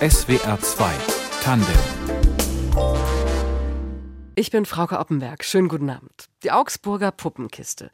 SWR 0.00 0.58
2 0.60 0.92
Tandem 1.42 1.68
Ich 4.34 4.50
bin 4.50 4.66
Frauke 4.66 4.98
Oppenberg. 4.98 5.44
Schönen 5.44 5.68
guten 5.68 5.90
Abend. 5.90 6.28
Die 6.42 6.50
Augsburger 6.50 7.10
Puppenkiste. 7.12 7.90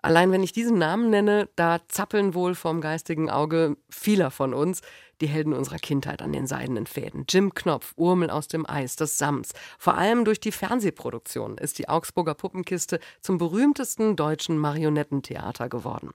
Allein 0.00 0.30
wenn 0.30 0.42
ich 0.42 0.52
diesen 0.52 0.78
Namen 0.78 1.10
nenne, 1.10 1.48
da 1.56 1.80
zappeln 1.88 2.34
wohl 2.34 2.54
vom 2.54 2.80
geistigen 2.80 3.28
Auge 3.28 3.76
vieler 3.90 4.30
von 4.30 4.54
uns 4.54 4.82
die 5.20 5.28
Helden 5.28 5.52
unserer 5.52 5.78
Kindheit 5.78 6.22
an 6.22 6.32
den 6.32 6.46
seidenen 6.46 6.86
Fäden. 6.86 7.24
Jim 7.28 7.54
Knopf, 7.54 7.92
Urmel 7.96 8.30
aus 8.30 8.48
dem 8.48 8.68
Eis, 8.68 8.96
das 8.96 9.18
Sams. 9.18 9.50
Vor 9.78 9.96
allem 9.96 10.24
durch 10.24 10.40
die 10.40 10.52
Fernsehproduktion 10.52 11.58
ist 11.58 11.78
die 11.78 11.88
Augsburger 11.88 12.34
Puppenkiste 12.34 13.00
zum 13.20 13.38
berühmtesten 13.38 14.16
deutschen 14.16 14.58
Marionettentheater 14.58 15.68
geworden. 15.68 16.10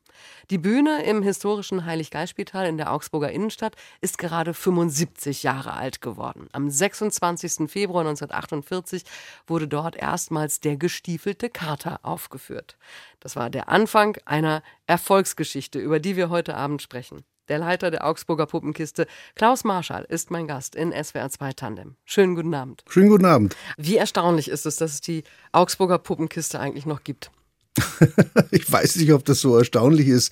Die 0.49 0.57
Bühne 0.57 1.03
im 1.03 1.21
historischen 1.23 1.85
Heiliggeistspital 1.85 2.67
in 2.67 2.77
der 2.77 2.91
Augsburger 2.91 3.31
Innenstadt 3.31 3.75
ist 4.01 4.17
gerade 4.17 4.53
75 4.53 5.43
Jahre 5.43 5.73
alt 5.73 6.01
geworden. 6.01 6.47
Am 6.51 6.69
26. 6.69 7.69
Februar 7.69 8.01
1948 8.01 9.03
wurde 9.47 9.67
dort 9.67 9.95
erstmals 9.95 10.59
der 10.59 10.77
gestiefelte 10.77 11.49
Kater 11.49 11.99
aufgeführt. 12.03 12.77
Das 13.19 13.35
war 13.35 13.49
der 13.49 13.69
Anfang 13.69 14.17
einer 14.25 14.63
Erfolgsgeschichte, 14.87 15.79
über 15.79 15.99
die 15.99 16.15
wir 16.15 16.29
heute 16.29 16.55
Abend 16.55 16.81
sprechen. 16.81 17.23
Der 17.49 17.59
Leiter 17.59 17.91
der 17.91 18.05
Augsburger 18.05 18.45
Puppenkiste, 18.45 19.05
Klaus 19.35 19.65
Marschall, 19.65 20.05
ist 20.07 20.31
mein 20.31 20.47
Gast 20.47 20.75
in 20.75 20.93
SWR 20.93 21.29
2 21.29 21.51
Tandem. 21.51 21.95
Schönen 22.05 22.35
guten 22.35 22.53
Abend. 22.53 22.85
Schönen 22.87 23.09
guten 23.09 23.25
Abend. 23.25 23.57
Wie 23.77 23.97
erstaunlich 23.97 24.49
ist 24.49 24.65
es, 24.65 24.77
dass 24.77 24.93
es 24.93 25.01
die 25.01 25.23
Augsburger 25.51 25.97
Puppenkiste 25.97 26.59
eigentlich 26.61 26.85
noch 26.85 27.03
gibt? 27.03 27.31
ich 28.51 28.71
weiß 28.71 28.95
nicht, 28.95 29.11
ob 29.11 29.25
das 29.25 29.41
so 29.41 29.57
erstaunlich 29.57 30.07
ist. 30.07 30.31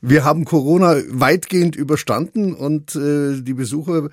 Wir 0.00 0.24
haben 0.24 0.46
Corona 0.46 0.96
weitgehend 1.08 1.76
überstanden 1.76 2.54
und 2.54 2.96
äh, 2.96 3.42
die 3.42 3.52
Besucher 3.52 4.08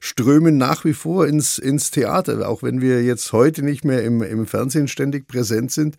strömen 0.00 0.56
nach 0.56 0.84
wie 0.84 0.94
vor 0.94 1.26
ins, 1.26 1.58
ins 1.58 1.90
Theater, 1.90 2.48
auch 2.48 2.62
wenn 2.62 2.80
wir 2.80 3.04
jetzt 3.04 3.32
heute 3.32 3.62
nicht 3.62 3.84
mehr 3.84 4.02
im, 4.02 4.22
im 4.22 4.46
Fernsehen 4.46 4.88
ständig 4.88 5.28
präsent 5.28 5.70
sind. 5.70 5.96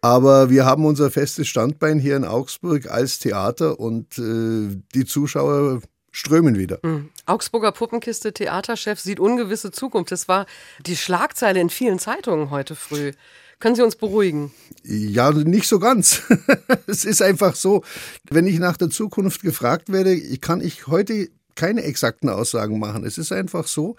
Aber 0.00 0.50
wir 0.50 0.64
haben 0.64 0.86
unser 0.86 1.10
festes 1.10 1.46
Standbein 1.46 1.98
hier 1.98 2.16
in 2.16 2.24
Augsburg 2.24 2.90
als 2.90 3.18
Theater 3.18 3.78
und 3.78 4.18
äh, 4.18 4.76
die 4.94 5.04
Zuschauer 5.04 5.82
strömen 6.10 6.58
wieder. 6.58 6.78
Mhm. 6.82 7.10
Augsburger 7.26 7.72
Puppenkiste 7.72 8.32
Theaterchef 8.32 9.00
sieht 9.00 9.20
ungewisse 9.20 9.70
Zukunft. 9.70 10.12
Das 10.12 10.28
war 10.28 10.46
die 10.86 10.96
Schlagzeile 10.96 11.60
in 11.60 11.70
vielen 11.70 11.98
Zeitungen 11.98 12.50
heute 12.50 12.74
früh. 12.74 13.12
Können 13.58 13.76
Sie 13.76 13.82
uns 13.82 13.94
beruhigen? 13.94 14.50
Ja, 14.82 15.30
nicht 15.30 15.68
so 15.68 15.78
ganz. 15.78 16.22
es 16.86 17.04
ist 17.04 17.22
einfach 17.22 17.54
so, 17.54 17.84
wenn 18.28 18.46
ich 18.46 18.58
nach 18.58 18.76
der 18.76 18.90
Zukunft 18.90 19.42
gefragt 19.42 19.92
werde, 19.92 20.20
kann 20.38 20.60
ich 20.60 20.88
heute 20.88 21.28
keine 21.54 21.82
exakten 21.82 22.28
Aussagen 22.28 22.78
machen. 22.78 23.04
Es 23.04 23.18
ist 23.18 23.32
einfach 23.32 23.66
so, 23.66 23.96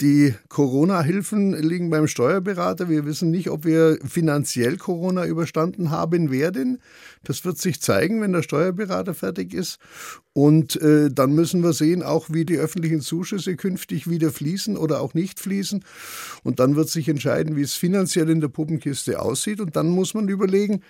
die 0.00 0.34
Corona-Hilfen 0.48 1.52
liegen 1.54 1.90
beim 1.90 2.06
Steuerberater. 2.06 2.88
Wir 2.88 3.06
wissen 3.06 3.30
nicht, 3.30 3.50
ob 3.50 3.64
wir 3.64 3.98
finanziell 4.06 4.76
Corona 4.76 5.24
überstanden 5.24 5.90
haben 5.90 6.30
werden. 6.30 6.80
Das 7.24 7.44
wird 7.44 7.58
sich 7.58 7.80
zeigen, 7.80 8.20
wenn 8.20 8.32
der 8.32 8.42
Steuerberater 8.42 9.14
fertig 9.14 9.54
ist. 9.54 9.78
Und 10.32 10.76
äh, 10.82 11.10
dann 11.10 11.32
müssen 11.32 11.62
wir 11.62 11.72
sehen, 11.72 12.02
auch 12.02 12.26
wie 12.30 12.44
die 12.44 12.58
öffentlichen 12.58 13.00
Zuschüsse 13.00 13.56
künftig 13.56 14.08
wieder 14.08 14.30
fließen 14.30 14.76
oder 14.76 15.00
auch 15.00 15.14
nicht 15.14 15.40
fließen. 15.40 15.82
Und 16.42 16.60
dann 16.60 16.76
wird 16.76 16.90
sich 16.90 17.08
entscheiden, 17.08 17.56
wie 17.56 17.62
es 17.62 17.72
finanziell 17.72 18.28
in 18.28 18.42
der 18.42 18.48
Puppenkiste 18.48 19.18
aussieht. 19.20 19.60
Und 19.60 19.76
dann 19.76 19.88
muss 19.88 20.12
man 20.12 20.28
überlegen, 20.28 20.82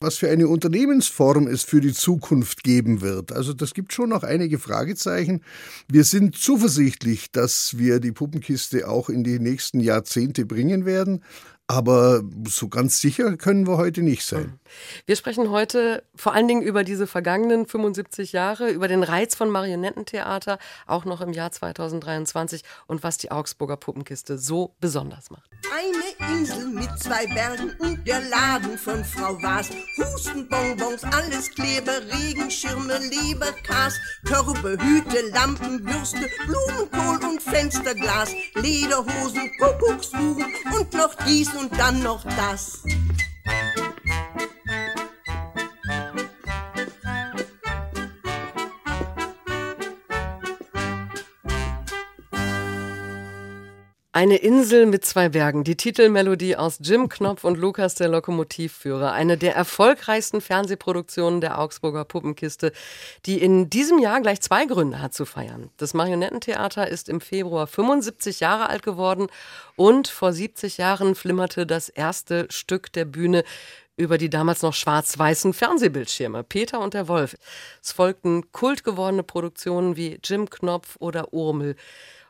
was 0.00 0.16
für 0.16 0.30
eine 0.30 0.48
Unternehmensform 0.48 1.46
es 1.46 1.62
für 1.62 1.80
die 1.80 1.92
Zukunft 1.92 2.62
geben 2.62 3.00
wird. 3.00 3.32
Also 3.32 3.52
das 3.52 3.74
gibt 3.74 3.92
schon 3.92 4.10
noch 4.10 4.22
einige 4.22 4.58
Fragezeichen. 4.58 5.42
Wir 5.88 6.04
sind 6.04 6.36
zuversichtlich, 6.36 7.30
dass 7.32 7.78
wir 7.78 8.00
die 8.00 8.12
Puppenkiste 8.12 8.88
auch 8.88 9.08
in 9.08 9.24
die 9.24 9.38
nächsten 9.38 9.80
Jahrzehnte 9.80 10.46
bringen 10.46 10.84
werden. 10.84 11.22
Aber 11.70 12.22
so 12.46 12.68
ganz 12.68 12.98
sicher 12.98 13.36
können 13.36 13.66
wir 13.66 13.76
heute 13.76 14.00
nicht 14.00 14.24
sein. 14.24 14.58
Wir 15.04 15.16
sprechen 15.16 15.50
heute 15.50 16.02
vor 16.14 16.32
allen 16.32 16.48
Dingen 16.48 16.62
über 16.62 16.82
diese 16.82 17.06
vergangenen 17.06 17.66
75 17.66 18.32
Jahre, 18.32 18.70
über 18.70 18.88
den 18.88 19.02
Reiz 19.02 19.34
von 19.34 19.50
Marionettentheater, 19.50 20.58
auch 20.86 21.04
noch 21.04 21.20
im 21.20 21.34
Jahr 21.34 21.52
2023 21.52 22.64
und 22.86 23.02
was 23.02 23.18
die 23.18 23.30
Augsburger 23.30 23.76
Puppenkiste 23.76 24.38
so 24.38 24.74
besonders 24.80 25.30
macht. 25.30 25.50
Eine 25.70 26.32
Insel 26.32 26.68
mit 26.68 26.88
zwei 26.98 27.26
Bergen 27.26 27.72
und 27.80 28.06
der 28.06 28.22
Laden 28.28 28.78
von 28.78 29.04
Frau 29.04 29.36
Was. 29.42 29.68
Hustenbonbons, 29.98 31.04
alles 31.04 31.50
Kleber, 31.50 32.00
Regenschirme, 32.10 32.98
Leberkas, 32.98 33.94
Körbe, 34.24 34.78
Hüte, 34.80 35.28
Lampen, 35.34 35.84
Würste, 35.84 36.30
Blumenkohl 36.46 37.28
und 37.28 37.42
Fensterglas, 37.42 38.30
Lederhosen, 38.54 39.50
Kuckucksuhren 39.58 40.46
und 40.74 40.92
noch 40.94 41.14
dies 41.26 41.54
und 41.58 41.78
dann 41.78 42.02
noch 42.02 42.24
das. 42.24 42.82
Eine 54.18 54.38
Insel 54.38 54.86
mit 54.86 55.04
zwei 55.04 55.28
Bergen, 55.28 55.62
die 55.62 55.76
Titelmelodie 55.76 56.56
aus 56.56 56.80
Jim 56.82 57.08
Knopf 57.08 57.44
und 57.44 57.56
Lukas 57.56 57.94
der 57.94 58.08
Lokomotivführer, 58.08 59.12
eine 59.12 59.38
der 59.38 59.54
erfolgreichsten 59.54 60.40
Fernsehproduktionen 60.40 61.40
der 61.40 61.60
Augsburger 61.60 62.04
Puppenkiste, 62.04 62.72
die 63.26 63.40
in 63.40 63.70
diesem 63.70 64.00
Jahr 64.00 64.20
gleich 64.20 64.40
zwei 64.40 64.66
Gründe 64.66 65.00
hat 65.00 65.14
zu 65.14 65.24
feiern. 65.24 65.70
Das 65.76 65.94
Marionettentheater 65.94 66.88
ist 66.88 67.08
im 67.08 67.20
Februar 67.20 67.68
75 67.68 68.40
Jahre 68.40 68.68
alt 68.70 68.82
geworden 68.82 69.28
und 69.76 70.08
vor 70.08 70.32
70 70.32 70.78
Jahren 70.78 71.14
flimmerte 71.14 71.64
das 71.64 71.88
erste 71.88 72.48
Stück 72.50 72.92
der 72.92 73.04
Bühne 73.04 73.44
über 73.96 74.18
die 74.18 74.30
damals 74.30 74.62
noch 74.62 74.74
schwarz-weißen 74.74 75.52
Fernsehbildschirme, 75.52 76.42
Peter 76.42 76.80
und 76.80 76.94
der 76.94 77.06
Wolf. 77.06 77.36
Es 77.80 77.92
folgten 77.92 78.50
kultgewordene 78.50 79.22
Produktionen 79.22 79.96
wie 79.96 80.18
Jim 80.24 80.50
Knopf 80.50 80.96
oder 80.98 81.32
Urmel. 81.32 81.76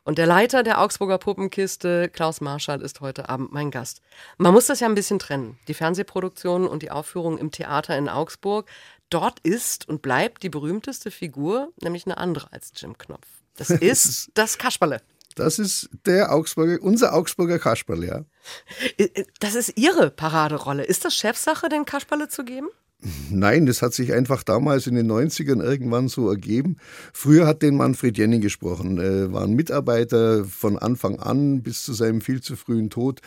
Und 0.08 0.16
der 0.16 0.24
Leiter 0.26 0.62
der 0.62 0.80
Augsburger 0.80 1.18
Puppenkiste, 1.18 2.08
Klaus 2.08 2.40
Marschall, 2.40 2.80
ist 2.80 3.02
heute 3.02 3.28
Abend 3.28 3.52
mein 3.52 3.70
Gast. 3.70 4.00
Man 4.38 4.54
muss 4.54 4.64
das 4.64 4.80
ja 4.80 4.88
ein 4.88 4.94
bisschen 4.94 5.18
trennen. 5.18 5.58
Die 5.68 5.74
Fernsehproduktion 5.74 6.66
und 6.66 6.82
die 6.82 6.90
Aufführung 6.90 7.36
im 7.36 7.50
Theater 7.50 7.94
in 7.94 8.08
Augsburg. 8.08 8.70
Dort 9.10 9.38
ist 9.40 9.86
und 9.86 10.00
bleibt 10.00 10.42
die 10.42 10.48
berühmteste 10.48 11.10
Figur, 11.10 11.74
nämlich 11.82 12.06
eine 12.06 12.16
andere 12.16 12.50
als 12.54 12.72
Jim 12.74 12.96
Knopf. 12.96 13.26
Das 13.58 13.68
ist 13.68 14.30
das 14.32 14.56
Kasperle. 14.56 15.02
Das 15.34 15.58
ist 15.58 15.90
der 16.06 16.32
Augsburger, 16.32 16.82
unser 16.82 17.12
Augsburger 17.12 17.58
Kasperle, 17.58 18.06
ja. 18.06 18.24
Äh, 18.96 19.10
äh, 19.12 19.24
das 19.40 19.54
ist 19.54 19.76
Ihre 19.76 20.10
Paraderolle. 20.10 20.84
Ist 20.84 21.04
das 21.04 21.14
Chefsache, 21.16 21.68
den 21.68 21.84
Kasperle 21.84 22.28
zu 22.28 22.46
geben? 22.46 22.68
Nein, 23.30 23.66
das 23.66 23.80
hat 23.80 23.94
sich 23.94 24.12
einfach 24.12 24.42
damals 24.42 24.88
in 24.88 24.96
den 24.96 25.10
90ern 25.10 25.62
irgendwann 25.62 26.08
so 26.08 26.28
ergeben. 26.28 26.78
Früher 27.12 27.46
hat 27.46 27.62
den 27.62 27.76
Manfred 27.76 28.18
Jenning 28.18 28.40
gesprochen, 28.40 28.98
äh, 28.98 29.32
war 29.32 29.44
ein 29.44 29.54
Mitarbeiter 29.54 30.44
von 30.44 30.76
Anfang 30.76 31.20
an 31.20 31.62
bis 31.62 31.84
zu 31.84 31.92
seinem 31.92 32.20
viel 32.20 32.40
zu 32.40 32.56
frühen 32.56 32.90
Tod. 32.90 33.20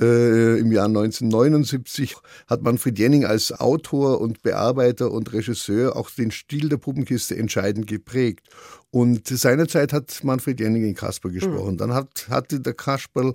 Äh, 0.00 0.58
Im 0.58 0.72
Jahr 0.72 0.86
1979 0.86 2.16
hat 2.46 2.62
Manfred 2.62 2.98
Jenning 2.98 3.26
als 3.26 3.52
Autor 3.52 4.22
und 4.22 4.42
Bearbeiter 4.42 5.10
und 5.10 5.30
Regisseur 5.34 5.96
auch 5.96 6.08
den 6.10 6.30
Stil 6.30 6.70
der 6.70 6.78
Puppenkiste 6.78 7.36
entscheidend 7.36 7.86
geprägt. 7.86 8.48
Und 8.90 9.28
seinerzeit 9.28 9.92
hat 9.92 10.24
Manfred 10.24 10.58
Jenning 10.58 10.82
den 10.82 10.94
Kasper 10.94 11.28
gesprochen. 11.28 11.74
Mhm. 11.74 11.78
Dann 11.78 11.94
hat, 11.94 12.28
hatte 12.30 12.60
der 12.60 12.74
Kasperl 12.74 13.34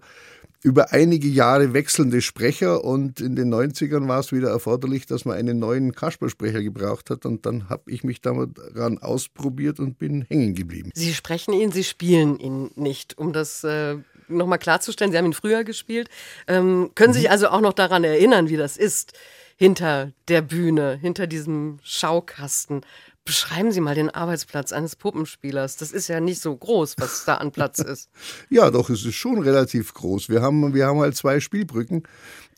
über 0.65 0.93
einige 0.93 1.27
Jahre 1.27 1.73
wechselnde 1.73 2.23
Sprecher 2.23 2.83
und 2.83 3.21
in 3.21 3.35
den 3.35 3.53
90ern 3.53 4.07
war 4.07 4.19
es 4.19 4.31
wieder 4.31 4.49
erforderlich, 4.49 5.05
dass 5.05 5.23
man 5.23 5.37
einen 5.37 5.59
neuen 5.59 5.93
Kaspersprecher 5.93 6.63
gebraucht 6.63 7.11
hat 7.11 7.27
und 7.27 7.45
dann 7.45 7.69
habe 7.69 7.91
ich 7.91 8.03
mich 8.03 8.19
daran 8.19 8.97
ausprobiert 8.97 9.79
und 9.79 9.99
bin 9.99 10.23
hängen 10.23 10.55
geblieben. 10.55 10.89
Sie 10.95 11.13
sprechen 11.13 11.53
ihn, 11.53 11.71
Sie 11.71 11.83
spielen 11.83 12.39
ihn 12.39 12.71
nicht, 12.73 13.15
um 13.15 13.31
das 13.31 13.63
äh, 13.63 13.97
nochmal 14.27 14.57
klarzustellen. 14.57 15.11
Sie 15.11 15.19
haben 15.19 15.27
ihn 15.27 15.33
früher 15.33 15.63
gespielt. 15.63 16.09
Ähm, 16.47 16.89
können 16.95 17.13
Sie 17.13 17.19
sich 17.19 17.27
mhm. 17.27 17.33
also 17.33 17.49
auch 17.49 17.61
noch 17.61 17.73
daran 17.73 18.03
erinnern, 18.03 18.49
wie 18.49 18.57
das 18.57 18.75
ist? 18.75 19.13
hinter 19.57 20.11
der 20.27 20.41
Bühne, 20.41 20.97
hinter 21.01 21.27
diesem 21.27 21.79
Schaukasten. 21.81 22.81
Beschreiben 23.25 23.71
Sie 23.71 23.81
mal 23.81 23.95
den 23.95 24.11
Arbeitsplatz 24.11 24.71
eines 24.71 24.95
Puppenspielers. 24.95 25.77
Das 25.77 25.91
ist 25.91 26.07
ja 26.07 26.19
nicht 26.19 26.39
so 26.39 26.55
groß, 26.55 26.95
was 26.99 27.25
da 27.25 27.35
an 27.37 27.51
Platz 27.51 27.79
ist. 27.79 28.09
ja, 28.49 28.69
doch, 28.69 28.91
es 28.91 29.03
ist 29.03 29.15
schon 29.15 29.39
relativ 29.39 29.95
groß. 29.95 30.29
Wir 30.29 30.43
haben, 30.43 30.75
wir 30.75 30.85
haben 30.85 30.99
halt 30.99 31.15
zwei 31.15 31.39
Spielbrücken, 31.39 32.03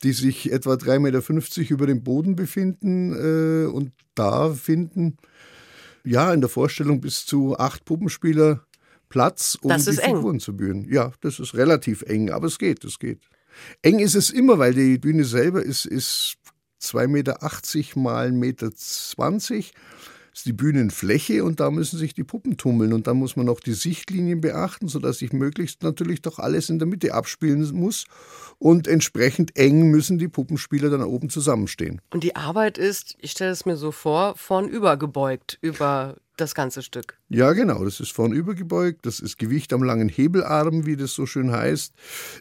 die 0.02 0.12
sich 0.12 0.52
etwa 0.52 0.74
3,50 0.74 0.98
Meter 1.00 1.70
über 1.70 1.86
dem 1.86 2.04
Boden 2.04 2.36
befinden. 2.36 3.14
Äh, 3.14 3.66
und 3.66 3.92
da 4.14 4.52
finden, 4.52 5.16
ja, 6.04 6.34
in 6.34 6.42
der 6.42 6.50
Vorstellung 6.50 7.00
bis 7.00 7.24
zu 7.24 7.58
acht 7.58 7.86
Puppenspieler 7.86 8.66
Platz, 9.08 9.56
um 9.62 9.74
die 9.74 9.80
Figuren 9.80 10.34
eng. 10.34 10.40
zu 10.40 10.54
bühnen. 10.54 10.86
Ja, 10.92 11.12
das 11.22 11.40
ist 11.40 11.54
relativ 11.54 12.02
eng, 12.02 12.30
aber 12.30 12.46
es 12.46 12.58
geht, 12.58 12.84
es 12.84 12.98
geht. 12.98 13.20
Eng 13.80 14.00
ist 14.00 14.14
es 14.14 14.28
immer, 14.28 14.58
weil 14.58 14.74
die 14.74 14.98
Bühne 14.98 15.24
selber 15.24 15.62
ist, 15.62 15.86
ist 15.86 16.36
2,80 16.82 17.06
Meter 17.08 17.38
mal 17.96 18.28
1,20 18.28 18.32
Meter 18.32 18.70
ist 20.38 20.46
die 20.46 20.52
Bühnenfläche 20.52 21.44
und 21.44 21.60
da 21.60 21.70
müssen 21.70 21.98
sich 21.98 22.14
die 22.14 22.24
Puppen 22.24 22.56
tummeln 22.56 22.92
und 22.92 23.06
da 23.06 23.14
muss 23.14 23.34
man 23.34 23.46
noch 23.46 23.60
die 23.60 23.72
Sichtlinien 23.72 24.40
beachten, 24.40 24.88
sodass 24.88 25.18
sich 25.18 25.32
möglichst 25.32 25.82
natürlich 25.82 26.22
doch 26.22 26.38
alles 26.38 26.70
in 26.70 26.78
der 26.78 26.86
Mitte 26.86 27.12
abspielen 27.12 27.68
muss 27.74 28.04
und 28.58 28.86
entsprechend 28.86 29.56
eng 29.56 29.90
müssen 29.90 30.18
die 30.18 30.28
Puppenspieler 30.28 30.90
dann 30.90 31.02
oben 31.02 31.28
zusammenstehen. 31.28 32.00
Und 32.10 32.22
die 32.22 32.36
Arbeit 32.36 32.78
ist, 32.78 33.16
ich 33.18 33.32
stelle 33.32 33.50
es 33.50 33.66
mir 33.66 33.76
so 33.76 33.90
vor, 33.90 34.36
vornüber 34.36 34.96
gebeugt 34.96 35.58
über 35.60 36.16
das 36.36 36.54
ganze 36.54 36.82
Stück. 36.82 37.18
Ja, 37.28 37.52
genau. 37.52 37.84
Das 37.84 37.98
ist 37.98 38.12
vornüber 38.12 38.54
gebeugt. 38.54 39.06
Das 39.06 39.18
ist 39.18 39.38
Gewicht 39.38 39.72
am 39.72 39.82
langen 39.82 40.08
Hebelarm, 40.08 40.86
wie 40.86 40.96
das 40.96 41.12
so 41.14 41.26
schön 41.26 41.50
heißt. 41.50 41.92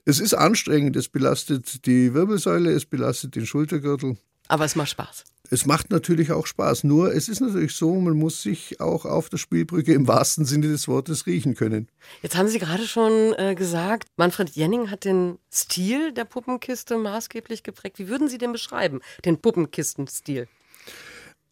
Es 0.06 0.20
ist 0.20 0.36
anstrengend. 0.36 0.96
Es 0.96 1.10
belastet 1.10 1.88
die 1.88 2.14
Wirbelsäule, 2.14 2.72
es 2.72 2.86
belastet 2.86 3.36
den 3.36 3.48
Schultergürtel. 3.48 4.18
Aber 4.48 4.66
es 4.66 4.76
macht 4.76 4.90
Spaß. 4.90 5.26
Es 5.50 5.66
macht 5.66 5.92
natürlich 5.92 6.32
auch 6.32 6.46
Spaß. 6.46 6.84
Nur 6.84 7.14
es 7.14 7.30
ist 7.30 7.40
natürlich 7.40 7.74
so, 7.76 7.96
man 7.96 8.18
muss 8.18 8.42
sich 8.42 8.82
auch 8.82 9.06
auf 9.06 9.30
der 9.30 9.38
Spielbrücke 9.38 9.94
im 9.94 10.08
wahrsten 10.08 10.46
Sinne 10.46 10.68
des 10.68 10.88
Wortes 10.88 11.26
riechen 11.26 11.56
können. 11.56 11.88
Jetzt 12.22 12.36
haben 12.36 12.50
Sie 12.50 12.60
gerade 12.60 12.86
schon 12.86 13.34
äh, 13.38 13.56
gesagt, 13.56 14.08
Manfred 14.18 14.50
Jenning 14.50 14.92
hat 14.92 15.06
den 15.06 15.38
Stil 15.52 16.12
der 16.12 16.26
Puppenkiste 16.26 16.98
maßgeblich 16.98 17.64
geprägt. 17.64 17.98
Wie 18.00 18.10
würden 18.10 18.28
Sie 18.28 18.38
den 18.38 18.52
beschreiben, 18.52 19.00
den 19.24 19.38
Puppenkistenstil? 19.38 20.48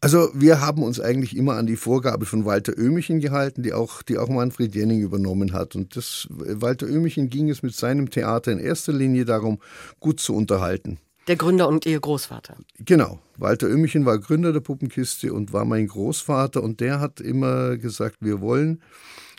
Also 0.02 0.28
wir 0.34 0.60
haben 0.60 0.82
uns 0.82 1.00
eigentlich 1.00 1.34
immer 1.34 1.54
an 1.54 1.66
die 1.66 1.76
Vorgabe 1.76 2.26
von 2.26 2.44
Walter 2.44 2.74
Oehmichen 2.76 3.18
gehalten, 3.20 3.62
die 3.62 3.72
auch, 3.72 4.02
die 4.02 4.18
auch 4.18 4.28
Manfred 4.28 4.74
Jenning 4.74 5.00
übernommen 5.00 5.54
hat. 5.54 5.74
Und 5.74 5.96
das, 5.96 6.28
Walter 6.30 6.86
Oehmichen 6.86 7.30
ging 7.30 7.48
es 7.48 7.62
mit 7.62 7.74
seinem 7.74 8.10
Theater 8.10 8.52
in 8.52 8.58
erster 8.58 8.92
Linie 8.92 9.24
darum, 9.24 9.58
gut 9.98 10.20
zu 10.20 10.34
unterhalten. 10.36 10.98
Der 11.26 11.36
Gründer 11.36 11.66
und 11.68 11.86
Ihr 11.86 11.98
Großvater. 11.98 12.56
Genau. 12.78 13.18
Walter 13.36 13.66
Oehmichen 13.66 14.06
war 14.06 14.18
Gründer 14.18 14.52
der 14.52 14.60
Puppenkiste 14.60 15.32
und 15.32 15.52
war 15.52 15.64
mein 15.64 15.88
Großvater. 15.88 16.62
Und 16.62 16.80
der 16.80 17.00
hat 17.00 17.20
immer 17.20 17.76
gesagt, 17.76 18.18
wir 18.20 18.40
wollen 18.40 18.80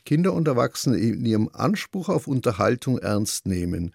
Kinder 0.05 0.33
und 0.33 0.47
Erwachsene 0.47 0.97
in 0.97 1.25
ihrem 1.25 1.49
Anspruch 1.53 2.09
auf 2.09 2.27
Unterhaltung 2.27 2.97
ernst 2.97 3.45
nehmen. 3.45 3.93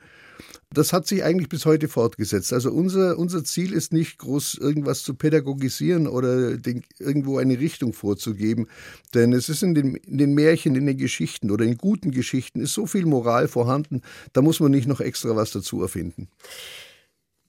Das 0.72 0.94
hat 0.94 1.06
sich 1.06 1.22
eigentlich 1.22 1.50
bis 1.50 1.66
heute 1.66 1.86
fortgesetzt. 1.88 2.52
Also 2.52 2.70
unser, 2.70 3.18
unser 3.18 3.44
Ziel 3.44 3.74
ist 3.74 3.92
nicht 3.92 4.18
groß 4.18 4.54
irgendwas 4.54 5.02
zu 5.02 5.14
pädagogisieren 5.14 6.06
oder 6.06 6.56
den, 6.56 6.82
irgendwo 6.98 7.38
eine 7.38 7.58
Richtung 7.58 7.92
vorzugeben. 7.92 8.68
Denn 9.14 9.34
es 9.34 9.50
ist 9.50 9.62
in 9.62 9.74
den, 9.74 9.96
in 9.96 10.16
den 10.16 10.32
Märchen, 10.32 10.74
in 10.74 10.86
den 10.86 10.96
Geschichten 10.96 11.50
oder 11.50 11.64
in 11.64 11.76
guten 11.76 12.10
Geschichten 12.10 12.60
ist 12.60 12.72
so 12.72 12.86
viel 12.86 13.04
Moral 13.04 13.48
vorhanden, 13.48 14.00
da 14.32 14.40
muss 14.40 14.60
man 14.60 14.70
nicht 14.70 14.88
noch 14.88 15.00
extra 15.00 15.36
was 15.36 15.50
dazu 15.50 15.82
erfinden. 15.82 16.28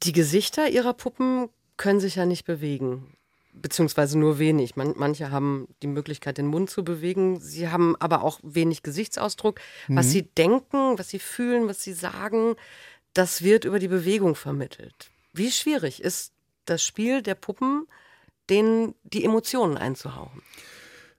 Die 0.03 0.11
Gesichter 0.11 0.69
ihrer 0.69 0.93
Puppen 0.93 1.49
können 1.77 1.99
sich 1.99 2.15
ja 2.15 2.25
nicht 2.25 2.45
bewegen 2.45 3.15
beziehungsweise 3.53 4.17
nur 4.17 4.39
wenig. 4.39 4.75
Man, 4.75 4.93
manche 4.97 5.31
haben 5.31 5.67
die 5.81 5.87
Möglichkeit, 5.87 6.37
den 6.37 6.47
Mund 6.47 6.69
zu 6.69 6.83
bewegen. 6.83 7.39
Sie 7.39 7.69
haben 7.69 7.95
aber 7.99 8.23
auch 8.23 8.39
wenig 8.43 8.83
Gesichtsausdruck. 8.83 9.59
Mhm. 9.87 9.95
Was 9.95 10.11
sie 10.11 10.23
denken, 10.23 10.97
was 10.97 11.09
sie 11.09 11.19
fühlen, 11.19 11.67
was 11.67 11.83
sie 11.83 11.93
sagen, 11.93 12.55
das 13.13 13.43
wird 13.43 13.65
über 13.65 13.79
die 13.79 13.87
Bewegung 13.87 14.35
vermittelt. 14.35 15.11
Wie 15.33 15.51
schwierig 15.51 16.01
ist 16.01 16.33
das 16.65 16.83
Spiel 16.83 17.21
der 17.21 17.35
Puppen, 17.35 17.87
denen 18.49 18.95
die 19.03 19.23
Emotionen 19.23 19.77
einzuhauchen? 19.77 20.41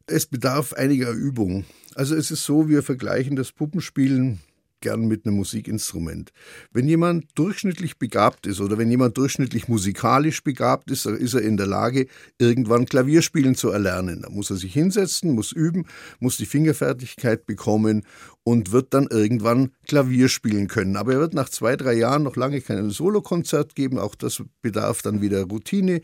Es 0.06 0.26
bedarf 0.26 0.72
einiger 0.72 1.10
Übung. 1.10 1.64
Also 1.94 2.14
es 2.14 2.31
ist 2.31 2.44
so, 2.44 2.69
wir 2.69 2.82
vergleichen 2.82 3.36
das 3.36 3.52
Puppenspielen 3.52 4.40
gern 4.84 5.08
mit 5.08 5.26
einem 5.26 5.36
Musikinstrument. 5.36 6.31
Wenn 6.70 6.86
jemand 6.86 7.26
durchschnittlich 7.34 7.98
begabt 7.98 8.46
ist 8.46 8.60
oder 8.60 8.78
wenn 8.78 8.90
jemand 8.90 9.16
durchschnittlich 9.16 9.66
musikalisch 9.66 10.44
begabt 10.44 10.90
ist, 10.90 11.06
ist 11.06 11.34
er 11.34 11.40
in 11.40 11.56
der 11.56 11.66
Lage, 11.66 12.06
irgendwann 12.38 12.84
Klavierspielen 12.84 13.54
zu 13.54 13.70
erlernen. 13.70 14.22
Da 14.22 14.31
muss 14.31 14.50
er 14.50 14.56
sich 14.56 14.75
hinsetzen, 14.75 15.32
muss 15.32 15.52
üben, 15.52 15.86
muss 16.20 16.36
die 16.36 16.46
Fingerfertigkeit 16.46 17.46
bekommen 17.46 18.04
und 18.44 18.73
wird 18.73 18.93
dann 18.93 19.08
irgendwann 19.11 19.70
Klavier 19.87 20.29
spielen 20.29 20.69
können. 20.69 20.96
Aber 20.96 21.14
er 21.14 21.20
wird 21.20 21.32
nach 21.32 21.49
zwei, 21.49 21.76
drei 21.76 21.94
Jahren 21.94 22.23
noch 22.23 22.37
lange 22.37 22.61
kein 22.61 22.91
Solokonzert 22.91 23.75
geben. 23.75 23.99
Auch 23.99 24.14
das 24.14 24.43
bedarf 24.61 25.00
dann 25.00 25.23
wieder 25.23 25.44
Routine. 25.44 26.02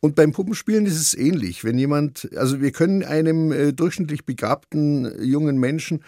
Und 0.00 0.16
beim 0.16 0.32
Puppenspielen 0.32 0.84
ist 0.84 1.00
es 1.00 1.14
ähnlich. 1.14 1.62
Wenn 1.62 1.78
jemand, 1.78 2.28
also 2.36 2.60
wir 2.60 2.72
können 2.72 3.04
einem 3.04 3.52
äh, 3.52 3.72
durchschnittlich 3.72 4.26
begabten 4.26 5.24
jungen 5.24 5.58
Menschen 5.58 6.02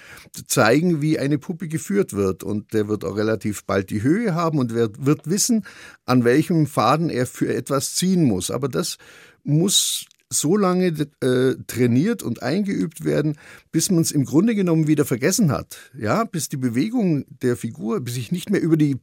zeigen, 0.48 1.00
wie 1.00 1.20
eine 1.20 1.38
Puppe 1.38 1.68
geführt 1.68 2.12
wird. 2.12 2.42
Und 2.42 2.72
der 2.74 2.88
wird 2.88 3.04
auch 3.04 3.16
relativ 3.16 3.64
bald 3.64 3.90
die 3.90 4.02
Höhe 4.02 4.34
haben 4.34 4.58
und 4.58 4.74
wird, 4.74 5.06
wird 5.06 5.30
wissen, 5.30 5.64
an 6.06 6.24
welchem 6.24 6.66
Faden 6.66 7.08
er 7.08 7.26
für 7.26 7.54
etwas 7.54 7.94
ziehen 7.94 8.24
muss. 8.24 8.50
Aber 8.50 8.68
das 8.68 8.98
muss 9.44 10.06
so 10.30 10.56
lange 10.56 10.88
äh, 11.20 11.54
trainiert 11.66 12.22
und 12.22 12.42
eingeübt 12.42 13.04
werden, 13.04 13.36
bis 13.72 13.90
man 13.90 14.02
es 14.02 14.10
im 14.10 14.24
Grunde 14.24 14.54
genommen 14.54 14.86
wieder 14.86 15.04
vergessen 15.04 15.50
hat. 15.50 15.78
Ja, 15.98 16.24
bis 16.24 16.48
die 16.48 16.56
Bewegung 16.56 17.24
der 17.42 17.56
Figur, 17.56 18.00
bis 18.00 18.16
ich 18.16 18.32
nicht 18.32 18.50
mehr 18.50 18.60
über 18.60 18.76
die 18.76 18.96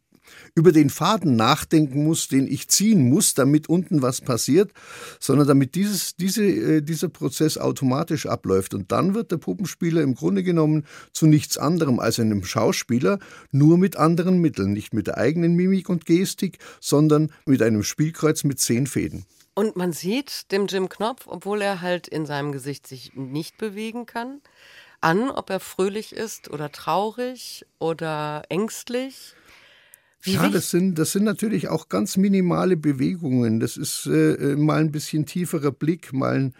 über 0.56 0.72
den 0.72 0.90
Faden 0.90 1.36
nachdenken 1.36 2.04
muss, 2.04 2.28
den 2.28 2.48
ich 2.48 2.68
ziehen 2.68 3.10
muss, 3.10 3.34
damit 3.34 3.70
unten 3.70 4.02
was 4.02 4.22
passiert, 4.22 4.72
sondern 5.20 5.48
damit 5.48 5.76
dieses, 5.76 6.16
diese, 6.16 6.46
äh, 6.46 6.82
dieser 6.82 7.10
Prozess 7.10 7.58
automatisch 7.58 8.26
abläuft. 8.26 8.74
Und 8.74 8.92
dann 8.92 9.14
wird 9.14 9.32
der 9.32 9.38
Puppenspieler 9.38 10.02
im 10.02 10.16
Grunde 10.16 10.44
genommen 10.44 10.86
zu 11.14 11.28
nichts 11.28 11.58
anderem 11.58 12.00
als 12.00 12.20
einem 12.20 12.44
Schauspieler, 12.44 13.20
nur 13.52 13.78
mit 13.78 13.98
anderen 13.98 14.40
Mitteln, 14.40 14.74
nicht 14.74 14.94
mit 14.94 15.08
der 15.08 15.18
eigenen 15.18 15.56
Mimik 15.56 15.90
und 15.90 16.06
Gestik, 16.06 16.58
sondern 16.80 17.32
mit 17.46 17.62
einem 17.62 17.84
Spielkreuz 17.84 18.44
mit 18.44 18.60
zehn 18.60 18.88
Fäden. 18.88 19.26
Und 19.56 19.78
man 19.78 19.94
sieht 19.94 20.52
dem 20.52 20.68
Jim 20.68 20.90
Knopf, 20.90 21.28
obwohl 21.28 21.62
er 21.62 21.82
halt 21.82 22.10
in 22.10 22.26
seinem 22.26 22.52
Gesicht 22.52 22.86
sich 22.86 23.14
nicht 23.16 23.58
bewegen 23.58 24.06
kann, 24.06 24.42
an, 25.00 25.30
ob 25.30 25.50
er 25.50 25.62
fröhlich 25.62 26.14
ist 26.14 26.52
oder 26.52 26.72
traurig 26.74 27.66
oder 27.80 28.44
ängstlich. 28.50 29.34
Wie 30.22 30.34
ja, 30.34 30.50
das 30.50 30.72
sind, 30.72 31.00
das 31.00 31.14
sind 31.14 31.24
natürlich 31.24 31.70
auch 31.70 31.88
ganz 31.88 32.18
minimale 32.18 32.76
Bewegungen. 32.76 33.62
Das 33.62 33.78
ist 33.78 34.08
äh, 34.08 34.34
äh 34.34 34.56
mal 34.58 34.82
ein 34.82 34.92
bisschen 34.92 35.26
tieferer 35.26 35.72
Blick, 35.72 36.12
mal 36.12 36.36
ein, 36.36 36.54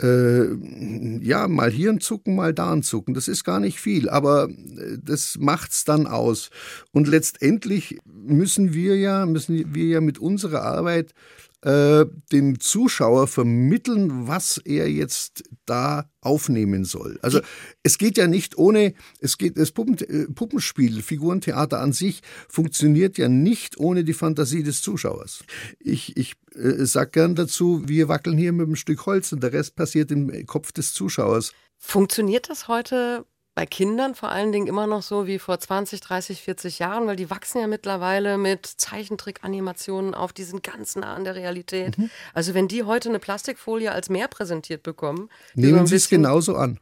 äh, 0.00 1.24
ja, 1.24 1.48
mal 1.48 1.72
hier 1.72 1.90
ein 1.90 2.00
Zucken, 2.00 2.36
mal 2.36 2.54
da 2.54 2.72
ein 2.72 2.84
Zucken. 2.84 3.14
Das 3.14 3.26
ist 3.26 3.42
gar 3.42 3.58
nicht 3.58 3.80
viel, 3.80 4.08
aber 4.08 4.48
äh, 4.48 4.98
das 5.02 5.38
macht's 5.40 5.84
dann 5.84 6.06
aus. 6.06 6.50
Und 6.92 7.08
letztendlich 7.08 7.98
müssen 8.04 8.74
wir 8.74 8.96
ja, 8.96 9.26
müssen 9.26 9.74
wir 9.74 9.86
ja 9.86 10.00
mit 10.00 10.18
unserer 10.18 10.62
Arbeit 10.62 11.14
äh, 11.62 12.06
dem 12.32 12.58
Zuschauer 12.60 13.28
vermitteln, 13.28 14.26
was 14.26 14.58
er 14.58 14.90
jetzt 14.90 15.44
da 15.64 16.10
aufnehmen 16.20 16.84
soll. 16.84 17.18
Also 17.22 17.40
es 17.82 17.98
geht 17.98 18.16
ja 18.18 18.26
nicht 18.26 18.58
ohne, 18.58 18.94
es 19.20 19.38
geht, 19.38 19.56
das 19.56 19.70
Puppen, 19.70 19.96
äh, 19.98 20.26
Puppenspiel, 20.26 21.02
Figurentheater 21.02 21.80
an 21.80 21.92
sich 21.92 22.22
funktioniert 22.48 23.16
ja 23.16 23.28
nicht 23.28 23.78
ohne 23.78 24.04
die 24.04 24.12
Fantasie 24.12 24.62
des 24.62 24.82
Zuschauers. 24.82 25.44
Ich, 25.78 26.16
ich 26.16 26.34
äh, 26.54 26.84
sag 26.84 27.12
gern 27.12 27.34
dazu, 27.34 27.82
wir 27.86 28.08
wackeln 28.08 28.36
hier 28.36 28.52
mit 28.52 28.66
einem 28.66 28.76
Stück 28.76 29.06
Holz 29.06 29.32
und 29.32 29.42
der 29.42 29.52
Rest 29.52 29.76
passiert 29.76 30.10
im 30.10 30.46
Kopf 30.46 30.72
des 30.72 30.92
Zuschauers. 30.94 31.52
Funktioniert 31.78 32.48
das 32.48 32.68
heute 32.68 33.24
bei 33.54 33.66
Kindern 33.66 34.14
vor 34.14 34.30
allen 34.30 34.50
Dingen 34.50 34.66
immer 34.66 34.86
noch 34.86 35.02
so 35.02 35.26
wie 35.26 35.38
vor 35.38 35.58
20, 35.58 36.00
30, 36.00 36.42
40 36.42 36.78
Jahren, 36.78 37.06
weil 37.06 37.16
die 37.16 37.28
wachsen 37.28 37.60
ja 37.60 37.66
mittlerweile 37.66 38.38
mit 38.38 38.66
Zeichentrick-Animationen 38.66 40.14
auf, 40.14 40.32
die 40.32 40.44
sind 40.44 40.62
ganz 40.62 40.96
nah 40.96 41.14
an 41.14 41.24
der 41.24 41.34
Realität. 41.34 41.98
Mhm. 41.98 42.10
Also 42.32 42.54
wenn 42.54 42.68
die 42.68 42.84
heute 42.84 43.10
eine 43.10 43.18
Plastikfolie 43.18 43.92
als 43.92 44.08
Meer 44.08 44.28
präsentiert 44.28 44.82
bekommen, 44.82 45.28
nehmen 45.54 45.86
sie 45.86 45.96
es 45.96 46.08
genauso 46.08 46.56
an. 46.56 46.78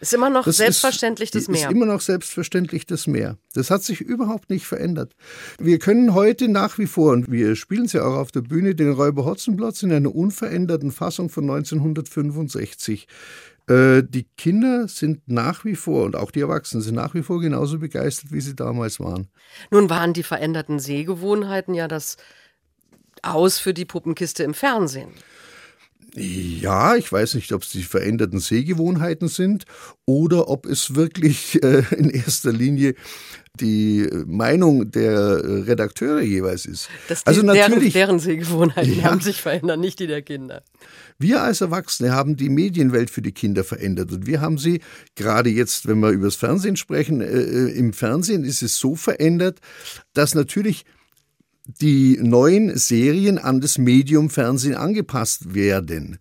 Ist 0.00 0.12
immer 0.12 0.30
noch 0.30 0.44
das 0.44 0.58
selbstverständlich 0.58 1.34
ist, 1.34 1.34
das 1.34 1.48
Meer. 1.48 1.68
Ist 1.68 1.74
immer 1.74 1.86
noch 1.86 2.00
selbstverständlich 2.00 2.86
das 2.86 3.06
Meer. 3.06 3.38
Das 3.54 3.70
hat 3.70 3.82
sich 3.82 4.00
überhaupt 4.00 4.50
nicht 4.50 4.66
verändert. 4.66 5.14
Wir 5.58 5.78
können 5.78 6.14
heute 6.14 6.48
nach 6.48 6.78
wie 6.78 6.86
vor, 6.86 7.12
und 7.12 7.30
wir 7.30 7.56
spielen 7.56 7.86
es 7.86 7.92
ja 7.92 8.04
auch 8.04 8.16
auf 8.16 8.30
der 8.30 8.42
Bühne, 8.42 8.74
den 8.74 8.92
Räuber 8.92 9.24
Hotzenplotz 9.24 9.82
in 9.82 9.92
einer 9.92 10.14
unveränderten 10.14 10.92
Fassung 10.92 11.30
von 11.30 11.44
1965 11.44 13.06
äh, 13.68 14.02
die 14.04 14.28
Kinder 14.36 14.86
sind 14.86 15.22
nach 15.26 15.64
wie 15.64 15.74
vor 15.74 16.04
und 16.04 16.14
auch 16.14 16.30
die 16.30 16.40
Erwachsenen 16.40 16.82
sind 16.82 16.94
nach 16.94 17.14
wie 17.14 17.22
vor 17.22 17.40
genauso 17.40 17.78
begeistert, 17.78 18.30
wie 18.30 18.40
sie 18.40 18.54
damals 18.54 19.00
waren. 19.00 19.28
Nun 19.70 19.90
waren 19.90 20.12
die 20.12 20.22
veränderten 20.22 20.78
Sehgewohnheiten 20.78 21.74
ja 21.74 21.88
das 21.88 22.16
Aus 23.22 23.58
für 23.58 23.74
die 23.74 23.84
Puppenkiste 23.84 24.44
im 24.44 24.54
Fernsehen. 24.54 25.08
Ja, 26.16 26.96
ich 26.96 27.12
weiß 27.12 27.34
nicht, 27.34 27.52
ob 27.52 27.62
es 27.62 27.70
die 27.70 27.82
veränderten 27.82 28.40
Sehgewohnheiten 28.40 29.28
sind 29.28 29.64
oder 30.06 30.48
ob 30.48 30.66
es 30.66 30.94
wirklich 30.94 31.62
äh, 31.62 31.82
in 31.94 32.10
erster 32.10 32.52
Linie 32.52 32.94
die 33.60 34.08
Meinung 34.26 34.90
der 34.90 35.66
Redakteure 35.66 36.20
jeweils 36.20 36.66
ist. 36.66 36.88
Das 37.08 37.26
also 37.26 37.42
natürlich, 37.42 37.92
deren, 37.92 38.08
deren 38.08 38.18
Sehgewohnheiten 38.18 38.98
ja, 38.98 39.04
haben 39.04 39.20
sich 39.20 39.40
verändert, 39.40 39.78
nicht 39.78 39.98
die 39.98 40.06
der 40.06 40.22
Kinder. 40.22 40.62
Wir 41.18 41.42
als 41.42 41.60
Erwachsene 41.60 42.12
haben 42.12 42.36
die 42.36 42.50
Medienwelt 42.50 43.10
für 43.10 43.22
die 43.22 43.32
Kinder 43.32 43.64
verändert 43.64 44.12
und 44.12 44.26
wir 44.26 44.40
haben 44.40 44.58
sie 44.58 44.80
gerade 45.14 45.50
jetzt, 45.50 45.86
wenn 45.86 46.00
wir 46.00 46.10
über 46.10 46.26
das 46.26 46.36
Fernsehen 46.36 46.76
sprechen, 46.76 47.20
äh, 47.20 47.26
äh 47.26 47.70
im 47.76 47.92
Fernsehen 47.92 48.44
ist 48.44 48.62
es 48.62 48.78
so 48.78 48.94
verändert, 48.94 49.60
dass 50.12 50.34
natürlich 50.34 50.84
die 51.66 52.18
neuen 52.20 52.76
Serien 52.76 53.38
an 53.38 53.60
das 53.60 53.78
Medium 53.78 54.30
Fernsehen 54.30 54.74
angepasst 54.74 55.54
werden. 55.54 56.18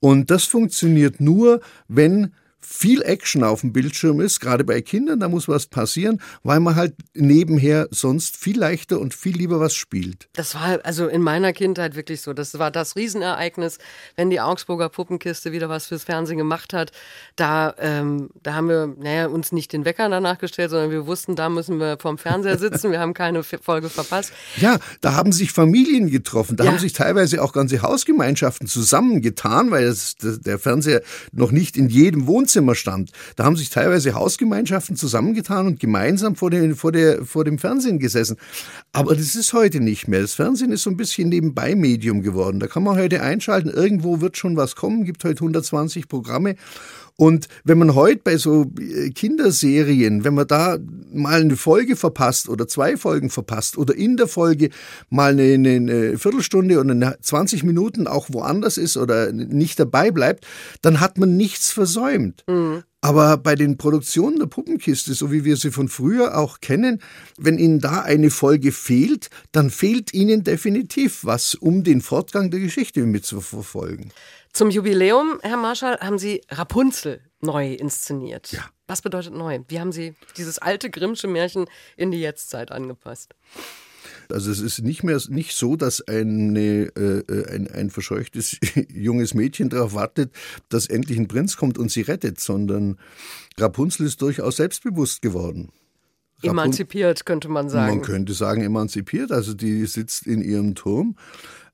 Und 0.00 0.30
das 0.30 0.44
funktioniert 0.44 1.20
nur, 1.20 1.60
wenn 1.88 2.32
viel 2.68 3.02
Action 3.02 3.44
auf 3.44 3.60
dem 3.60 3.72
Bildschirm 3.72 4.20
ist, 4.20 4.40
gerade 4.40 4.64
bei 4.64 4.82
Kindern, 4.82 5.20
da 5.20 5.28
muss 5.28 5.46
was 5.48 5.66
passieren, 5.66 6.20
weil 6.42 6.58
man 6.58 6.74
halt 6.74 6.94
nebenher 7.14 7.88
sonst 7.90 8.36
viel 8.36 8.58
leichter 8.58 9.00
und 9.00 9.14
viel 9.14 9.36
lieber 9.36 9.60
was 9.60 9.74
spielt. 9.74 10.28
Das 10.32 10.54
war 10.56 10.80
also 10.84 11.06
in 11.06 11.22
meiner 11.22 11.52
Kindheit 11.52 11.94
wirklich 11.94 12.20
so. 12.20 12.32
Das 12.32 12.58
war 12.58 12.72
das 12.72 12.96
Riesenereignis, 12.96 13.78
wenn 14.16 14.30
die 14.30 14.40
Augsburger 14.40 14.88
Puppenkiste 14.88 15.52
wieder 15.52 15.68
was 15.68 15.86
fürs 15.86 16.04
Fernsehen 16.04 16.38
gemacht 16.38 16.74
hat. 16.74 16.90
Da, 17.36 17.74
ähm, 17.78 18.30
da 18.42 18.54
haben 18.54 18.68
wir, 18.68 18.94
naja, 18.98 19.28
uns 19.28 19.52
nicht 19.52 19.72
den 19.72 19.84
Wecker 19.84 20.08
danach 20.08 20.38
gestellt, 20.38 20.70
sondern 20.70 20.90
wir 20.90 21.06
wussten, 21.06 21.36
da 21.36 21.48
müssen 21.48 21.78
wir 21.78 21.96
vorm 21.98 22.18
Fernseher 22.18 22.58
sitzen. 22.58 22.90
Wir 22.90 23.00
haben 23.00 23.14
keine 23.14 23.42
Folge 23.44 23.88
verpasst. 23.88 24.32
Ja, 24.56 24.78
da 25.00 25.14
haben 25.14 25.32
sich 25.32 25.52
Familien 25.52 26.10
getroffen. 26.10 26.56
Da 26.56 26.64
ja. 26.64 26.72
haben 26.72 26.78
sich 26.78 26.92
teilweise 26.92 27.42
auch 27.42 27.52
ganze 27.52 27.80
Hausgemeinschaften 27.80 28.66
zusammengetan, 28.66 29.70
weil 29.70 29.86
das, 29.86 30.16
der 30.18 30.58
Fernseher 30.58 31.00
noch 31.32 31.52
nicht 31.52 31.76
in 31.76 31.88
jedem 31.88 32.26
Wohnzimmer 32.26 32.55
Wohnzimmer 32.56 32.74
stand. 32.74 33.10
Da 33.36 33.44
haben 33.44 33.56
sich 33.56 33.68
teilweise 33.68 34.14
Hausgemeinschaften 34.14 34.96
zusammengetan 34.96 35.66
und 35.66 35.78
gemeinsam 35.78 36.36
vor 36.36 36.50
dem, 36.50 36.74
vor, 36.74 36.90
der, 36.90 37.24
vor 37.24 37.44
dem 37.44 37.58
Fernsehen 37.58 37.98
gesessen. 37.98 38.36
Aber 38.92 39.14
das 39.14 39.34
ist 39.34 39.52
heute 39.52 39.80
nicht 39.80 40.08
mehr. 40.08 40.22
Das 40.22 40.32
Fernsehen 40.32 40.72
ist 40.72 40.82
so 40.82 40.90
ein 40.90 40.96
bisschen 40.96 41.28
nebenbei 41.28 41.74
Medium 41.74 42.22
geworden. 42.22 42.58
Da 42.58 42.66
kann 42.66 42.82
man 42.82 42.96
heute 42.96 43.20
einschalten, 43.20 43.68
irgendwo 43.68 44.22
wird 44.22 44.38
schon 44.38 44.56
was 44.56 44.74
kommen, 44.74 45.04
gibt 45.04 45.22
heute 45.24 45.40
120 45.40 46.08
Programme. 46.08 46.56
Und 47.16 47.48
wenn 47.64 47.78
man 47.78 47.94
heute 47.94 48.20
bei 48.22 48.36
so 48.36 48.70
äh, 48.78 49.10
Kinderserien, 49.10 50.24
wenn 50.24 50.34
man 50.34 50.46
da 50.46 50.76
mal 51.12 51.40
eine 51.40 51.56
Folge 51.56 51.96
verpasst 51.96 52.48
oder 52.50 52.68
zwei 52.68 52.98
Folgen 52.98 53.30
verpasst 53.30 53.78
oder 53.78 53.94
in 53.94 54.18
der 54.18 54.28
Folge 54.28 54.68
mal 55.08 55.32
eine, 55.32 55.54
eine 55.76 56.18
Viertelstunde 56.18 56.78
oder 56.78 57.16
20 57.18 57.64
Minuten 57.64 58.06
auch 58.06 58.26
woanders 58.30 58.76
ist 58.76 58.98
oder 58.98 59.32
nicht 59.32 59.80
dabei 59.80 60.10
bleibt, 60.10 60.46
dann 60.82 61.00
hat 61.00 61.16
man 61.16 61.38
nichts 61.38 61.70
versäumt. 61.70 62.44
Mhm. 62.48 62.82
Aber 63.00 63.36
bei 63.36 63.54
den 63.54 63.78
Produktionen 63.78 64.38
der 64.38 64.46
Puppenkiste, 64.46 65.14
so 65.14 65.30
wie 65.30 65.44
wir 65.44 65.56
sie 65.56 65.70
von 65.70 65.88
früher 65.88 66.36
auch 66.36 66.60
kennen, 66.60 67.00
wenn 67.38 67.56
Ihnen 67.56 67.78
da 67.78 68.02
eine 68.02 68.30
Folge 68.30 68.72
fehlt, 68.72 69.30
dann 69.52 69.70
fehlt 69.70 70.12
Ihnen 70.12 70.42
definitiv 70.42 71.20
was, 71.22 71.54
um 71.54 71.84
den 71.84 72.00
Fortgang 72.00 72.50
der 72.50 72.60
Geschichte 72.60 73.06
mitzuverfolgen. 73.06 74.12
Zum 74.56 74.70
Jubiläum, 74.70 75.38
Herr 75.42 75.58
Marschall, 75.58 75.98
haben 76.00 76.16
Sie 76.16 76.40
Rapunzel 76.48 77.20
neu 77.42 77.74
inszeniert. 77.74 78.52
Ja. 78.52 78.64
Was 78.86 79.02
bedeutet 79.02 79.34
neu? 79.34 79.58
Wie 79.68 79.78
haben 79.78 79.92
Sie 79.92 80.14
dieses 80.38 80.58
alte 80.58 80.88
Grimmsche 80.88 81.28
Märchen 81.28 81.66
in 81.98 82.10
die 82.10 82.20
Jetztzeit 82.20 82.72
angepasst? 82.72 83.34
Also 84.30 84.50
es 84.50 84.60
ist 84.60 84.78
nicht 84.78 85.02
mehr 85.02 85.20
nicht 85.28 85.54
so, 85.54 85.76
dass 85.76 86.00
eine, 86.08 86.86
äh, 86.96 87.54
ein, 87.54 87.70
ein 87.70 87.90
verscheuchtes 87.90 88.56
junges 88.88 89.34
Mädchen 89.34 89.68
darauf 89.68 89.92
wartet, 89.92 90.32
dass 90.70 90.86
endlich 90.86 91.18
ein 91.18 91.28
Prinz 91.28 91.58
kommt 91.58 91.76
und 91.76 91.90
sie 91.90 92.00
rettet, 92.00 92.40
sondern 92.40 92.98
Rapunzel 93.58 94.06
ist 94.06 94.22
durchaus 94.22 94.56
selbstbewusst 94.56 95.20
geworden. 95.20 95.70
Emanzipiert, 96.42 97.24
könnte 97.24 97.48
man 97.48 97.68
sagen. 97.68 97.96
Man 97.96 98.04
könnte 98.04 98.34
sagen, 98.34 98.62
emanzipiert. 98.62 99.32
Also 99.32 99.54
die 99.54 99.86
sitzt 99.86 100.26
in 100.26 100.42
ihrem 100.42 100.74
Turm 100.74 101.16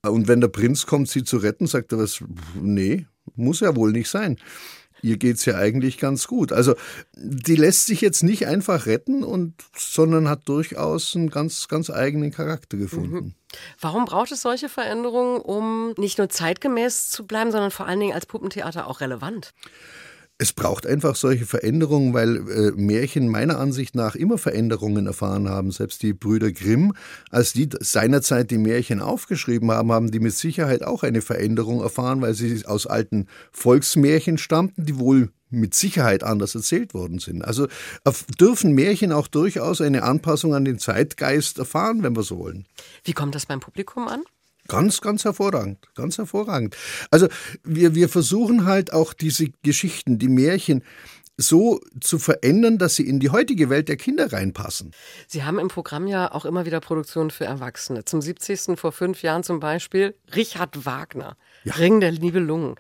und 0.05 0.29
wenn 0.29 0.41
der 0.41 0.49
Prinz 0.49 0.87
kommt, 0.87 1.09
sie 1.09 1.23
zu 1.23 1.37
retten, 1.37 1.67
sagt 1.67 1.93
er 1.93 1.99
was, 1.99 2.25
nee, 2.55 3.07
muss 3.37 3.61
ja 3.61 3.77
wohl 3.77 3.93
nicht 3.93 4.09
sein. 4.09 4.37
Ihr 5.01 5.17
geht's 5.17 5.45
ja 5.47 5.57
eigentlich 5.57 5.99
ganz 5.99 6.29
gut. 6.29 6.53
Also 6.53 6.75
die 7.17 7.57
lässt 7.57 7.87
sich 7.87 8.01
jetzt 8.01 8.23
nicht 8.23 8.47
einfach 8.47 8.87
retten 8.87 9.25
und 9.25 9.55
sondern 9.77 10.29
hat 10.29 10.49
durchaus 10.49 11.17
einen 11.17 11.29
ganz 11.29 11.67
ganz 11.67 11.91
eigenen 11.91 12.31
Charakter 12.31 12.77
gefunden. 12.77 13.15
Mhm. 13.15 13.35
Warum 13.81 14.05
braucht 14.05 14.31
es 14.31 14.43
solche 14.43 14.69
Veränderungen, 14.69 15.41
um 15.41 15.93
nicht 15.99 16.19
nur 16.19 16.29
zeitgemäß 16.29 17.11
zu 17.11 17.27
bleiben, 17.27 17.51
sondern 17.51 17.73
vor 17.73 17.87
allen 17.87 18.01
Dingen 18.01 18.15
als 18.15 18.27
Puppentheater 18.27 18.87
auch 18.87 19.01
relevant? 19.01 19.53
Es 20.43 20.53
braucht 20.53 20.89
einfach 20.89 21.15
solche 21.15 21.47
Veränderungen, 21.47 22.15
weil 22.15 22.39
äh, 22.51 22.73
Märchen 22.73 23.29
meiner 23.29 23.61
Ansicht 23.61 23.95
nach 23.95 24.17
immer 24.17 24.39
Veränderungen 24.39 25.07
erfahren 25.07 25.49
haben. 25.49 25.71
Selbst 25.71 26.03
die 26.03 26.15
Brüder 26.15 26.51
Grimm, 26.51 26.95
als 27.31 27.53
die 27.53 27.69
seinerzeit 27.79 28.51
die 28.51 28.59
Märchen 28.59 29.01
aufgeschrieben 29.01 29.71
haben, 29.71 29.93
haben 29.93 30.11
die 30.11 30.19
mit 30.19 30.35
Sicherheit 30.35 30.83
auch 30.83 31.05
eine 31.05 31.23
Veränderung 31.23 31.81
erfahren, 31.81 32.23
weil 32.23 32.35
sie 32.35 32.67
aus 32.67 32.89
alten 32.89 33.29
Volksmärchen 33.53 34.37
stammten, 34.37 34.85
die 34.85 34.99
wohl 34.99 35.31
mit 35.51 35.77
Sicherheit 35.77 36.25
anders 36.25 36.57
erzählt 36.57 36.93
worden 36.93 37.21
sind. 37.21 37.45
Also 37.45 37.69
dürfen 38.41 38.73
Märchen 38.73 39.13
auch 39.13 39.29
durchaus 39.29 39.81
eine 39.81 40.03
Anpassung 40.03 40.57
an 40.57 40.65
den 40.65 40.81
Zeitgeist 40.81 41.61
erfahren, 41.61 42.03
wenn 42.03 42.17
wir 42.17 42.25
so 42.25 42.39
wollen. 42.39 42.67
Wie 43.05 43.13
kommt 43.13 43.37
das 43.37 43.47
beim 43.47 43.61
Publikum 43.61 44.09
an? 44.09 44.25
Ganz, 44.73 45.03
ganz 45.03 45.27
hervorragend, 45.27 45.87
ganz 45.95 46.17
hervorragend. 46.17 46.79
Also 47.11 47.29
wir, 47.63 47.95
wir 47.95 48.09
versuchen 48.09 48.65
halt 48.65 48.91
auch 48.95 49.13
diese 49.13 49.51
Geschichten, 49.63 50.19
die 50.19 50.29
Märchen, 50.29 50.83
so 51.37 51.79
zu 52.01 52.19
verändern, 52.19 52.79
dass 52.79 52.95
sie 52.95 53.07
in 53.07 53.21
die 53.21 53.29
heutige 53.29 53.69
Welt 53.69 53.91
der 53.91 53.97
Kinder 53.99 54.33
reinpassen. 54.33 54.93
Sie 55.27 55.45
haben 55.45 55.59
im 55.59 55.69
Programm 55.69 56.07
ja 56.07 56.33
auch 56.33 56.47
immer 56.47 56.65
wieder 56.65 56.81
Produktionen 56.81 57.31
für 57.31 57.45
Erwachsene. 57.45 58.07
Zum 58.07 58.23
70. 58.23 58.79
vor 58.79 58.93
fünf 58.93 59.23
Jahren 59.23 59.43
zum 59.43 59.61
Beispiel 59.61 60.15
Richard 60.35 60.87
Wagner, 60.87 61.37
ja. 61.65 61.75
Ring 61.75 62.01
der 62.01 62.13
Nibelungen. 62.13 62.77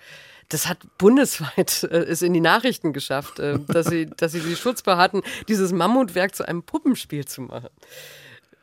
Das 0.48 0.68
hat 0.68 0.78
bundesweit 0.96 1.82
äh, 1.90 2.04
es 2.04 2.22
in 2.22 2.32
die 2.32 2.40
Nachrichten 2.40 2.94
geschafft, 2.94 3.38
äh, 3.38 3.58
dass, 3.68 3.88
sie, 3.88 4.06
dass 4.06 4.32
sie 4.32 4.40
die 4.40 4.56
Schutzbar 4.56 4.96
hatten, 4.96 5.20
dieses 5.46 5.72
Mammutwerk 5.72 6.34
zu 6.34 6.48
einem 6.48 6.62
Puppenspiel 6.62 7.26
zu 7.26 7.42
machen. 7.42 7.68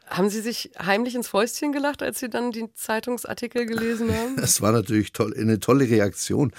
Haben 0.10 0.30
Sie 0.30 0.42
sich 0.42 0.72
heimlich 0.80 1.14
ins 1.14 1.28
Fäustchen 1.28 1.72
gelacht, 1.72 2.02
als 2.02 2.20
Sie 2.20 2.30
dann 2.30 2.52
die 2.52 2.74
Zeitungsartikel 2.74 3.66
gelesen 3.66 4.10
haben? 4.12 4.36
Das 4.50 4.62
war 4.62 4.72
natürlich 4.72 5.12
toll, 5.14 5.36
eine 5.38 5.60
tolle 5.60 5.90
Reaktion. 5.90 6.52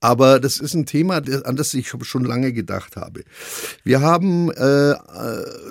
Aber 0.00 0.40
das 0.40 0.58
ist 0.58 0.74
ein 0.74 0.86
Thema, 0.86 1.22
an 1.44 1.56
das 1.56 1.72
ich 1.74 1.92
schon 2.02 2.24
lange 2.24 2.52
gedacht 2.52 2.96
habe. 2.96 3.24
Wir 3.84 4.00
haben 4.00 4.50
äh, 4.50 4.94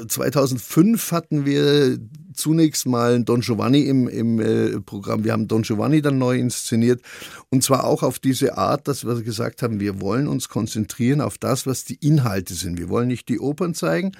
2005 0.07 1.11
äh, 1.11 1.15
hatten 1.15 1.45
wir 1.45 1.99
zunächst 2.37 2.85
mal 2.85 3.23
Don 3.23 3.41
Giovanni 3.41 3.81
im, 3.81 4.07
im 4.07 4.39
äh, 4.39 4.79
Programm. 4.81 5.23
Wir 5.23 5.33
haben 5.33 5.47
Don 5.47 5.63
Giovanni 5.63 6.01
dann 6.01 6.17
neu 6.17 6.37
inszeniert. 6.37 7.01
Und 7.49 7.63
zwar 7.63 7.83
auch 7.83 8.03
auf 8.03 8.19
diese 8.19 8.57
Art, 8.57 8.87
dass 8.87 9.05
wir 9.05 9.21
gesagt 9.21 9.61
haben, 9.61 9.79
wir 9.79 10.01
wollen 10.01 10.27
uns 10.27 10.49
konzentrieren 10.49 11.21
auf 11.21 11.37
das, 11.37 11.65
was 11.65 11.83
die 11.85 11.95
Inhalte 11.95 12.53
sind. 12.53 12.77
Wir 12.77 12.89
wollen 12.89 13.07
nicht 13.07 13.29
die 13.29 13.39
Opern 13.39 13.73
zeigen, 13.73 14.11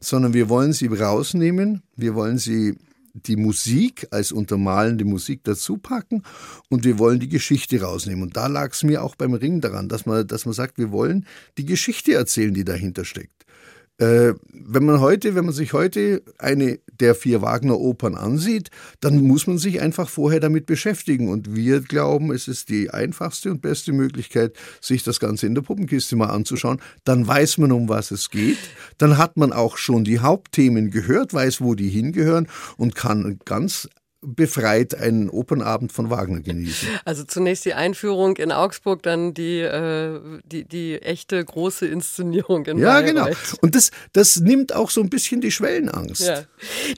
sondern 0.00 0.34
wir 0.34 0.48
wollen 0.48 0.72
sie 0.72 0.86
rausnehmen. 0.86 1.82
Wir 1.96 2.14
wollen 2.14 2.38
sie 2.38 2.76
die 3.14 3.36
Musik 3.36 4.08
als 4.10 4.32
untermalende 4.32 5.04
Musik 5.04 5.44
dazu 5.44 5.78
packen 5.78 6.22
und 6.68 6.84
wir 6.84 6.98
wollen 6.98 7.20
die 7.20 7.28
Geschichte 7.28 7.80
rausnehmen. 7.80 8.24
Und 8.24 8.36
da 8.36 8.48
lag 8.48 8.72
es 8.72 8.82
mir 8.82 9.02
auch 9.02 9.14
beim 9.14 9.34
Ring 9.34 9.60
daran, 9.60 9.88
dass 9.88 10.04
man, 10.04 10.26
dass 10.26 10.46
man 10.46 10.54
sagt, 10.54 10.78
wir 10.78 10.90
wollen 10.90 11.26
die 11.56 11.64
Geschichte 11.64 12.14
erzählen, 12.14 12.52
die 12.52 12.64
dahinter 12.64 13.04
steckt. 13.04 13.43
Äh, 13.98 14.34
wenn 14.52 14.84
man 14.84 15.00
heute, 15.00 15.34
wenn 15.36 15.44
man 15.44 15.54
sich 15.54 15.72
heute 15.72 16.22
eine 16.38 16.80
der 17.00 17.14
vier 17.14 17.42
Wagner-Opern 17.42 18.16
ansieht, 18.16 18.70
dann 19.00 19.22
muss 19.22 19.46
man 19.46 19.58
sich 19.58 19.80
einfach 19.80 20.08
vorher 20.08 20.40
damit 20.40 20.66
beschäftigen. 20.66 21.28
Und 21.28 21.54
wir 21.54 21.80
glauben, 21.80 22.32
es 22.32 22.48
ist 22.48 22.70
die 22.70 22.90
einfachste 22.90 23.50
und 23.50 23.62
beste 23.62 23.92
Möglichkeit, 23.92 24.56
sich 24.80 25.04
das 25.04 25.20
Ganze 25.20 25.46
in 25.46 25.54
der 25.54 25.62
Puppenkiste 25.62 26.16
mal 26.16 26.30
anzuschauen. 26.30 26.80
Dann 27.04 27.26
weiß 27.26 27.58
man, 27.58 27.72
um 27.72 27.88
was 27.88 28.10
es 28.10 28.30
geht. 28.30 28.58
Dann 28.98 29.16
hat 29.16 29.36
man 29.36 29.52
auch 29.52 29.76
schon 29.76 30.04
die 30.04 30.18
Hauptthemen 30.18 30.90
gehört, 30.90 31.32
weiß, 31.32 31.60
wo 31.60 31.74
die 31.74 31.88
hingehören 31.88 32.48
und 32.76 32.94
kann 32.94 33.38
ganz 33.44 33.88
befreit 34.24 34.94
einen 34.94 35.28
Opernabend 35.30 35.92
von 35.92 36.10
Wagner 36.10 36.40
genießen. 36.40 36.88
Also 37.04 37.24
zunächst 37.24 37.64
die 37.64 37.74
Einführung 37.74 38.36
in 38.36 38.52
Augsburg, 38.52 39.02
dann 39.02 39.34
die, 39.34 39.60
äh, 39.60 40.20
die, 40.44 40.64
die 40.64 41.00
echte 41.02 41.44
große 41.44 41.86
Inszenierung 41.86 42.64
in 42.66 42.78
Ja, 42.78 43.00
Bayreuth. 43.00 43.06
genau. 43.06 43.28
Und 43.60 43.74
das, 43.74 43.90
das 44.12 44.36
nimmt 44.40 44.74
auch 44.74 44.90
so 44.90 45.00
ein 45.00 45.10
bisschen 45.10 45.40
die 45.40 45.50
Schwellenangst. 45.50 46.22
Ja. 46.26 46.42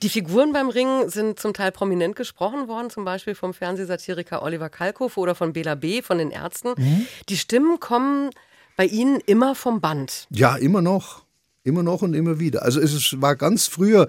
Die 0.03 0.09
Figuren 0.09 0.53
beim 0.53 0.69
Ring 0.69 1.09
sind 1.09 1.39
zum 1.41 1.53
Teil 1.53 1.73
prominent 1.73 2.17
gesprochen 2.17 2.69
worden, 2.69 2.91
zum 2.91 3.05
Beispiel 3.05 3.35
vom 3.35 3.53
Fernsehsatiriker 3.55 4.43
Oliver 4.43 4.69
Kalkofe 4.69 5.21
oder 5.21 5.35
von 5.35 5.53
Bela 5.53 5.75
B., 5.75 6.03
von 6.03 6.19
den 6.19 6.31
Ärzten. 6.31 6.71
Mhm. 6.77 7.07
Die 7.29 7.37
Stimmen 7.37 7.81
kommen 7.81 8.31
bei 8.77 8.87
Ihnen 8.87 9.21
immer 9.27 9.55
vom 9.55 9.81
Band. 9.81 10.27
Ja, 10.31 10.57
immer 10.57 10.83
noch. 10.83 11.26
Immer 11.67 11.83
noch 11.83 12.03
und 12.03 12.15
immer 12.15 12.39
wieder. 12.39 12.63
Also 12.63 12.81
es 12.81 13.21
war 13.21 13.35
ganz 13.35 13.67
früher, 13.67 14.07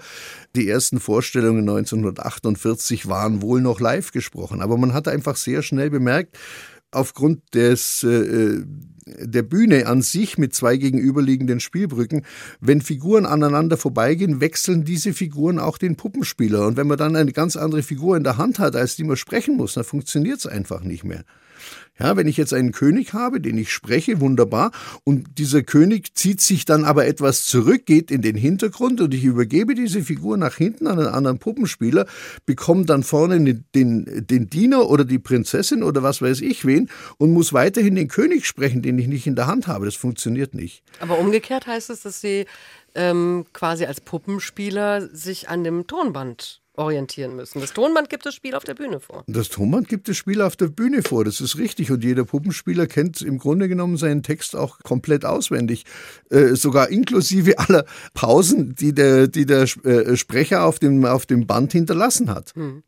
die 0.56 0.70
ersten 0.70 1.00
Vorstellungen 1.00 1.68
1948 1.68 3.08
waren 3.08 3.42
wohl 3.42 3.62
noch 3.62 3.80
live 3.80 4.12
gesprochen, 4.12 4.62
aber 4.62 4.78
man 4.78 4.94
hat 4.94 5.08
einfach 5.08 5.36
sehr 5.36 5.64
schnell 5.64 5.90
bemerkt, 5.90 6.38
aufgrund 6.92 7.42
des 7.56 8.04
äh, 8.04 8.62
der 9.08 9.42
Bühne 9.42 9.88
an 9.88 10.04
sich 10.04 10.38
mit 10.38 10.54
zwei 10.54 10.78
gegenüberliegenden 10.78 11.60
Spielbrücken, 11.60 12.26
wenn 12.60 12.82
Figuren 12.82 13.26
aneinander 13.26 13.78
vorbeigehen, 13.78 14.40
wechseln 14.40 14.84
diese 14.84 15.14
Figuren 15.14 15.58
auch 15.58 15.80
den 15.80 15.96
Puppenspieler. 15.96 16.68
Und 16.68 16.78
wenn 16.78 16.86
man 16.86 17.00
dann 17.00 17.16
eine 17.16 17.32
ganz 17.32 17.56
andere 17.56 17.82
Figur 17.82 18.18
in 18.18 18.24
der 18.24 18.38
Hand 18.38 18.60
hat, 18.60 18.76
als 18.76 18.98
die 18.98 19.04
man 19.04 19.18
sprechen 19.18 19.58
muss, 19.58 19.74
dann 19.74 19.84
funktioniert 19.84 20.38
es 20.38 20.46
einfach 20.46 20.82
nicht 20.82 21.04
mehr. 21.04 21.24
Ja, 22.00 22.16
wenn 22.16 22.27
ich 22.27 22.38
jetzt 22.38 22.54
einen 22.54 22.72
König 22.72 23.13
habe, 23.13 23.42
den 23.42 23.58
ich 23.58 23.72
spreche, 23.72 24.20
wunderbar, 24.20 24.72
und 25.04 25.38
dieser 25.38 25.63
König 25.63 26.16
zieht 26.16 26.42
sich 26.42 26.66
dann 26.66 26.86
aber 26.86 27.08
etwas 27.08 27.46
zurück, 27.46 27.86
geht 27.86 28.12
in 28.12 28.22
den 28.22 28.36
Hintergrund 28.36 29.01
und 29.01 29.13
ich 29.13 29.24
übergebe 29.24 29.74
diese 29.74 30.01
Figur 30.04 30.38
nach 30.38 30.56
hinten 30.56 30.88
an 30.88 31.00
einen 31.00 31.08
anderen 31.08 31.39
Puppenspieler, 31.39 32.06
bekomme 32.46 32.86
dann 32.86 33.04
vorne 33.04 33.39
den, 33.39 33.66
den, 33.74 34.27
den 34.27 34.50
Diener 34.50 34.89
oder 34.89 35.06
die 35.06 35.20
Prinzessin 35.20 35.84
oder 35.84 36.04
was 36.04 36.22
weiß 36.22 36.42
ich 36.42 36.66
wen 36.66 36.89
und 37.18 37.32
muss 37.32 37.54
weiterhin 37.54 37.96
den 37.96 38.08
König 38.08 38.46
sprechen, 38.46 38.82
den 38.82 39.00
ich 39.00 39.08
nicht 39.08 39.27
in 39.27 39.36
der 39.36 39.48
Hand 39.48 39.68
habe. 39.68 39.86
Das 39.86 39.96
funktioniert 39.96 40.54
nicht. 40.54 40.84
Aber 41.00 41.18
umgekehrt 41.18 41.68
heißt 41.68 41.89
es, 41.89 42.01
dass 42.01 42.22
Sie 42.22 42.46
ähm, 42.96 43.46
quasi 43.54 43.86
als 43.86 44.01
Puppenspieler 44.01 45.08
sich 45.16 45.50
an 45.50 45.63
dem 45.63 45.88
Tonband 45.88 46.62
orientieren 46.78 47.36
müssen. 47.36 47.60
Das 47.60 47.74
Tonband 47.74 48.10
gibt 48.10 48.26
das 48.26 48.36
Spiel 48.36 48.56
auf 48.56 48.64
der 48.64 48.76
Bühne 48.76 49.00
vor. 49.00 49.24
Das 49.28 49.50
Tonband 49.50 49.88
gibt 49.90 50.08
das 50.08 50.18
Spiel 50.18 50.42
auf 50.42 50.56
der 50.56 50.68
Bühne 50.68 51.04
vor, 51.04 51.26
das 51.26 51.42
ist 51.42 51.58
richtig. 51.58 51.92
Und 51.92 52.04
jeder 52.04 52.24
Puppenspieler 52.24 52.88
kennt 52.88 53.22
im 53.22 53.40
Grunde 53.40 53.68
genommen 53.68 53.98
seinen 53.98 54.24
Text 54.24 54.56
auch 54.56 54.80
komplett 54.80 55.26
auswendig. 55.26 55.86
Äh, 56.30 56.56
sogar 56.56 56.90
inklusive 56.90 57.60
aller 57.60 57.86
Pausen, 58.14 58.76
die 58.76 58.94
der, 58.94 59.28
die 59.28 59.46
der 59.46 59.64
äh, 59.84 60.16
Sprecher 60.16 60.64
auf 60.64 60.80
dem, 60.80 61.04
auf 61.06 61.26
dem 61.26 61.48
Band 61.48 61.72
hinterlassen 61.72 62.30
hat. 62.30 62.54
Hm. 62.56 62.84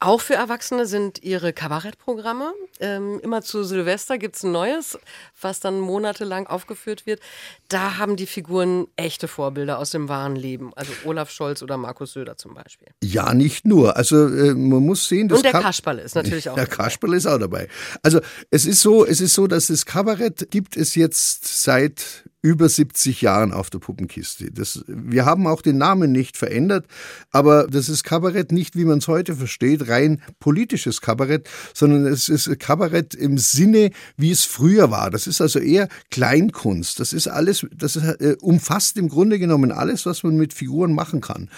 Auch 0.00 0.20
für 0.20 0.34
Erwachsene 0.34 0.86
sind 0.86 1.22
ihre 1.22 1.52
Kabarettprogramme. 1.52 2.52
Ähm, 2.80 3.20
immer 3.22 3.42
zu 3.42 3.62
Silvester 3.62 4.18
gibt 4.18 4.36
es 4.36 4.42
ein 4.42 4.52
neues, 4.52 4.98
was 5.40 5.60
dann 5.60 5.78
monatelang 5.78 6.46
aufgeführt 6.46 7.06
wird. 7.06 7.20
Da 7.68 7.96
haben 7.98 8.16
die 8.16 8.26
Figuren 8.26 8.88
echte 8.96 9.28
Vorbilder 9.28 9.78
aus 9.78 9.90
dem 9.90 10.08
wahren 10.08 10.34
Leben. 10.34 10.72
Also 10.74 10.92
Olaf 11.04 11.30
Scholz 11.30 11.62
oder 11.62 11.76
Markus 11.76 12.12
Söder 12.14 12.36
zum 12.36 12.54
Beispiel. 12.54 12.88
Ja, 13.02 13.32
nicht 13.32 13.64
nur. 13.64 13.96
Also 13.96 14.26
äh, 14.26 14.54
man 14.54 14.84
muss 14.84 15.08
sehen, 15.08 15.28
dass. 15.28 15.38
Und 15.38 15.44
der 15.44 15.52
Ka 15.52 15.60
Kasperle 15.62 16.02
ist 16.02 16.16
natürlich 16.16 16.50
auch 16.50 16.56
Der 16.56 16.66
dabei. 16.66 16.76
Kasperle 16.76 17.16
ist 17.16 17.26
auch 17.26 17.38
dabei. 17.38 17.68
Also 18.02 18.20
es 18.50 18.66
ist 18.66 18.80
so, 18.80 19.06
es 19.06 19.20
ist 19.20 19.34
so, 19.34 19.46
dass 19.46 19.68
das 19.68 19.86
Kabarett 19.86 20.50
gibt 20.50 20.76
es 20.76 20.94
jetzt 20.96 21.62
seit 21.62 22.24
über 22.44 22.68
70 22.68 23.22
Jahren 23.22 23.54
auf 23.54 23.70
der 23.70 23.78
Puppenkiste. 23.78 24.50
Das, 24.52 24.84
wir 24.86 25.24
haben 25.24 25.46
auch 25.46 25.62
den 25.62 25.78
Namen 25.78 26.12
nicht 26.12 26.36
verändert, 26.36 26.84
aber 27.30 27.66
das 27.66 27.88
ist 27.88 28.04
Kabarett 28.04 28.52
nicht, 28.52 28.76
wie 28.76 28.84
man 28.84 28.98
es 28.98 29.08
heute 29.08 29.34
versteht, 29.34 29.88
rein 29.88 30.20
politisches 30.40 31.00
Kabarett, 31.00 31.48
sondern 31.72 32.04
es 32.04 32.28
ist 32.28 32.60
Kabarett 32.60 33.14
im 33.14 33.38
Sinne, 33.38 33.92
wie 34.18 34.30
es 34.30 34.44
früher 34.44 34.90
war. 34.90 35.10
Das 35.10 35.26
ist 35.26 35.40
also 35.40 35.58
eher 35.58 35.88
Kleinkunst. 36.10 37.00
Das 37.00 37.14
ist 37.14 37.28
alles, 37.28 37.66
das 37.74 37.96
ist, 37.96 38.04
äh, 38.04 38.36
umfasst 38.42 38.98
im 38.98 39.08
Grunde 39.08 39.38
genommen 39.38 39.72
alles, 39.72 40.04
was 40.04 40.22
man 40.22 40.36
mit 40.36 40.52
Figuren 40.52 40.92
machen 40.92 41.22
kann. 41.22 41.48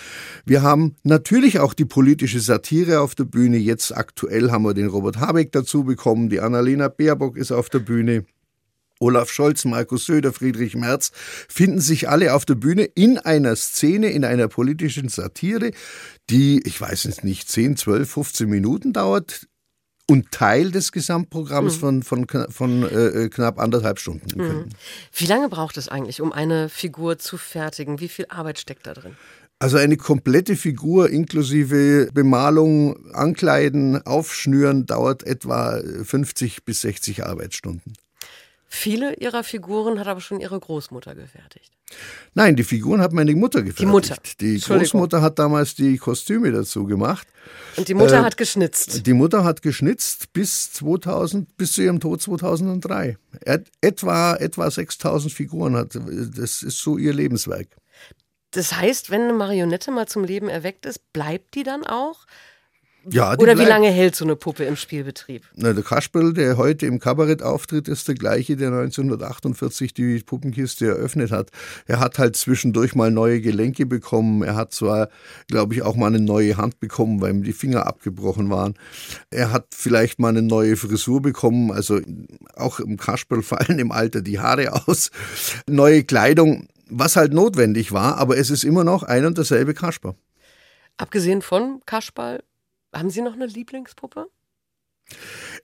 Wir 0.44 0.62
haben 0.62 0.94
natürlich 1.02 1.58
auch 1.58 1.74
die 1.74 1.84
politische 1.84 2.38
Satire 2.38 3.00
auf 3.00 3.16
der 3.16 3.24
Bühne. 3.24 3.56
Jetzt 3.56 3.90
aktuell 3.90 4.52
haben 4.52 4.62
wir 4.62 4.72
den 4.72 4.86
Robert 4.86 5.16
Habeck 5.16 5.50
dazu 5.50 5.82
bekommen, 5.82 6.28
die 6.28 6.38
Annalena 6.38 6.86
Baerbock 6.86 7.36
ist 7.36 7.50
auf 7.50 7.70
der 7.70 7.80
Bühne. 7.80 8.24
Olaf 8.98 9.30
Scholz, 9.30 9.64
Markus 9.64 10.06
Söder, 10.06 10.32
Friedrich 10.32 10.74
Merz 10.74 11.12
finden 11.48 11.80
sich 11.80 12.08
alle 12.08 12.34
auf 12.34 12.44
der 12.44 12.54
Bühne 12.54 12.84
in 12.84 13.18
einer 13.18 13.56
Szene, 13.56 14.08
in 14.10 14.24
einer 14.24 14.48
politischen 14.48 15.08
Satire, 15.08 15.70
die, 16.30 16.62
ich 16.64 16.80
weiß 16.80 17.04
es 17.06 17.22
nicht, 17.22 17.50
10, 17.50 17.76
12, 17.76 18.10
15 18.10 18.48
Minuten 18.48 18.92
dauert 18.92 19.46
und 20.08 20.30
Teil 20.30 20.70
des 20.70 20.92
Gesamtprogramms 20.92 21.76
mhm. 21.76 22.02
von, 22.02 22.26
von, 22.26 22.46
von 22.48 22.82
äh, 22.84 23.24
äh, 23.24 23.28
knapp 23.28 23.58
anderthalb 23.58 23.98
Stunden. 23.98 24.40
Mhm. 24.40 24.68
Wie 25.12 25.26
lange 25.26 25.48
braucht 25.48 25.76
es 25.76 25.88
eigentlich, 25.88 26.20
um 26.20 26.32
eine 26.32 26.68
Figur 26.68 27.18
zu 27.18 27.36
fertigen? 27.36 28.00
Wie 28.00 28.08
viel 28.08 28.26
Arbeit 28.28 28.58
steckt 28.58 28.86
da 28.86 28.94
drin? 28.94 29.16
Also 29.58 29.78
eine 29.78 29.96
komplette 29.96 30.54
Figur 30.54 31.08
inklusive 31.08 32.10
Bemalung, 32.12 33.12
Ankleiden, 33.14 34.04
Aufschnüren 34.06 34.84
dauert 34.84 35.22
etwa 35.22 35.80
50 36.04 36.64
bis 36.64 36.82
60 36.82 37.24
Arbeitsstunden. 37.24 37.94
Viele 38.68 39.14
ihrer 39.14 39.44
Figuren 39.44 39.98
hat 39.98 40.08
aber 40.08 40.20
schon 40.20 40.40
ihre 40.40 40.58
Großmutter 40.58 41.14
gefertigt. 41.14 41.72
Nein, 42.34 42.56
die 42.56 42.64
Figuren 42.64 43.00
hat 43.00 43.12
meine 43.12 43.34
Mutter 43.34 43.62
gefertigt. 43.62 43.80
Die 43.80 43.86
Mutter. 43.86 44.16
Die 44.40 44.58
Großmutter 44.58 45.22
hat 45.22 45.38
damals 45.38 45.74
die 45.76 45.96
Kostüme 45.98 46.50
dazu 46.50 46.84
gemacht. 46.84 47.28
Und 47.76 47.88
die 47.88 47.94
Mutter 47.94 48.20
äh, 48.20 48.24
hat 48.24 48.36
geschnitzt. 48.36 49.06
Die 49.06 49.12
Mutter 49.12 49.44
hat 49.44 49.62
geschnitzt 49.62 50.32
bis 50.32 50.72
2000, 50.72 51.56
bis 51.56 51.74
zu 51.74 51.82
ihrem 51.82 52.00
Tod 52.00 52.20
2003. 52.20 53.16
Etwa, 53.80 54.34
etwa 54.34 54.70
6000 54.70 55.32
Figuren 55.32 55.76
hat. 55.76 55.94
Das 55.94 56.62
ist 56.62 56.78
so 56.78 56.98
ihr 56.98 57.14
Lebenswerk. 57.14 57.68
Das 58.50 58.74
heißt, 58.74 59.10
wenn 59.10 59.22
eine 59.22 59.34
Marionette 59.34 59.90
mal 59.90 60.06
zum 60.06 60.24
Leben 60.24 60.48
erweckt 60.48 60.86
ist, 60.86 61.12
bleibt 61.12 61.54
die 61.54 61.62
dann 61.62 61.84
auch? 61.84 62.26
Ja, 63.08 63.38
Oder 63.38 63.58
wie 63.58 63.64
lange 63.64 63.88
hält 63.88 64.16
so 64.16 64.24
eine 64.24 64.34
Puppe 64.34 64.64
im 64.64 64.74
Spielbetrieb? 64.74 65.44
Na, 65.54 65.72
der 65.72 65.84
Kasperl, 65.84 66.32
der 66.32 66.56
heute 66.56 66.86
im 66.86 66.98
Kabarett 66.98 67.42
auftritt, 67.42 67.86
ist 67.86 68.08
der 68.08 68.16
gleiche, 68.16 68.56
der 68.56 68.68
1948 68.68 69.94
die 69.94 70.18
Puppenkiste 70.18 70.88
eröffnet 70.88 71.30
hat. 71.30 71.50
Er 71.86 72.00
hat 72.00 72.18
halt 72.18 72.36
zwischendurch 72.36 72.96
mal 72.96 73.12
neue 73.12 73.40
Gelenke 73.40 73.86
bekommen. 73.86 74.42
Er 74.42 74.56
hat 74.56 74.72
zwar, 74.72 75.08
glaube 75.46 75.74
ich, 75.74 75.82
auch 75.82 75.94
mal 75.94 76.08
eine 76.08 76.20
neue 76.20 76.56
Hand 76.56 76.80
bekommen, 76.80 77.20
weil 77.20 77.30
ihm 77.30 77.44
die 77.44 77.52
Finger 77.52 77.86
abgebrochen 77.86 78.50
waren. 78.50 78.74
Er 79.30 79.52
hat 79.52 79.66
vielleicht 79.70 80.18
mal 80.18 80.30
eine 80.30 80.42
neue 80.42 80.76
Frisur 80.76 81.22
bekommen. 81.22 81.70
Also 81.70 82.00
auch 82.56 82.80
im 82.80 82.96
Kasperl 82.96 83.42
fallen 83.42 83.78
im 83.78 83.92
Alter 83.92 84.20
die 84.20 84.40
Haare 84.40 84.88
aus. 84.88 85.10
Neue 85.68 86.02
Kleidung, 86.02 86.66
was 86.88 87.14
halt 87.14 87.32
notwendig 87.32 87.92
war, 87.92 88.18
aber 88.18 88.36
es 88.36 88.50
ist 88.50 88.64
immer 88.64 88.82
noch 88.82 89.04
ein 89.04 89.26
und 89.26 89.38
derselbe 89.38 89.74
Kasper. 89.74 90.16
Abgesehen 90.96 91.42
von 91.42 91.82
Kasperl 91.84 92.42
haben 92.94 93.10
Sie 93.10 93.22
noch 93.22 93.34
eine 93.34 93.46
Lieblingspuppe? 93.46 94.28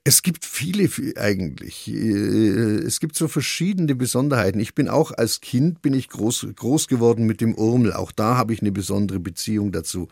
Es 0.05 0.21
gibt 0.21 0.45
viele 0.45 0.89
eigentlich. 1.17 1.87
Äh, 1.87 2.79
es 2.85 2.99
gibt 2.99 3.15
so 3.15 3.27
verschiedene 3.27 3.95
Besonderheiten. 3.95 4.59
Ich 4.59 4.75
bin 4.75 4.89
auch 4.89 5.11
als 5.11 5.41
Kind 5.41 5.81
bin 5.81 5.93
ich 5.93 6.09
groß, 6.09 6.47
groß 6.55 6.87
geworden 6.87 7.25
mit 7.25 7.41
dem 7.41 7.55
Urmel. 7.55 7.93
Auch 7.93 8.11
da 8.11 8.37
habe 8.37 8.53
ich 8.53 8.61
eine 8.61 8.71
besondere 8.71 9.19
Beziehung 9.19 9.71
dazu. 9.71 10.07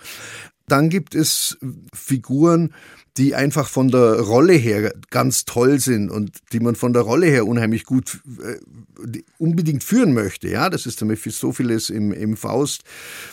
Dann 0.72 0.90
gibt 0.90 1.16
es 1.16 1.58
Figuren, 1.94 2.74
die 3.18 3.36
einfach 3.36 3.68
von 3.68 3.90
der 3.90 4.22
Rolle 4.22 4.54
her 4.54 4.94
ganz 5.10 5.44
toll 5.44 5.82
sind 5.82 6.10
und 6.10 6.38
die 6.54 6.62
man 6.62 6.76
von 6.76 6.94
der 6.94 7.02
Rolle 7.02 7.26
her 7.26 7.46
unheimlich 7.46 7.84
gut 7.84 8.22
äh, 8.42 9.20
unbedingt 9.38 9.84
führen 9.84 10.14
möchte. 10.14 10.48
Ja, 10.48 10.70
das 10.70 10.86
ist 10.86 11.02
der 11.02 11.10
Mephistopheles 11.10 11.90
im, 11.90 12.14
im 12.14 12.38
Faust. 12.38 12.84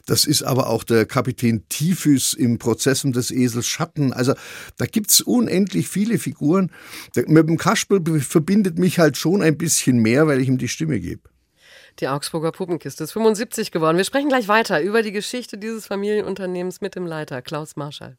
Das 0.05 0.25
ist 0.25 0.43
aber 0.43 0.67
auch 0.67 0.83
der 0.83 1.07
Kapitän 1.07 1.63
Typhus 1.69 2.35
im 2.35 2.59
Prozessum 2.59 3.13
des 3.13 3.31
Esels 3.31 3.69
Schatten. 3.69 4.13
Also 4.13 4.35
da 4.77 4.87
gibt's 4.87 5.21
unendlich 5.21 5.89
viele 5.89 6.19
Figuren. 6.19 6.73
Mit 7.15 7.49
dem 7.49 7.57
Kasperl 7.57 8.03
verbindet 8.21 8.81
mich 8.81 8.99
halt 8.99 9.17
schon 9.17 9.43
ein 9.43 9.57
bisschen 9.57 9.99
mehr, 9.99 10.27
weil 10.27 10.41
ich 10.41 10.49
ihm 10.49 10.59
die 10.59 10.67
Stimme 10.67 10.99
gebe. 10.99 11.23
Die 12.01 12.07
Augsburger 12.07 12.53
Puppenkiste 12.53 13.05
ist 13.05 13.13
75 13.13 13.73
geworden. 13.73 13.97
Wir 13.97 14.05
sprechen 14.05 14.29
gleich 14.29 14.47
weiter 14.47 14.81
über 14.81 15.03
die 15.03 15.11
Geschichte 15.11 15.59
dieses 15.59 15.87
Familienunternehmens 15.87 16.81
mit 16.81 16.95
dem 16.95 17.07
Leiter 17.07 17.43
Klaus 17.43 17.75
Marschall. 17.75 18.17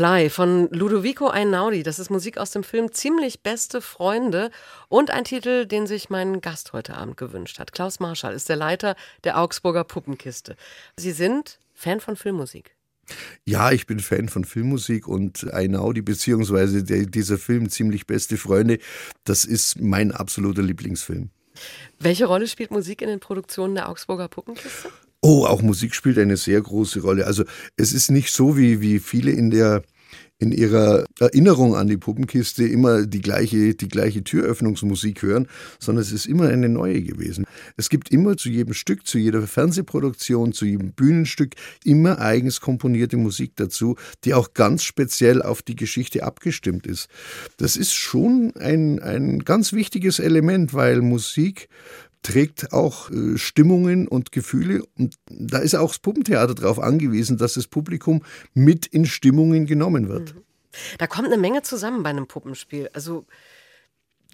Fly 0.00 0.30
von 0.30 0.70
Ludovico 0.70 1.28
Einaudi. 1.28 1.82
Das 1.82 1.98
ist 1.98 2.08
Musik 2.08 2.38
aus 2.38 2.52
dem 2.52 2.64
Film 2.64 2.90
Ziemlich 2.90 3.42
beste 3.42 3.82
Freunde 3.82 4.50
und 4.88 5.10
ein 5.10 5.24
Titel, 5.24 5.66
den 5.66 5.86
sich 5.86 6.08
mein 6.08 6.40
Gast 6.40 6.72
heute 6.72 6.94
Abend 6.96 7.18
gewünscht 7.18 7.58
hat. 7.58 7.74
Klaus 7.74 8.00
Marschall 8.00 8.32
ist 8.32 8.48
der 8.48 8.56
Leiter 8.56 8.96
der 9.24 9.38
Augsburger 9.38 9.84
Puppenkiste. 9.84 10.56
Sie 10.96 11.10
sind 11.10 11.58
Fan 11.74 12.00
von 12.00 12.16
Filmmusik. 12.16 12.74
Ja, 13.44 13.72
ich 13.72 13.86
bin 13.86 14.00
Fan 14.00 14.30
von 14.30 14.46
Filmmusik 14.46 15.06
und 15.06 15.52
Einaudi, 15.52 16.00
beziehungsweise 16.00 16.82
der, 16.82 17.04
dieser 17.04 17.36
Film 17.36 17.68
Ziemlich 17.68 18.06
beste 18.06 18.38
Freunde, 18.38 18.78
das 19.24 19.44
ist 19.44 19.82
mein 19.82 20.12
absoluter 20.12 20.62
Lieblingsfilm. 20.62 21.28
Welche 21.98 22.24
Rolle 22.24 22.46
spielt 22.46 22.70
Musik 22.70 23.02
in 23.02 23.08
den 23.08 23.20
Produktionen 23.20 23.74
der 23.74 23.90
Augsburger 23.90 24.28
Puppenkiste? 24.28 24.88
Oh, 25.22 25.44
auch 25.44 25.60
Musik 25.60 25.94
spielt 25.94 26.18
eine 26.18 26.38
sehr 26.38 26.62
große 26.62 27.02
Rolle. 27.02 27.26
Also 27.26 27.44
es 27.76 27.92
ist 27.92 28.10
nicht 28.10 28.32
so, 28.32 28.56
wie, 28.56 28.80
wie 28.80 28.98
viele 28.98 29.32
in 29.32 29.50
der 29.50 29.82
in 30.40 30.52
ihrer 30.52 31.04
Erinnerung 31.18 31.76
an 31.76 31.86
die 31.86 31.98
Puppenkiste 31.98 32.64
immer 32.64 33.06
die 33.06 33.20
gleiche, 33.20 33.74
die 33.74 33.88
gleiche 33.88 34.24
Türöffnungsmusik 34.24 35.22
hören, 35.22 35.46
sondern 35.78 36.02
es 36.02 36.12
ist 36.12 36.26
immer 36.26 36.48
eine 36.48 36.70
neue 36.70 37.02
gewesen. 37.02 37.44
Es 37.76 37.90
gibt 37.90 38.10
immer 38.10 38.38
zu 38.38 38.48
jedem 38.48 38.72
Stück, 38.72 39.06
zu 39.06 39.18
jeder 39.18 39.42
Fernsehproduktion, 39.42 40.52
zu 40.52 40.64
jedem 40.64 40.92
Bühnenstück 40.92 41.54
immer 41.84 42.18
eigens 42.20 42.60
komponierte 42.60 43.18
Musik 43.18 43.52
dazu, 43.56 43.96
die 44.24 44.32
auch 44.32 44.54
ganz 44.54 44.82
speziell 44.82 45.42
auf 45.42 45.60
die 45.60 45.76
Geschichte 45.76 46.24
abgestimmt 46.24 46.86
ist. 46.86 47.08
Das 47.58 47.76
ist 47.76 47.92
schon 47.92 48.54
ein, 48.56 48.98
ein 49.00 49.40
ganz 49.40 49.74
wichtiges 49.74 50.18
Element, 50.20 50.72
weil 50.72 51.02
Musik 51.02 51.68
trägt 52.22 52.72
auch 52.72 53.10
äh, 53.10 53.38
Stimmungen 53.38 54.08
und 54.08 54.32
Gefühle. 54.32 54.82
Und 54.98 55.14
da 55.28 55.58
ist 55.58 55.74
auch 55.74 55.88
das 55.88 55.98
Puppentheater 55.98 56.54
darauf 56.54 56.78
angewiesen, 56.78 57.38
dass 57.38 57.54
das 57.54 57.66
Publikum 57.66 58.22
mit 58.54 58.86
in 58.86 59.06
Stimmungen 59.06 59.66
genommen 59.66 60.08
wird. 60.08 60.34
Mhm. 60.34 60.42
Da 60.98 61.06
kommt 61.06 61.26
eine 61.26 61.38
Menge 61.38 61.62
zusammen 61.62 62.02
bei 62.02 62.10
einem 62.10 62.26
Puppenspiel. 62.26 62.90
Also 62.92 63.26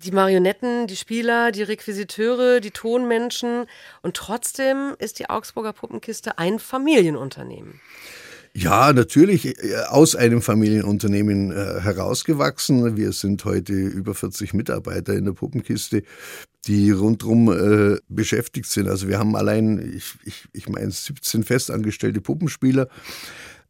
die 0.05 0.13
Marionetten, 0.13 0.87
die 0.87 0.97
Spieler, 0.97 1.53
die 1.53 1.63
Requisiteure, 1.63 2.61
die 2.61 2.71
Tonmenschen. 2.71 3.67
Und 4.03 4.17
trotzdem 4.17 4.95
ist 4.99 5.19
die 5.19 5.31
Augsburger 5.31 5.73
Puppenkiste 5.73 6.39
ein 6.39 6.59
Familienunternehmen. 6.59 7.81
Ja, 8.59 8.91
natürlich 8.95 9.63
äh, 9.63 9.77
aus 9.89 10.17
einem 10.17 10.41
Familienunternehmen 10.41 11.51
äh, 11.51 11.81
herausgewachsen. 11.83 12.97
Wir 12.97 13.13
sind 13.13 13.45
heute 13.45 13.75
über 13.75 14.15
40 14.15 14.55
Mitarbeiter 14.55 15.13
in 15.13 15.27
der 15.27 15.33
Puppenkiste, 15.33 16.03
die 16.67 16.91
rundherum 16.91 17.53
äh, 17.53 17.99
beschäftigt 18.09 18.71
sind. 18.71 18.89
Also 18.89 19.09
wir 19.09 19.19
haben 19.19 19.37
allein, 19.37 19.93
ich, 19.95 20.15
ich, 20.25 20.47
ich 20.55 20.71
meine, 20.71 20.91
17 20.91 21.45
festangestellte 21.45 22.23
Puppenspieler 22.23 22.89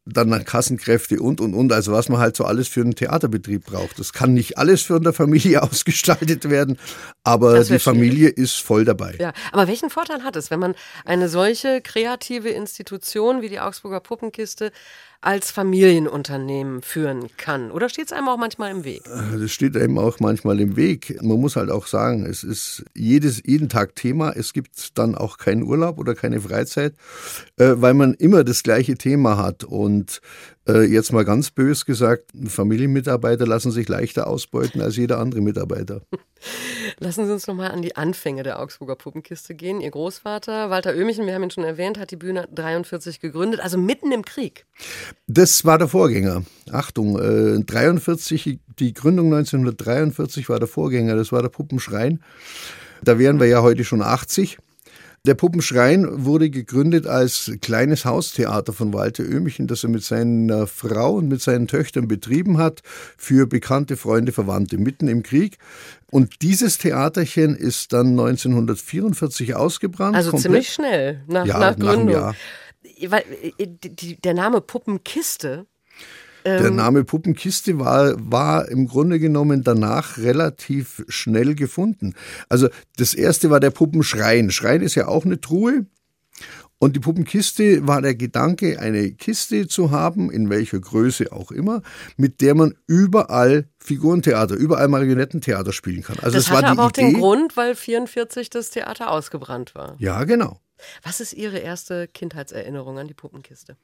dann 0.07 0.45
Kassenkräfte 0.45 1.19
und, 1.19 1.41
und, 1.41 1.53
und. 1.53 1.71
Also 1.71 1.91
was 1.91 2.09
man 2.09 2.19
halt 2.19 2.35
so 2.35 2.45
alles 2.45 2.67
für 2.67 2.81
einen 2.81 2.95
Theaterbetrieb 2.95 3.65
braucht. 3.65 3.99
Das 3.99 4.13
kann 4.13 4.33
nicht 4.33 4.57
alles 4.57 4.83
für 4.83 4.95
eine 4.95 5.13
Familie 5.13 5.63
ausgestaltet 5.63 6.49
werden, 6.49 6.77
aber 7.23 7.63
die 7.63 7.79
Familie 7.79 8.29
ist 8.29 8.61
voll 8.61 8.85
dabei. 8.85 9.15
Ja, 9.19 9.33
aber 9.51 9.67
welchen 9.67 9.89
Vorteil 9.89 10.23
hat 10.23 10.35
es, 10.35 10.51
wenn 10.51 10.59
man 10.59 10.75
eine 11.05 11.29
solche 11.29 11.81
kreative 11.81 12.49
Institution 12.49 13.41
wie 13.41 13.49
die 13.49 13.59
Augsburger 13.59 13.99
Puppenkiste 13.99 14.71
als 15.21 15.51
Familienunternehmen 15.51 16.81
führen 16.81 17.27
kann? 17.37 17.71
Oder 17.71 17.89
steht 17.89 18.07
es 18.07 18.13
einem 18.13 18.27
auch 18.27 18.37
manchmal 18.37 18.71
im 18.71 18.83
Weg? 18.83 19.01
Äh, 19.05 19.39
das 19.39 19.51
steht 19.51 19.75
einem 19.75 19.97
auch 19.97 20.19
manchmal 20.19 20.59
im 20.59 20.75
Weg. 20.75 21.21
Man 21.21 21.39
muss 21.39 21.55
halt 21.55 21.69
auch 21.69 21.87
sagen, 21.87 22.25
es 22.25 22.43
ist 22.43 22.85
jedes, 22.93 23.41
jeden 23.45 23.69
Tag 23.69 23.95
Thema. 23.95 24.31
Es 24.31 24.53
gibt 24.53 24.97
dann 24.97 25.15
auch 25.15 25.37
keinen 25.37 25.63
Urlaub 25.63 25.97
oder 25.99 26.15
keine 26.15 26.41
Freizeit, 26.41 26.93
äh, 27.57 27.73
weil 27.75 27.93
man 27.93 28.13
immer 28.13 28.43
das 28.43 28.63
gleiche 28.63 28.95
Thema 28.95 29.37
hat. 29.37 29.63
Und 29.63 30.21
jetzt 30.73 31.13
mal 31.13 31.23
ganz 31.23 31.51
bös 31.51 31.85
gesagt, 31.85 32.31
Familienmitarbeiter 32.47 33.47
lassen 33.47 33.71
sich 33.71 33.87
leichter 33.87 34.27
ausbeuten 34.27 34.81
als 34.81 34.97
jeder 34.97 35.19
andere 35.19 35.41
Mitarbeiter. 35.41 36.01
Lassen 36.99 37.25
Sie 37.25 37.33
uns 37.33 37.47
nochmal 37.47 37.71
an 37.71 37.81
die 37.81 37.95
Anfänge 37.95 38.43
der 38.43 38.59
Augsburger 38.59 38.95
Puppenkiste 38.95 39.55
gehen. 39.55 39.81
Ihr 39.81 39.91
Großvater, 39.91 40.69
Walter 40.69 40.93
Oehmichen, 40.95 41.25
wir 41.25 41.33
haben 41.33 41.43
ihn 41.43 41.51
schon 41.51 41.63
erwähnt, 41.63 41.97
hat 41.97 42.11
die 42.11 42.15
Bühne 42.15 42.47
43 42.53 43.19
gegründet, 43.19 43.59
also 43.59 43.77
mitten 43.77 44.11
im 44.11 44.23
Krieg. 44.23 44.65
Das 45.27 45.65
war 45.65 45.77
der 45.77 45.87
Vorgänger. 45.87 46.43
Achtung, 46.71 47.19
äh, 47.19 47.63
43, 47.63 48.59
die 48.79 48.93
Gründung 48.93 49.27
1943 49.33 50.49
war 50.49 50.59
der 50.59 50.67
Vorgänger, 50.67 51.15
das 51.15 51.31
war 51.31 51.41
der 51.41 51.49
Puppenschrein. 51.49 52.21
Da 53.03 53.19
wären 53.19 53.39
wir 53.39 53.47
ja 53.47 53.61
heute 53.61 53.83
schon 53.83 54.01
80. 54.01 54.57
Der 55.27 55.35
Puppenschrein 55.35 56.25
wurde 56.25 56.49
gegründet 56.49 57.05
als 57.05 57.51
kleines 57.61 58.05
Haustheater 58.05 58.71
von 58.71 58.93
Walter 58.93 59.23
Oehmichen, 59.23 59.67
das 59.67 59.83
er 59.83 59.89
mit 59.89 60.01
seiner 60.01 60.67
Frau 60.67 61.15
und 61.15 61.27
mit 61.27 61.41
seinen 61.41 61.67
Töchtern 61.67 62.07
betrieben 62.07 62.57
hat 62.57 62.81
für 63.17 63.45
bekannte 63.45 63.97
Freunde, 63.97 64.31
Verwandte 64.31 64.77
mitten 64.77 65.09
im 65.09 65.23
Krieg. 65.23 65.57
Und 66.11 66.41
dieses 66.41 66.77
Theaterchen 66.77 67.57
ist 67.57 67.91
dann 67.91 68.11
1944 68.11 69.53
ausgebrannt. 69.53 70.15
Also 70.15 70.31
komplett. 70.31 70.43
ziemlich 70.43 70.69
schnell 70.69 71.21
nach, 71.27 71.45
ja, 71.45 71.59
nach 71.59 71.77
Gründung. 71.77 72.21
Nach 72.21 72.35
äh, 72.83 73.67
der 74.23 74.33
Name 74.33 74.61
Puppenkiste 74.61 75.67
der 76.47 76.67
ähm, 76.67 76.75
Name 76.75 77.03
Puppenkiste 77.03 77.79
war, 77.79 78.15
war 78.17 78.67
im 78.69 78.87
Grunde 78.87 79.19
genommen 79.19 79.63
danach 79.63 80.17
relativ 80.17 81.03
schnell 81.07 81.55
gefunden. 81.55 82.13
Also 82.49 82.69
das 82.97 83.13
erste 83.13 83.49
war 83.49 83.59
der 83.59 83.71
Puppenschrein. 83.71 84.51
Schrein 84.51 84.81
ist 84.81 84.95
ja 84.95 85.07
auch 85.07 85.25
eine 85.25 85.41
Truhe. 85.41 85.85
Und 86.79 86.95
die 86.95 86.99
Puppenkiste 86.99 87.87
war 87.87 88.03
der 88.03 88.13
Gedanke, 88.13 88.79
eine 88.79 89.11
Kiste 89.11 89.67
zu 89.67 89.89
haben, 89.89 90.29
in 90.29 90.51
welcher 90.51 90.79
Größe 90.79 91.31
auch 91.31 91.51
immer, 91.51 91.81
mit 92.17 92.39
der 92.39 92.53
man 92.53 92.75
überall 92.85 93.67
Figurentheater, 93.79 94.55
überall 94.55 94.87
Marionettentheater 94.87 95.73
spielen 95.73 96.03
kann. 96.03 96.17
Also 96.19 96.37
das, 96.37 96.45
das 96.45 96.51
hatte 96.51 96.53
war 96.53 96.61
die 96.61 96.79
aber 96.79 96.85
auch 96.85 96.89
Idee. 96.91 97.13
den 97.13 97.19
Grund, 97.19 97.57
weil 97.57 97.73
44 97.73 98.51
das 98.51 98.69
Theater 98.69 99.09
ausgebrannt 99.09 99.73
war. 99.73 99.95
Ja, 99.97 100.23
genau. 100.23 100.61
Was 101.01 101.19
ist 101.19 101.33
Ihre 101.33 101.57
erste 101.57 102.07
Kindheitserinnerung 102.07 102.99
an 102.99 103.07
die 103.07 103.15
Puppenkiste? 103.15 103.75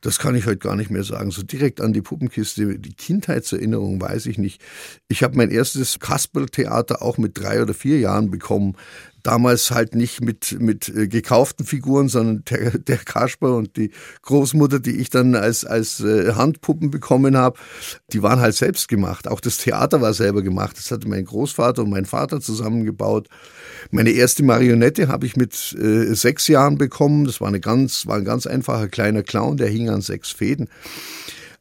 Das 0.00 0.18
kann 0.18 0.34
ich 0.34 0.46
heute 0.46 0.58
gar 0.58 0.76
nicht 0.76 0.90
mehr 0.90 1.04
sagen. 1.04 1.30
So 1.30 1.42
direkt 1.42 1.80
an 1.80 1.92
die 1.92 2.00
Puppenkiste, 2.00 2.78
die 2.78 2.94
Kindheitserinnerung 2.94 4.00
weiß 4.00 4.26
ich 4.26 4.38
nicht. 4.38 4.62
Ich 5.08 5.22
habe 5.22 5.36
mein 5.36 5.50
erstes 5.50 5.98
Kasperltheater 5.98 7.02
auch 7.02 7.18
mit 7.18 7.38
drei 7.38 7.60
oder 7.60 7.74
vier 7.74 7.98
Jahren 7.98 8.30
bekommen 8.30 8.76
damals 9.22 9.70
halt 9.70 9.94
nicht 9.94 10.20
mit, 10.20 10.60
mit 10.60 10.88
äh, 10.88 11.08
gekauften 11.08 11.66
Figuren, 11.66 12.08
sondern 12.08 12.44
der, 12.50 12.78
der 12.78 12.98
Kasper 12.98 13.56
und 13.56 13.76
die 13.76 13.90
Großmutter, 14.22 14.80
die 14.80 14.96
ich 14.96 15.10
dann 15.10 15.34
als, 15.34 15.64
als 15.64 16.00
äh, 16.00 16.32
Handpuppen 16.34 16.90
bekommen 16.90 17.36
habe, 17.36 17.58
die 18.12 18.22
waren 18.22 18.40
halt 18.40 18.54
selbst 18.54 18.88
gemacht. 18.88 19.28
Auch 19.28 19.40
das 19.40 19.58
Theater 19.58 20.00
war 20.00 20.14
selber 20.14 20.42
gemacht. 20.42 20.76
Das 20.78 20.90
hatte 20.90 21.08
mein 21.08 21.24
Großvater 21.24 21.82
und 21.82 21.90
mein 21.90 22.06
Vater 22.06 22.40
zusammengebaut. 22.40 23.28
Meine 23.90 24.10
erste 24.10 24.42
Marionette 24.42 25.08
habe 25.08 25.26
ich 25.26 25.36
mit 25.36 25.76
äh, 25.78 26.14
sechs 26.14 26.48
Jahren 26.48 26.78
bekommen. 26.78 27.24
Das 27.24 27.40
war, 27.40 27.48
eine 27.48 27.60
ganz, 27.60 28.06
war 28.06 28.16
ein 28.16 28.24
ganz 28.24 28.46
einfacher 28.46 28.88
kleiner 28.88 29.22
Clown, 29.22 29.56
der 29.56 29.68
hing 29.68 29.88
an 29.88 30.00
sechs 30.00 30.30
Fäden. 30.30 30.68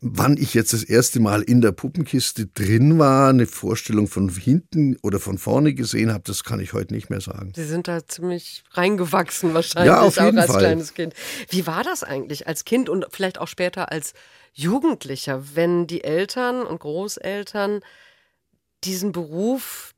Wann 0.02 0.38
ich 0.38 0.54
jetzt 0.54 0.72
das 0.72 0.84
erste 0.84 1.20
Mal 1.20 1.42
in 1.42 1.60
der 1.60 1.74
Puppenkiste 1.74 2.48
drin 2.48 3.00
war, 3.00 3.30
eine 3.30 3.46
Vorstellung 3.46 4.08
von 4.08 4.30
hinten 4.30 4.98
oder 5.02 5.20
von 5.20 5.38
vorne 5.38 5.74
gesehen 5.74 6.14
habe, 6.14 6.24
das 6.26 6.46
kann 6.46 6.62
ich 6.62 6.72
heute 6.72 6.94
nicht 6.94 7.10
mehr 7.10 7.20
sagen. 7.20 7.52
Sie 7.54 7.66
sind 7.66 7.90
da 7.90 8.08
ziemlich 8.08 8.64
reingewachsen 8.72 9.54
wahrscheinlich, 9.54 9.92
ja, 9.92 10.00
auf 10.02 10.16
jeden 10.16 10.38
auch 10.38 10.44
als 10.44 10.52
Fall. 10.52 10.62
kleines 10.62 10.94
Kind. 10.94 11.14
Wie 11.50 11.68
war 11.68 11.84
das 11.84 12.04
eigentlich 12.04 12.48
als 12.48 12.64
Kind 12.64 12.88
und 12.88 13.08
vielleicht 13.12 13.40
auch 13.40 13.50
später 13.50 13.92
als 13.92 14.14
Jugendlicher, 14.54 15.44
wenn 15.56 15.86
die 15.86 16.04
Eltern 16.04 16.64
und 16.64 16.80
Großeltern 16.80 17.82
diesen 18.86 19.12
Beruf 19.12 19.94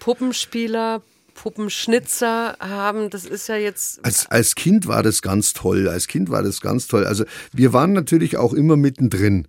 Puppenspieler, 0.00 1.02
Puppenschnitzer 1.34 2.56
haben, 2.60 3.10
das 3.10 3.24
ist 3.24 3.48
ja 3.48 3.56
jetzt. 3.56 4.04
Als, 4.04 4.26
als 4.30 4.54
Kind 4.54 4.86
war 4.86 5.02
das 5.02 5.22
ganz 5.22 5.52
toll. 5.52 5.88
Als 5.88 6.06
Kind 6.06 6.30
war 6.30 6.42
das 6.42 6.60
ganz 6.60 6.86
toll. 6.86 7.04
Also 7.04 7.24
wir 7.52 7.72
waren 7.72 7.92
natürlich 7.92 8.36
auch 8.36 8.52
immer 8.52 8.76
mittendrin. 8.76 9.48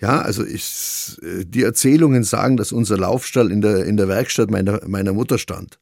Ja, 0.00 0.20
also 0.20 0.44
ich, 0.44 1.16
äh, 1.22 1.44
die 1.44 1.62
Erzählungen 1.62 2.24
sagen, 2.24 2.56
dass 2.56 2.72
unser 2.72 2.98
Laufstall 2.98 3.50
in 3.50 3.60
der, 3.60 3.84
in 3.84 3.96
der 3.96 4.08
Werkstatt 4.08 4.50
meiner, 4.50 4.80
meiner 4.88 5.12
Mutter 5.12 5.38
stand. 5.38 5.78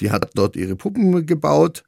Die 0.00 0.10
hat 0.10 0.30
dort 0.34 0.56
ihre 0.56 0.76
Puppen 0.76 1.26
gebaut. 1.26 1.82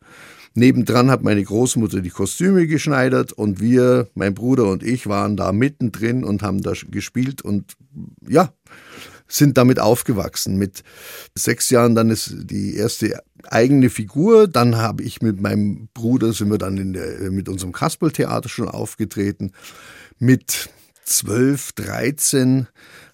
Nebendran 0.55 1.11
hat 1.11 1.23
meine 1.23 1.42
Großmutter 1.42 2.01
die 2.01 2.11
Kostüme 2.11 2.66
geschneidert 2.66 3.33
und 3.33 3.61
wir, 3.61 4.09
mein 4.14 4.35
Bruder 4.35 4.64
und 4.64 4.83
ich, 4.83 5.07
waren 5.07 5.37
da 5.37 5.53
mittendrin 5.53 6.25
und 6.25 6.42
haben 6.42 6.62
da 6.62 6.73
gespielt 6.90 7.42
und 7.42 7.75
ja, 8.27 8.53
sind 9.29 9.59
damit 9.59 9.79
aufgewachsen. 9.79 10.57
Mit 10.57 10.83
sechs 11.35 11.71
Jahren 11.71 11.95
dann 11.95 12.11
ist 12.11 12.35
die 12.35 12.75
erste 12.77 13.21
eigene 13.45 13.91
Figur. 13.91 14.49
Dann 14.49 14.77
habe 14.77 15.03
ich 15.03 15.21
mit 15.23 15.41
meinem 15.41 15.88
Bruder, 15.95 16.33
sind 16.33 16.51
wir 16.51 16.59
dann 16.59 16.93
der, 16.95 17.31
mit 17.31 17.49
unserem 17.49 17.73
Kasperltheater 17.73 18.49
schon 18.49 18.69
aufgetreten. 18.69 19.53
Mit 20.19 20.71
zwölf, 21.05 21.73
dreizehn 21.73 22.67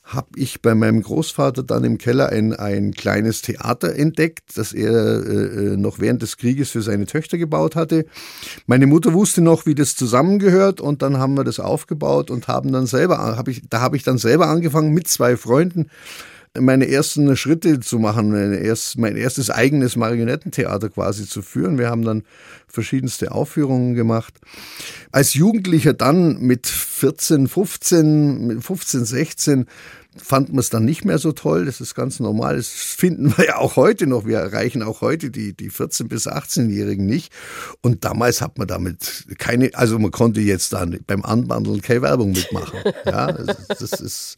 habe 0.05 0.29
ich 0.37 0.61
bei 0.61 0.75
meinem 0.75 1.03
Großvater 1.03 1.63
dann 1.63 1.83
im 1.83 1.97
Keller 1.97 2.29
ein, 2.29 2.53
ein 2.53 2.93
kleines 2.93 3.41
Theater 3.41 3.97
entdeckt, 3.97 4.57
das 4.57 4.75
er 4.75 4.93
äh, 4.93 5.73
äh, 5.73 5.77
noch 5.79 5.99
während 5.99 6.21
des 6.21 6.37
Krieges 6.37 6.71
für 6.71 6.83
seine 6.83 7.07
Töchter 7.07 7.39
gebaut 7.39 7.75
hatte. 7.75 8.05
Meine 8.67 8.87
Mutter 8.87 9.15
wusste 9.15 9.41
noch, 9.41 9.65
wie 9.65 9.75
das 9.75 9.97
zusammengehört 9.97 10.83
und 10.83 11.01
dann 11.01 11.17
haben 11.17 11.35
wir 11.37 11.45
das 11.45 11.59
aufgebaut 11.59 12.31
und 12.31 12.49
haben 12.49 12.71
dann 12.71 12.87
selber, 12.87 13.19
hab 13.19 13.49
ich, 13.49 13.63
da 13.71 13.81
habe 13.81 13.97
ich 13.97 14.03
dann 14.03 14.19
selber 14.19 14.49
angefangen 14.49 14.93
mit 14.93 15.09
zwei 15.09 15.39
Freunden 15.39 15.89
meine 16.59 16.89
ersten 16.89 17.37
Schritte 17.37 17.81
zu 17.81 17.99
machen, 17.99 18.31
mein, 18.31 18.53
erst, 18.53 18.97
mein 18.97 19.17
erstes 19.17 19.51
eigenes 19.51 19.97
Marionettentheater 19.97 20.89
quasi 20.89 21.27
zu 21.27 21.43
führen. 21.43 21.79
Wir 21.79 21.91
haben 21.91 22.05
dann 22.05 22.23
verschiedenste 22.69 23.33
Aufführungen 23.33 23.95
gemacht. 23.95 24.35
Als 25.11 25.35
Jugendlicher 25.35 25.95
dann 25.95 26.41
mit 26.41 26.67
14, 26.67 27.49
15, 27.49 28.61
15, 28.61 29.05
16, 29.05 29.67
fand 30.17 30.51
man 30.51 30.59
es 30.61 30.71
dann 30.71 30.85
nicht 30.85 31.05
mehr 31.05 31.19
so 31.19 31.33
toll. 31.33 31.65
Das 31.67 31.81
ist 31.81 31.95
ganz 31.95 32.21
normal. 32.21 32.57
Das 32.57 32.69
finden 32.69 33.37
wir 33.37 33.45
ja 33.47 33.57
auch 33.59 33.77
heute 33.77 34.07
noch. 34.07 34.27
Wir 34.27 34.39
erreichen 34.39 34.83
auch 34.83 35.01
heute 35.01 35.31
die, 35.31 35.55
die 35.55 35.71
14- 35.71 36.09
bis 36.09 36.27
18-Jährigen 36.29 37.07
nicht. 37.07 37.33
Und 37.83 38.05
damals 38.05 38.41
hat 38.41 38.59
man 38.59 38.67
damit 38.69 39.25
keine, 39.39 39.71
also 39.75 39.99
man 39.99 40.11
konnte 40.11 40.41
jetzt 40.41 40.73
dann 40.73 40.99
beim 41.07 41.25
Anbandeln 41.25 41.83
keine 41.83 42.03
Werbung 42.03 42.33
mitmachen. 42.33 42.79
Ja, 43.05 43.31
das, 43.33 43.57
das 43.79 44.01
ist. 44.01 44.37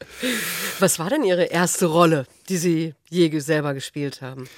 Was 0.81 0.99
war 0.99 1.09
denn 1.11 1.23
Ihre 1.25 1.45
erste 1.45 1.87
Rolle, 1.87 2.27
die 2.49 2.57
Sie 2.57 2.95
je 3.11 3.39
selber 3.39 3.75
gespielt 3.75 4.21
haben? 4.23 4.49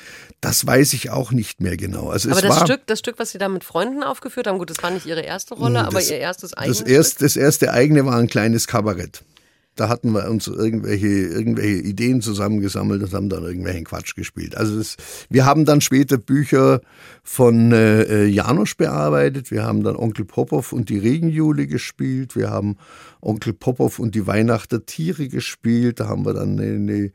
Das 0.41 0.67
weiß 0.67 0.93
ich 0.95 1.11
auch 1.11 1.31
nicht 1.33 1.61
mehr 1.61 1.77
genau. 1.77 2.09
Also 2.11 2.31
aber 2.31 2.41
das 2.41 2.61
Stück, 2.61 2.87
das 2.87 2.99
Stück, 3.01 3.19
was 3.19 3.33
Sie 3.33 3.39
da 3.39 3.49
mit 3.49 3.65
Freunden 3.65 4.03
aufgeführt 4.03 4.47
haben, 4.47 4.59
gut, 4.59 4.71
das 4.71 4.83
war 4.83 4.91
nicht 4.91 5.07
Ihre 5.07 5.21
erste 5.23 5.55
Rolle, 5.55 5.81
aber 5.81 5.99
das- 5.99 6.11
Ihr 6.11 6.19
erstes 6.19 6.55
eigenes 6.55 6.79
das, 6.79 6.89
erst, 6.89 7.23
das 7.23 7.37
erste 7.37 7.73
eigene 7.73 8.05
war 8.07 8.17
ein 8.17 8.29
kleines 8.29 8.67
Kabarett. 8.67 9.23
Da 9.81 9.88
hatten 9.88 10.12
wir 10.12 10.29
uns 10.29 10.47
irgendwelche, 10.49 11.07
irgendwelche 11.07 11.83
Ideen 11.83 12.21
zusammengesammelt 12.21 13.03
und 13.03 13.12
haben 13.12 13.29
dann 13.29 13.45
irgendwelchen 13.45 13.85
Quatsch 13.85 14.14
gespielt. 14.14 14.57
Also 14.57 14.77
das, 14.77 14.97
wir 15.31 15.47
haben 15.47 15.64
dann 15.64 15.81
später 15.81 16.19
Bücher 16.19 16.81
von 17.23 17.73
äh, 17.73 18.27
Janosch 18.27 18.77
bearbeitet. 18.77 19.51
Wir 19.51 19.64
haben 19.64 19.83
dann 19.83 19.97
Onkel 19.97 20.25
Popov 20.25 20.73
und 20.73 20.88
die 20.88 20.99
Regenjule 20.99 21.67
gespielt. 21.67 22.35
Wir 22.35 22.51
haben 22.51 22.77
Onkel 23.21 23.53
Popov 23.53 23.99
und 23.99 24.14
die 24.14 24.27
Weihnacht 24.27 24.73
der 24.73 24.85
Tiere 24.85 25.29
gespielt. 25.29 26.01
Da 26.01 26.09
haben 26.09 26.27
wir 26.27 26.35
dann 26.35 26.59
eine, 26.59 26.75
eine 26.75 27.12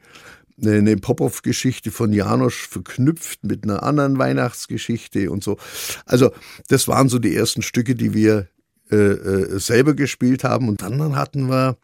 eine, 0.62 0.78
eine 0.78 0.98
Popov-Geschichte 0.98 1.92
von 1.92 2.14
Janosch 2.14 2.68
verknüpft 2.68 3.44
mit 3.44 3.64
einer 3.64 3.84
anderen 3.84 4.18
Weihnachtsgeschichte 4.18 5.32
und 5.32 5.44
so. 5.44 5.58
Also 6.06 6.32
das 6.68 6.88
waren 6.88 7.10
so 7.10 7.20
die 7.20 7.36
ersten 7.36 7.62
Stücke, 7.62 7.96
die 7.96 8.14
wir 8.14 8.48
äh, 8.92 8.96
äh, 8.96 9.60
selber 9.60 9.94
gespielt 9.94 10.44
haben. 10.44 10.68
Und 10.70 10.82
dann 10.82 11.16
hatten 11.16 11.50
wir, 11.50 11.78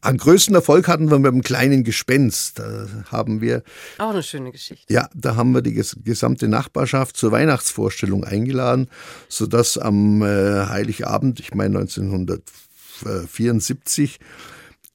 am 0.00 0.16
größten 0.16 0.54
Erfolg 0.54 0.88
hatten 0.88 1.10
wir 1.10 1.18
mit 1.18 1.32
dem 1.32 1.42
kleinen 1.42 1.84
Gespenst. 1.84 2.58
Da 2.58 2.86
haben 3.10 3.40
wir, 3.40 3.62
Auch 3.98 4.10
eine 4.10 4.22
schöne 4.22 4.52
Geschichte. 4.52 4.92
ja, 4.92 5.08
da 5.14 5.36
haben 5.36 5.52
wir 5.52 5.62
die 5.62 5.74
ges 5.74 5.96
gesamte 6.04 6.48
Nachbarschaft 6.48 7.16
zur 7.16 7.32
Weihnachtsvorstellung 7.32 8.24
eingeladen, 8.24 8.88
sodass 9.28 9.78
am 9.78 10.22
äh, 10.22 10.66
Heiligabend, 10.66 11.40
ich 11.40 11.54
meine 11.54 11.78
1974, 11.78 14.18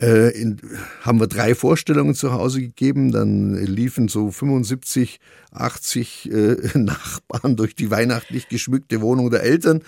äh, 0.01 0.29
in, 0.29 0.60
haben 1.01 1.19
wir 1.19 1.27
drei 1.27 1.56
Vorstellungen 1.56 2.15
zu 2.15 2.34
Hause 2.34 2.62
gegeben. 2.62 3.12
Dann 3.12 3.53
liefen 3.56 4.08
so 4.08 4.32
75, 4.32 5.19
80 5.51 6.32
äh, 6.32 6.56
Nachbarn 6.77 7.56
durch 7.56 7.75
die 7.75 7.91
weihnachtlich 7.91 8.49
geschmückte 8.49 9.01
Wohnung 9.01 9.29
der 9.29 9.43
Eltern 9.43 9.82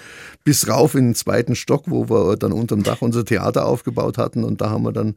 bis 0.44 0.68
rauf 0.68 0.96
in 0.96 1.10
den 1.10 1.16
zweiten 1.16 1.56
Stock, 1.56 1.86
wo 1.88 2.10
wir 2.10 2.38
dann 2.38 2.52
unterm 2.52 2.84
Dach 2.84 3.02
unser 3.02 3.26
Theater 3.26 3.66
aufgebaut 3.66 4.18
hatten. 4.18 4.44
Und 4.44 4.62
da 4.62 4.70
haben 4.70 4.84
wir 4.84 4.94
dann 4.94 5.16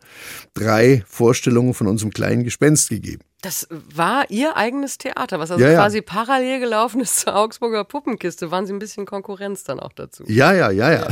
drei 0.54 1.04
Vorstellungen 1.06 1.74
von 1.74 1.86
unserem 1.86 2.12
kleinen 2.12 2.44
Gespenst 2.44 2.88
gegeben. 2.88 3.22
Das 3.40 3.68
war 3.70 4.28
Ihr 4.30 4.56
eigenes 4.56 4.98
Theater, 4.98 5.38
was 5.38 5.50
also 5.52 5.62
Ja, 5.62 5.70
ja. 5.70 5.78
quasi 5.78 6.02
parallel 6.02 6.58
gelaufen 6.58 7.00
ist 7.00 7.20
zur 7.20 7.36
Augsburger 7.36 7.84
Puppenkiste. 7.84 8.50
Waren 8.50 8.66
Sie 8.66 8.72
ein 8.72 8.78
bisschen 8.80 9.06
Konkurrenz 9.06 9.64
dann 9.64 9.78
auch 9.78 9.92
dazu? 9.92 10.24
Ja, 10.26 10.52
ja, 10.52 10.70
ja, 10.70 10.92
ja. 10.92 11.08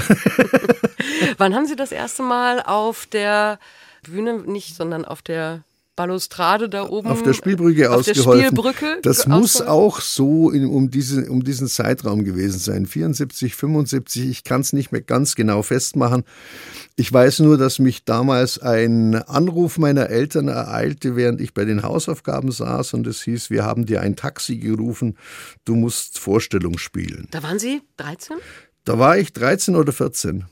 Wann 1.38 1.54
haben 1.54 1.66
Sie 1.66 1.76
das 1.76 1.92
erste 1.92 2.22
Mal 2.22 2.62
auf 2.62 3.06
der 3.06 3.58
Bühne, 4.02 4.34
nicht, 4.34 4.74
sondern 4.74 5.04
auf 5.04 5.22
der 5.22 5.62
Balustrade 5.96 6.68
da 6.68 6.88
oben? 6.88 7.08
auf 7.08 7.22
der 7.22 7.32
Spielbrücke 7.32 7.90
auf 7.90 8.04
der 8.04 8.12
ausgeholfen. 8.12 8.46
Spielbrücke 8.46 8.98
das 9.02 9.26
muss 9.26 9.60
auch 9.62 10.00
so 10.00 10.50
in, 10.50 10.66
um, 10.66 10.90
diesen, 10.90 11.28
um 11.28 11.42
diesen 11.42 11.68
Zeitraum 11.68 12.24
gewesen 12.24 12.58
sein. 12.58 12.86
74, 12.86 13.54
75, 13.54 14.28
ich 14.28 14.44
kann 14.44 14.60
es 14.60 14.72
nicht 14.72 14.92
mehr 14.92 15.00
ganz 15.00 15.34
genau 15.34 15.62
festmachen. 15.62 16.24
Ich 16.94 17.12
weiß 17.12 17.40
nur, 17.40 17.58
dass 17.58 17.78
mich 17.78 18.04
damals 18.04 18.58
ein 18.58 19.14
Anruf 19.14 19.78
meiner 19.78 20.10
Eltern 20.10 20.48
ereilte, 20.48 21.16
während 21.16 21.40
ich 21.40 21.54
bei 21.54 21.64
den 21.64 21.82
Hausaufgaben 21.82 22.52
saß 22.52 22.94
und 22.94 23.06
es 23.06 23.22
hieß, 23.22 23.50
wir 23.50 23.64
haben 23.64 23.86
dir 23.86 24.02
ein 24.02 24.16
Taxi 24.16 24.58
gerufen, 24.58 25.16
du 25.64 25.74
musst 25.74 26.18
Vorstellung 26.18 26.78
spielen. 26.78 27.26
Da 27.30 27.42
waren 27.42 27.58
Sie 27.58 27.82
13? 27.96 28.36
Da 28.84 28.98
war 28.98 29.18
ich 29.18 29.32
13 29.32 29.74
oder 29.76 29.92
14. 29.92 30.44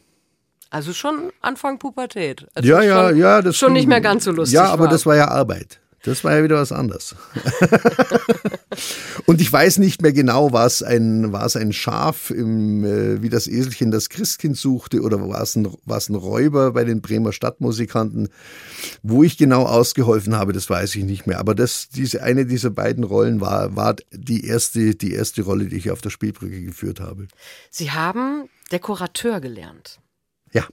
Also 0.74 0.92
schon 0.92 1.30
Anfang 1.40 1.78
Pubertät. 1.78 2.48
Also 2.52 2.68
Ja, 2.68 2.82
ja, 2.82 3.08
schon, 3.08 3.18
ja. 3.18 3.42
Das 3.42 3.56
schon 3.56 3.74
nicht 3.74 3.86
mehr 3.86 4.00
ganz 4.00 4.24
so 4.24 4.32
lustig. 4.32 4.56
Ja, 4.56 4.64
aber 4.64 4.86
war. 4.86 4.90
das 4.90 5.06
war 5.06 5.14
ja 5.14 5.28
Arbeit. 5.28 5.78
Das 6.02 6.24
war 6.24 6.36
ja 6.36 6.42
wieder 6.42 6.56
was 6.56 6.72
anderes. 6.72 7.14
Und 9.26 9.40
ich 9.40 9.52
weiß 9.52 9.78
nicht 9.78 10.02
mehr 10.02 10.12
genau, 10.12 10.50
war 10.50 10.66
es 10.66 10.82
ein, 10.82 11.32
war 11.32 11.46
es 11.46 11.54
ein 11.54 11.72
Schaf, 11.72 12.30
im, 12.30 12.84
äh, 12.84 13.22
wie 13.22 13.28
das 13.28 13.46
Eselchen 13.46 13.92
das 13.92 14.08
Christkind 14.08 14.56
suchte, 14.56 15.00
oder 15.00 15.20
war 15.28 15.40
es, 15.40 15.54
ein, 15.54 15.72
war 15.84 15.96
es 15.96 16.08
ein 16.08 16.16
Räuber 16.16 16.72
bei 16.72 16.82
den 16.82 17.00
Bremer 17.00 17.32
Stadtmusikanten? 17.32 18.28
Wo 19.04 19.22
ich 19.22 19.38
genau 19.38 19.66
ausgeholfen 19.66 20.34
habe, 20.34 20.52
das 20.52 20.68
weiß 20.68 20.96
ich 20.96 21.04
nicht 21.04 21.28
mehr. 21.28 21.38
Aber 21.38 21.54
das, 21.54 21.88
diese, 21.88 22.24
eine 22.24 22.46
dieser 22.46 22.70
beiden 22.70 23.04
Rollen 23.04 23.40
war, 23.40 23.76
war 23.76 23.94
die, 24.10 24.44
erste, 24.44 24.96
die 24.96 25.12
erste 25.12 25.42
Rolle, 25.42 25.66
die 25.66 25.76
ich 25.76 25.92
auf 25.92 26.00
der 26.00 26.10
Spielbrücke 26.10 26.62
geführt 26.62 26.98
habe. 26.98 27.28
Sie 27.70 27.92
haben 27.92 28.48
Dekorateur 28.72 29.40
gelernt. 29.40 30.00
Ja. 30.54 30.66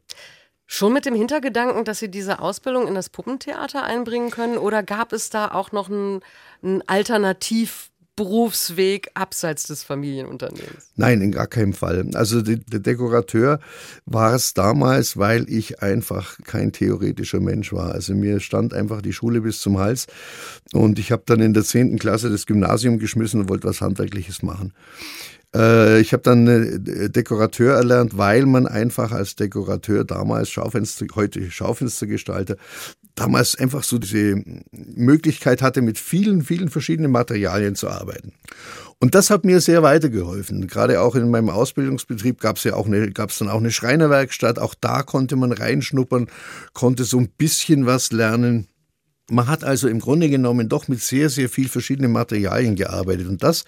Schon 0.74 0.94
mit 0.94 1.06
dem 1.06 1.16
Hintergedanken, 1.16 1.84
dass 1.84 2.00
Sie 2.00 2.10
diese 2.10 2.40
Ausbildung 2.40 2.88
in 2.88 2.96
das 2.96 3.10
Puppentheater 3.10 3.84
einbringen 3.84 4.32
können? 4.32 4.58
Oder 4.58 4.84
gab 4.84 5.12
es 5.12 5.30
da 5.30 5.52
auch 5.52 5.74
noch 5.74 5.90
einen, 5.90 6.22
einen 6.64 6.82
Alternativberufsweg 6.88 9.12
abseits 9.14 9.68
des 9.68 9.84
Familienunternehmens? 9.84 10.92
Nein, 10.96 11.20
in 11.20 11.34
gar 11.34 11.48
keinem 11.48 11.74
Fall. 11.74 12.10
Also 12.14 12.42
der 12.42 12.80
Dekorateur 12.80 13.60
war 14.06 14.34
es 14.34 14.54
damals, 14.54 15.18
weil 15.18 15.44
ich 15.50 15.82
einfach 15.82 16.38
kein 16.46 16.72
theoretischer 16.72 17.42
Mensch 17.42 17.74
war. 17.74 17.92
Also 17.92 18.16
mir 18.16 18.40
stand 18.40 18.74
einfach 18.74 19.02
die 19.02 19.12
Schule 19.12 19.42
bis 19.42 19.60
zum 19.60 19.78
Hals 19.78 20.08
und 20.72 21.00
ich 21.00 21.12
habe 21.12 21.24
dann 21.26 21.42
in 21.42 21.54
der 21.54 21.66
10. 21.66 22.00
Klasse 22.00 22.30
das 22.30 22.46
Gymnasium 22.46 22.98
geschmissen 22.98 23.42
und 23.42 23.50
wollte 23.50 23.68
was 23.68 23.82
Handwerkliches 23.82 24.42
machen. 24.42 24.72
Äh, 25.56 26.02
Ich 26.02 26.14
habe 26.14 26.24
dann 26.24 26.48
äh, 26.48 27.10
Dekorateur 27.10 27.76
erlernt, 27.76 28.18
weil 28.18 28.46
man 28.46 28.68
einfach 28.68 29.12
als 29.12 29.36
Dekorateur 29.36 30.04
damals 30.04 30.50
Schaufenster, 30.50 31.06
heute 31.16 31.52
Schaufenstergestalter, 31.52 32.56
damals 33.16 33.56
einfach 33.58 33.84
so 33.84 33.98
diese 33.98 34.42
Möglichkeit 34.72 35.62
hatte, 35.62 35.82
mit 35.82 36.00
vielen, 36.00 36.44
vielen 36.44 36.70
verschiedenen 36.70 37.12
Materialien 37.12 37.76
zu 37.76 37.90
arbeiten. 37.90 38.34
Und 39.00 39.16
das 39.16 39.32
hat 39.32 39.46
mir 39.46 39.62
sehr 39.62 39.82
weitergeholfen. 39.82 40.68
Gerade 40.68 41.02
auch 41.02 41.16
in 41.16 41.30
meinem 41.32 41.50
Ausbildungsbetrieb 41.50 42.40
gab 42.40 42.58
es 42.58 42.64
ja 42.64 42.76
auch 42.76 42.86
eine, 42.86 43.12
gab 43.12 43.32
es 43.32 43.40
dann 43.40 43.50
auch 43.50 43.60
eine 43.60 43.72
Schreinerwerkstatt. 43.72 44.60
Auch 44.60 44.76
da 44.80 45.02
konnte 45.02 45.36
man 45.36 45.52
reinschnuppern, 45.52 46.28
konnte 46.74 47.04
so 47.04 47.18
ein 47.18 47.30
bisschen 47.30 47.88
was 47.88 48.12
lernen. 48.12 48.68
Man 49.32 49.48
hat 49.48 49.64
also 49.64 49.88
im 49.88 50.00
Grunde 50.00 50.30
genommen 50.30 50.68
doch 50.68 50.90
mit 50.90 51.02
sehr, 51.02 51.30
sehr 51.30 51.48
viel 51.48 51.70
verschiedenen 51.70 52.12
Materialien 52.12 52.76
gearbeitet. 52.76 53.28
Und 53.28 53.42
das 53.44 53.64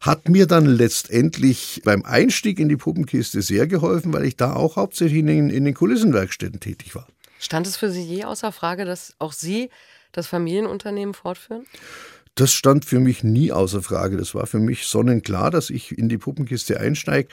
hat 0.00 0.28
mir 0.28 0.46
dann 0.46 0.64
letztendlich 0.64 1.82
beim 1.84 2.04
Einstieg 2.04 2.60
in 2.60 2.68
die 2.68 2.76
Puppenkiste 2.76 3.42
sehr 3.42 3.66
geholfen, 3.66 4.12
weil 4.12 4.24
ich 4.24 4.36
da 4.36 4.54
auch 4.54 4.76
hauptsächlich 4.76 5.18
in, 5.18 5.50
in 5.50 5.64
den 5.64 5.74
Kulissenwerkstätten 5.74 6.60
tätig 6.60 6.94
war. 6.94 7.06
Stand 7.40 7.66
es 7.66 7.76
für 7.76 7.90
Sie 7.90 8.02
je 8.02 8.24
außer 8.24 8.52
Frage, 8.52 8.84
dass 8.84 9.14
auch 9.18 9.32
Sie 9.32 9.70
das 10.12 10.28
Familienunternehmen 10.28 11.14
fortführen? 11.14 11.66
Das 12.38 12.52
stand 12.52 12.84
für 12.84 13.00
mich 13.00 13.24
nie 13.24 13.50
außer 13.50 13.82
Frage. 13.82 14.16
Das 14.16 14.32
war 14.32 14.46
für 14.46 14.60
mich 14.60 14.86
sonnenklar, 14.86 15.50
dass 15.50 15.70
ich 15.70 15.98
in 15.98 16.08
die 16.08 16.18
Puppenkiste 16.18 16.78
einsteige. 16.78 17.28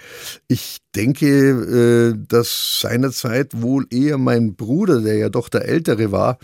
Ich 0.47 0.79
denke, 0.95 1.27
äh, 1.27 2.25
dass 2.27 2.79
seinerzeit 2.81 3.61
wohl 3.61 3.85
eher 3.91 4.17
mein 4.17 4.55
Bruder, 4.55 5.01
der 5.01 5.15
ja 5.17 5.29
doch 5.29 5.47
der 5.49 5.65
Ältere 5.65 6.11
war, 6.11 6.39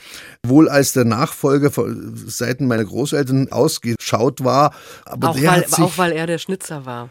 wohl 0.45 0.69
als 0.69 0.93
der 0.93 1.05
Nachfolger 1.05 1.71
von 1.71 2.15
Seiten 2.27 2.67
meiner 2.67 2.85
Großeltern 2.85 3.51
ausgeschaut 3.51 4.43
war. 4.43 4.75
Aber 5.05 5.29
Auch 5.31 5.41
weil, 5.41 5.65
auch 5.71 5.97
weil 5.97 6.11
er 6.11 6.27
der 6.27 6.37
Schnitzer 6.37 6.85
war. 6.85 7.09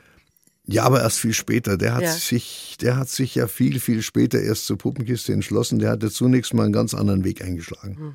ja, 0.67 0.85
aber 0.85 1.01
erst 1.01 1.19
viel 1.19 1.35
später. 1.35 1.77
Der 1.77 1.95
hat 1.95 2.03
Ja. 2.03 2.13
sich, 2.13 2.77
der 2.81 2.97
hat 2.97 3.09
sich 3.09 3.35
ja 3.35 3.49
viel, 3.49 3.81
viel 3.81 4.03
später 4.03 4.41
erst 4.41 4.67
zur 4.67 4.79
Puppenkiste 4.79 5.33
entschlossen. 5.33 5.81
Der 5.81 5.91
hatte 5.91 6.13
zunächst 6.13 6.55
mal 6.55 6.63
einen 6.63 6.73
ganz 6.73 6.95
anderen 6.95 7.25
Weg 7.25 7.43
eingeschlagen. 7.43 8.15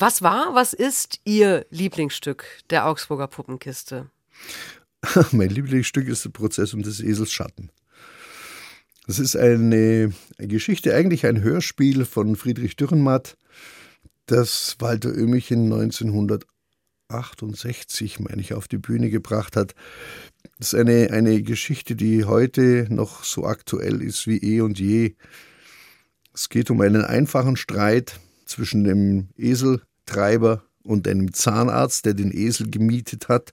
Was 0.00 0.22
war, 0.22 0.54
was 0.54 0.74
ist 0.74 1.18
Ihr 1.24 1.66
Lieblingsstück 1.70 2.44
der 2.70 2.86
Augsburger 2.86 3.26
Puppenkiste? 3.26 4.08
Mein 5.32 5.50
Lieblingsstück 5.50 6.06
ist 6.06 6.24
der 6.24 6.30
Prozess 6.30 6.72
um 6.72 6.82
des 6.82 7.00
Esels 7.00 7.32
Schatten. 7.32 7.72
Das 9.08 9.18
ist 9.18 9.34
eine 9.34 10.12
Geschichte, 10.38 10.94
eigentlich 10.94 11.26
ein 11.26 11.42
Hörspiel 11.42 12.04
von 12.04 12.36
Friedrich 12.36 12.76
Dürrenmatt, 12.76 13.36
das 14.26 14.76
Walter 14.78 15.08
Oehmichen 15.08 15.64
1968, 15.64 18.20
meine 18.20 18.40
ich, 18.40 18.54
auf 18.54 18.68
die 18.68 18.78
Bühne 18.78 19.10
gebracht 19.10 19.56
hat. 19.56 19.74
Das 20.60 20.74
ist 20.74 20.78
eine, 20.78 21.10
eine 21.10 21.42
Geschichte, 21.42 21.96
die 21.96 22.24
heute 22.24 22.86
noch 22.88 23.24
so 23.24 23.46
aktuell 23.46 24.00
ist 24.00 24.28
wie 24.28 24.38
eh 24.38 24.60
und 24.60 24.78
je. 24.78 25.16
Es 26.32 26.48
geht 26.48 26.70
um 26.70 26.80
einen 26.82 27.04
einfachen 27.04 27.56
Streit 27.56 28.20
zwischen 28.48 28.84
dem 28.84 29.28
Eseltreiber 29.36 30.62
und 30.82 31.06
einem 31.06 31.32
Zahnarzt, 31.32 32.06
der 32.06 32.14
den 32.14 32.32
Esel 32.32 32.70
gemietet 32.70 33.28
hat, 33.28 33.52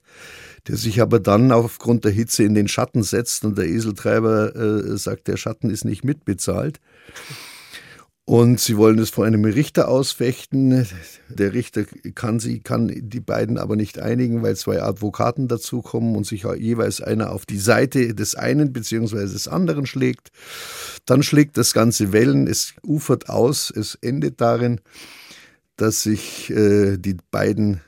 der 0.68 0.76
sich 0.76 1.00
aber 1.00 1.20
dann 1.20 1.52
aufgrund 1.52 2.04
der 2.04 2.12
Hitze 2.12 2.42
in 2.44 2.54
den 2.54 2.66
Schatten 2.66 3.02
setzt 3.02 3.44
und 3.44 3.58
der 3.58 3.66
Eseltreiber 3.66 4.56
äh, 4.56 4.96
sagt, 4.96 5.28
der 5.28 5.36
Schatten 5.36 5.70
ist 5.70 5.84
nicht 5.84 6.02
mitbezahlt. 6.02 6.80
Und 8.28 8.58
sie 8.58 8.76
wollen 8.76 8.98
es 8.98 9.10
vor 9.10 9.24
einem 9.24 9.44
Richter 9.44 9.86
ausfechten. 9.86 10.84
Der 11.28 11.52
Richter 11.54 11.84
kann 12.16 12.40
sie, 12.40 12.58
kann 12.58 12.90
die 12.92 13.20
beiden 13.20 13.56
aber 13.56 13.76
nicht 13.76 14.00
einigen, 14.00 14.42
weil 14.42 14.56
zwei 14.56 14.82
Advokaten 14.82 15.46
dazukommen 15.46 16.16
und 16.16 16.26
sich 16.26 16.42
jeweils 16.42 17.00
einer 17.00 17.30
auf 17.30 17.46
die 17.46 17.60
Seite 17.60 18.16
des 18.16 18.34
einen 18.34 18.72
bzw. 18.72 19.18
des 19.18 19.46
anderen 19.46 19.86
schlägt. 19.86 20.32
Dann 21.04 21.22
schlägt 21.22 21.56
das 21.56 21.72
Ganze 21.72 22.12
Wellen, 22.12 22.48
es 22.48 22.74
ufert 22.82 23.28
aus, 23.28 23.70
es 23.70 23.94
endet 23.94 24.40
darin, 24.40 24.80
dass 25.76 26.02
sich 26.02 26.50
äh, 26.50 26.96
die 26.96 27.18
beiden 27.30 27.80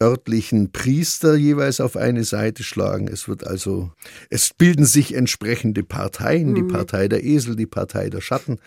örtlichen 0.00 0.70
Priester 0.70 1.34
jeweils 1.34 1.80
auf 1.80 1.96
eine 1.96 2.24
Seite 2.24 2.62
schlagen. 2.62 3.08
Es 3.08 3.28
wird 3.28 3.46
also, 3.46 3.90
es 4.30 4.54
bilden 4.54 4.84
sich 4.84 5.14
entsprechende 5.14 5.82
Parteien, 5.82 6.50
mhm. 6.50 6.54
die 6.54 6.62
Partei 6.62 7.08
der 7.08 7.24
Esel, 7.24 7.56
die 7.56 7.66
Partei 7.66 8.08
der 8.08 8.20
Schatten. 8.20 8.58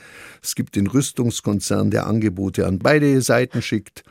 Es 0.42 0.56
gibt 0.56 0.76
den 0.76 0.88
Rüstungskonzern, 0.88 1.92
der 1.92 2.08
Angebote 2.08 2.68
an 2.68 2.80
beide 2.80 3.22
Seiten 3.22 3.62
schickt. 3.62 4.04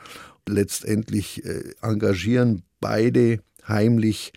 Letztendlich 0.48 1.44
äh, 1.44 1.74
engagieren 1.82 2.62
beide 2.80 3.40
heimlich 3.68 4.32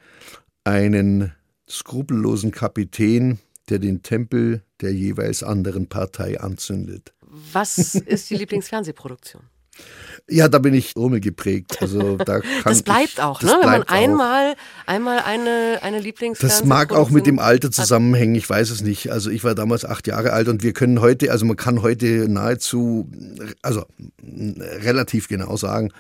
einen 0.66 1.32
skrupellosen 1.70 2.52
Kapitän, 2.52 3.40
der 3.70 3.80
den 3.80 4.04
Tempel 4.04 4.64
der 4.82 4.94
jeweils 4.94 5.42
anderen 5.44 5.88
Partei 5.88 6.40
anzündet. 6.40 7.14
Was 7.54 7.96
ist 7.96 8.30
die 8.30 8.36
Lieblingsfernsehproduktion? 8.38 9.44
Ja, 10.30 10.48
da 10.48 10.60
bin 10.60 10.74
ich 10.74 10.96
Urmel 10.96 11.20
geprägt. 11.20 11.82
Also 11.82 12.16
da 12.18 12.40
kann 12.40 12.64
das 12.64 12.82
bleibt 12.82 13.14
ich, 13.14 13.20
auch, 13.20 13.42
ne? 13.42 13.58
Wenn 13.60 13.70
man 13.70 13.84
einmal, 13.84 14.56
einmal 14.86 15.20
eine, 15.20 15.80
eine 15.82 16.00
Lieblings 16.00 16.40
Das 16.40 16.64
mag 16.64 16.94
auch 16.94 17.10
mit 17.10 17.26
dem 17.26 17.40
Alter 17.40 17.72
zusammenhängen, 17.72 18.36
ich 18.36 18.50
weiß 18.50 18.70
es 18.70 18.82
nicht. 18.82 19.12
Also 19.12 19.30
ich 19.30 19.44
war 19.44 19.54
damals 19.54 19.84
acht 19.84 20.08
Jahre 20.08 20.32
alt 20.32 20.48
und 20.48 20.64
wir 20.64 20.72
können 20.74 21.02
heute, 21.02 21.32
also 21.32 21.46
man 21.46 21.58
kann 21.58 21.82
heute 21.82 22.30
nahezu, 22.30 23.10
also 23.62 23.84
relativ 24.22 25.28
genau 25.28 25.58
sagen, 25.58 25.92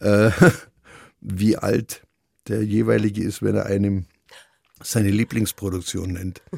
äh, 0.00 0.30
wie 1.20 1.56
alt 1.56 2.02
der 2.48 2.62
jeweilige 2.62 3.22
ist, 3.22 3.42
wenn 3.42 3.56
er 3.56 3.66
einem 3.66 4.06
seine 4.82 5.10
Lieblingsproduktion 5.10 6.12
nennt. 6.12 6.42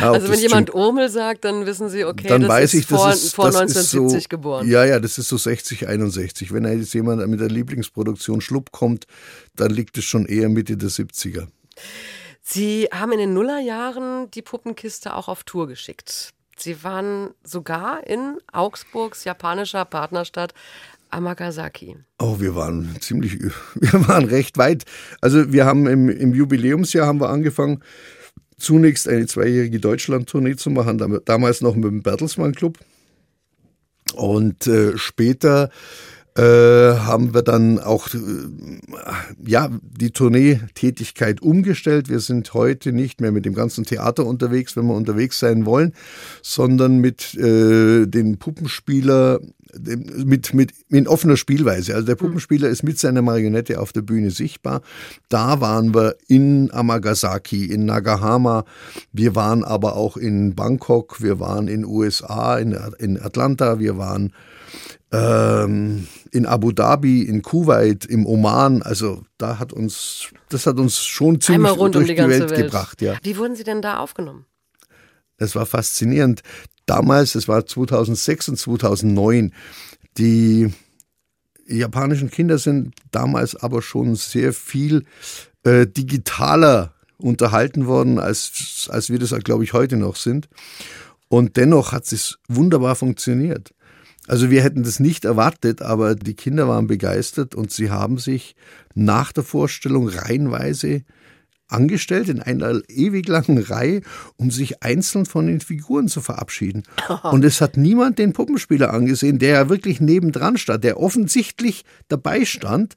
Ja, 0.00 0.12
also 0.12 0.28
wenn 0.30 0.40
jemand 0.40 0.74
Urmel 0.74 1.08
sagt, 1.10 1.44
dann 1.44 1.66
wissen 1.66 1.88
Sie, 1.88 2.04
okay, 2.04 2.26
dann 2.26 2.42
das 2.42 2.50
weiß 2.50 2.74
ist 2.74 2.80
ich, 2.80 2.86
das 2.86 2.98
vor, 2.98 3.12
ist, 3.12 3.34
vor 3.34 3.44
das 3.46 3.56
1970 3.56 4.16
ist 4.16 4.22
so, 4.24 4.28
geboren. 4.28 4.68
Ja, 4.68 4.84
ja, 4.84 4.98
das 4.98 5.18
ist 5.18 5.28
so 5.28 5.36
60, 5.36 5.86
61. 5.86 6.52
Wenn 6.52 6.64
jetzt 6.64 6.94
jemand 6.94 7.24
mit 7.28 7.40
der 7.40 7.48
Lieblingsproduktion 7.48 8.40
Schlupp 8.40 8.72
kommt, 8.72 9.06
dann 9.54 9.70
liegt 9.70 9.98
es 9.98 10.04
schon 10.04 10.26
eher 10.26 10.48
Mitte 10.48 10.76
der 10.76 10.88
70er. 10.88 11.46
Sie 12.42 12.88
haben 12.92 13.12
in 13.12 13.18
den 13.18 13.34
Nullerjahren 13.34 14.30
die 14.30 14.42
Puppenkiste 14.42 15.14
auch 15.14 15.28
auf 15.28 15.44
Tour 15.44 15.68
geschickt. 15.68 16.32
Sie 16.56 16.82
waren 16.84 17.30
sogar 17.44 18.06
in 18.06 18.38
Augsburgs 18.52 19.24
japanischer 19.24 19.84
Partnerstadt 19.84 20.54
Amagasaki. 21.12 21.96
Oh, 22.18 22.40
wir 22.40 22.54
waren 22.54 22.96
ziemlich, 23.00 23.38
wir 23.74 24.08
waren 24.08 24.24
recht 24.24 24.58
weit. 24.58 24.84
Also 25.20 25.52
wir 25.52 25.66
haben 25.66 25.86
im, 25.86 26.08
im 26.08 26.34
Jubiläumsjahr 26.34 27.06
haben 27.06 27.20
wir 27.20 27.28
angefangen, 27.28 27.82
zunächst 28.58 29.08
eine 29.08 29.26
zweijährige 29.26 29.80
Deutschland-Tournee 29.80 30.56
zu 30.56 30.70
machen, 30.70 31.20
damals 31.24 31.60
noch 31.60 31.74
mit 31.74 31.84
dem 31.84 32.02
Bertelsmann 32.02 32.54
Club. 32.54 32.78
Und 34.14 34.66
äh, 34.66 34.96
später 34.96 35.70
äh, 36.36 36.42
haben 36.42 37.34
wir 37.34 37.42
dann 37.42 37.78
auch 37.78 38.08
äh, 38.14 38.18
ja 39.44 39.68
die 39.82 40.12
Tourneetätigkeit 40.12 41.42
umgestellt. 41.42 42.08
Wir 42.08 42.20
sind 42.20 42.54
heute 42.54 42.92
nicht 42.92 43.20
mehr 43.20 43.32
mit 43.32 43.44
dem 43.44 43.54
ganzen 43.54 43.84
Theater 43.84 44.24
unterwegs, 44.24 44.76
wenn 44.76 44.86
wir 44.86 44.94
unterwegs 44.94 45.38
sein 45.38 45.66
wollen, 45.66 45.92
sondern 46.42 46.98
mit 46.98 47.34
äh, 47.34 48.06
den 48.06 48.38
Puppenspieler 48.38 49.40
mit, 49.78 50.52
mit, 50.52 50.72
in 50.90 51.08
offener 51.08 51.36
Spielweise. 51.36 51.94
Also 51.94 52.06
der 52.06 52.14
Puppenspieler 52.14 52.68
ist 52.68 52.82
mit 52.82 52.98
seiner 52.98 53.22
Marionette 53.22 53.80
auf 53.80 53.92
der 53.92 54.02
Bühne 54.02 54.30
sichtbar. 54.30 54.82
Da 55.28 55.60
waren 55.60 55.94
wir 55.94 56.16
in 56.28 56.70
Amagasaki, 56.72 57.66
in 57.66 57.86
Nagahama. 57.86 58.64
Wir 59.12 59.34
waren 59.34 59.64
aber 59.64 59.96
auch 59.96 60.16
in 60.16 60.54
Bangkok, 60.54 61.22
wir 61.22 61.40
waren 61.40 61.68
in 61.68 61.84
USA, 61.84 62.58
in, 62.58 62.76
in 62.98 63.20
Atlanta, 63.20 63.78
wir 63.78 63.96
waren 63.96 64.32
ähm, 65.12 66.08
in 66.30 66.46
Abu 66.46 66.72
Dhabi, 66.72 67.22
in 67.22 67.42
Kuwait, 67.42 68.04
im 68.06 68.26
Oman. 68.26 68.82
Also 68.82 69.22
da 69.38 69.58
hat 69.58 69.72
uns, 69.72 70.28
das 70.48 70.66
hat 70.66 70.78
uns 70.78 70.98
schon 70.98 71.40
ziemlich 71.40 71.76
rund 71.76 71.94
durch 71.94 72.08
um 72.10 72.16
die, 72.16 72.22
die 72.22 72.28
Welt, 72.28 72.50
Welt 72.50 72.64
gebracht. 72.64 73.02
Ja. 73.02 73.16
Wie 73.22 73.36
wurden 73.36 73.54
Sie 73.54 73.64
denn 73.64 73.82
da 73.82 73.98
aufgenommen? 73.98 74.46
Das 75.36 75.54
war 75.54 75.66
faszinierend 75.66 76.42
damals, 76.86 77.34
es 77.34 77.48
war 77.48 77.66
2006 77.66 78.50
und 78.50 78.56
2009, 78.58 79.52
die 80.18 80.72
japanischen 81.66 82.30
Kinder 82.30 82.58
sind 82.58 82.94
damals 83.10 83.56
aber 83.56 83.82
schon 83.82 84.14
sehr 84.14 84.52
viel 84.52 85.04
äh, 85.64 85.86
digitaler 85.86 86.94
unterhalten 87.18 87.86
worden, 87.86 88.18
als, 88.18 88.88
als 88.90 89.10
wir 89.10 89.18
das, 89.18 89.30
glaube 89.44 89.64
ich, 89.64 89.72
heute 89.72 89.96
noch 89.96 90.16
sind. 90.16 90.48
Und 91.28 91.56
dennoch 91.56 91.92
hat 91.92 92.10
es 92.12 92.38
wunderbar 92.48 92.94
funktioniert. 92.94 93.72
Also 94.28 94.50
wir 94.50 94.62
hätten 94.62 94.84
das 94.84 95.00
nicht 95.00 95.24
erwartet, 95.24 95.82
aber 95.82 96.14
die 96.14 96.34
Kinder 96.34 96.68
waren 96.68 96.86
begeistert 96.86 97.54
und 97.54 97.72
sie 97.72 97.90
haben 97.90 98.18
sich 98.18 98.54
nach 98.94 99.32
der 99.32 99.42
Vorstellung 99.42 100.08
reihenweise 100.08 101.02
angestellt 101.72 102.28
in 102.28 102.40
einer 102.40 102.80
ewig 102.88 103.26
langen 103.28 103.58
Reihe, 103.58 104.02
um 104.36 104.50
sich 104.50 104.82
einzeln 104.82 105.26
von 105.26 105.46
den 105.46 105.60
Figuren 105.60 106.08
zu 106.08 106.20
verabschieden. 106.20 106.82
Und 107.22 107.44
es 107.44 107.60
hat 107.60 107.76
niemand 107.76 108.18
den 108.18 108.34
Puppenspieler 108.34 108.92
angesehen, 108.92 109.38
der 109.38 109.50
ja 109.50 109.68
wirklich 109.68 110.00
nebendran 110.00 110.58
stand, 110.58 110.84
der 110.84 111.00
offensichtlich 111.00 111.84
dabei 112.08 112.44
stand. 112.44 112.96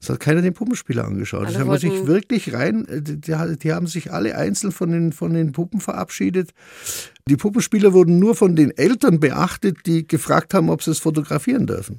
Es 0.00 0.10
hat 0.10 0.20
keiner 0.20 0.42
den 0.42 0.52
Puppenspieler 0.52 1.06
angeschaut. 1.06 1.46
Alle 1.46 1.60
haben 1.60 1.78
sich 1.78 2.06
wirklich 2.06 2.52
rein, 2.52 2.86
äh, 2.88 3.00
die, 3.00 3.20
die, 3.20 3.72
haben 3.72 3.86
sich 3.86 4.12
alle 4.12 4.36
einzeln 4.36 4.70
von 4.70 4.92
den, 4.92 5.12
von 5.12 5.32
den 5.32 5.52
Puppen 5.52 5.80
verabschiedet. 5.80 6.50
Die 7.26 7.36
Puppenspieler 7.36 7.94
wurden 7.94 8.18
nur 8.18 8.34
von 8.34 8.54
den 8.54 8.70
Eltern 8.76 9.18
beachtet, 9.18 9.86
die 9.86 10.06
gefragt 10.06 10.52
haben, 10.52 10.68
ob 10.68 10.82
sie 10.82 10.90
es 10.90 10.98
fotografieren 10.98 11.66
dürfen. 11.66 11.98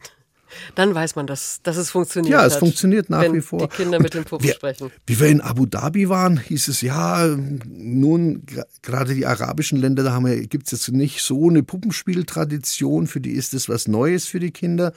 Dann 0.76 0.94
weiß 0.96 1.15
man, 1.15 1.28
dass, 1.28 1.60
dass 1.63 1.78
es 1.78 1.91
funktioniert. 1.91 2.32
Ja, 2.32 2.46
es 2.46 2.54
hat, 2.54 2.60
funktioniert 2.60 3.10
nach 3.10 3.32
wie 3.32 3.41
vor. 3.41 3.60
Die 3.60 3.68
Kinder 3.68 4.00
mit 4.00 4.13
den 4.13 4.24
Puppen 4.24 4.48
wir, 4.48 4.54
sprechen. 4.54 4.91
Wie 5.06 5.20
wir 5.20 5.28
in 5.28 5.41
Abu 5.41 5.65
Dhabi 5.65 6.10
waren, 6.10 6.39
hieß 6.39 6.68
es 6.68 6.82
ja, 6.82 7.28
nun 7.68 8.44
gerade 8.82 9.15
die 9.15 9.26
arabischen 9.26 9.80
Länder, 9.80 10.04
da 10.04 10.20
gibt 10.20 10.65
es 10.65 10.72
jetzt 10.72 10.91
nicht 10.91 11.22
so 11.22 11.50
eine 11.50 11.63
Puppenspieltradition. 11.63 13.08
Für 13.08 13.22
die 13.22 13.32
ist 13.32 13.54
es 13.54 13.70
was 13.70 13.88
Neues 13.88 14.28
für 14.28 14.39
die 14.39 14.52
Kinder. 14.52 14.94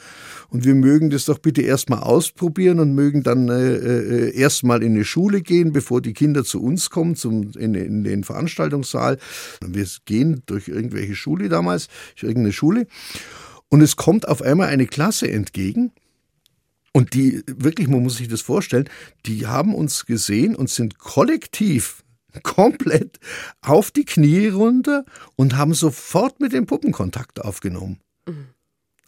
Und 0.49 0.65
wir 0.65 0.75
mögen 0.75 1.11
das 1.11 1.25
doch 1.25 1.39
bitte 1.39 1.63
erstmal 1.63 2.01
ausprobieren 2.01 2.81
und 2.81 2.95
mögen 2.95 3.23
dann 3.23 3.49
äh, 3.49 3.75
äh, 3.75 4.37
erstmal 4.37 4.83
in 4.83 4.95
eine 4.95 5.05
Schule 5.05 5.43
gehen, 5.43 5.73
bevor 5.73 6.01
die 6.01 6.13
Kinder 6.13 6.45
zu 6.45 6.63
uns 6.63 6.91
kommen, 6.91 7.17
zum, 7.17 7.53
in, 7.53 7.75
in 7.75 8.05
den 8.05 8.25
Veranstaltungssaal. 8.25 9.19
Wir 9.65 9.87
gehen 10.05 10.43
durch 10.47 10.69
irgendwelche 10.69 11.15
Schule 11.15 11.49
damals, 11.49 11.89
durch 12.15 12.25
irgendeine 12.25 12.53
Schule. 12.53 12.87
Und 13.69 13.83
es 13.83 13.97
kommt 13.97 14.29
auf 14.29 14.43
einmal 14.43 14.69
eine 14.69 14.87
Klasse 14.87 15.31
entgegen. 15.31 15.93
Und 16.93 17.15
die, 17.15 17.43
wirklich, 17.47 17.89
man 17.89 18.03
muss 18.03 18.17
sich 18.17 18.29
das 18.29 18.41
vorstellen, 18.41 18.89
die 19.27 19.47
haben 19.47 19.75
uns 19.75 20.07
gesehen 20.07 20.57
und 20.57 20.71
sind 20.71 20.99
kollektiv 20.99 22.03
komplett 22.43 23.21
auf 23.61 23.91
die 23.91 24.05
Knie 24.05 24.49
runter 24.49 25.05
und 25.37 25.57
haben 25.57 25.75
sofort 25.75 26.41
mit 26.41 26.53
dem 26.53 26.67
Puppenkontakt 26.67 27.45
aufgenommen. 27.45 28.01
Mhm. 28.27 28.49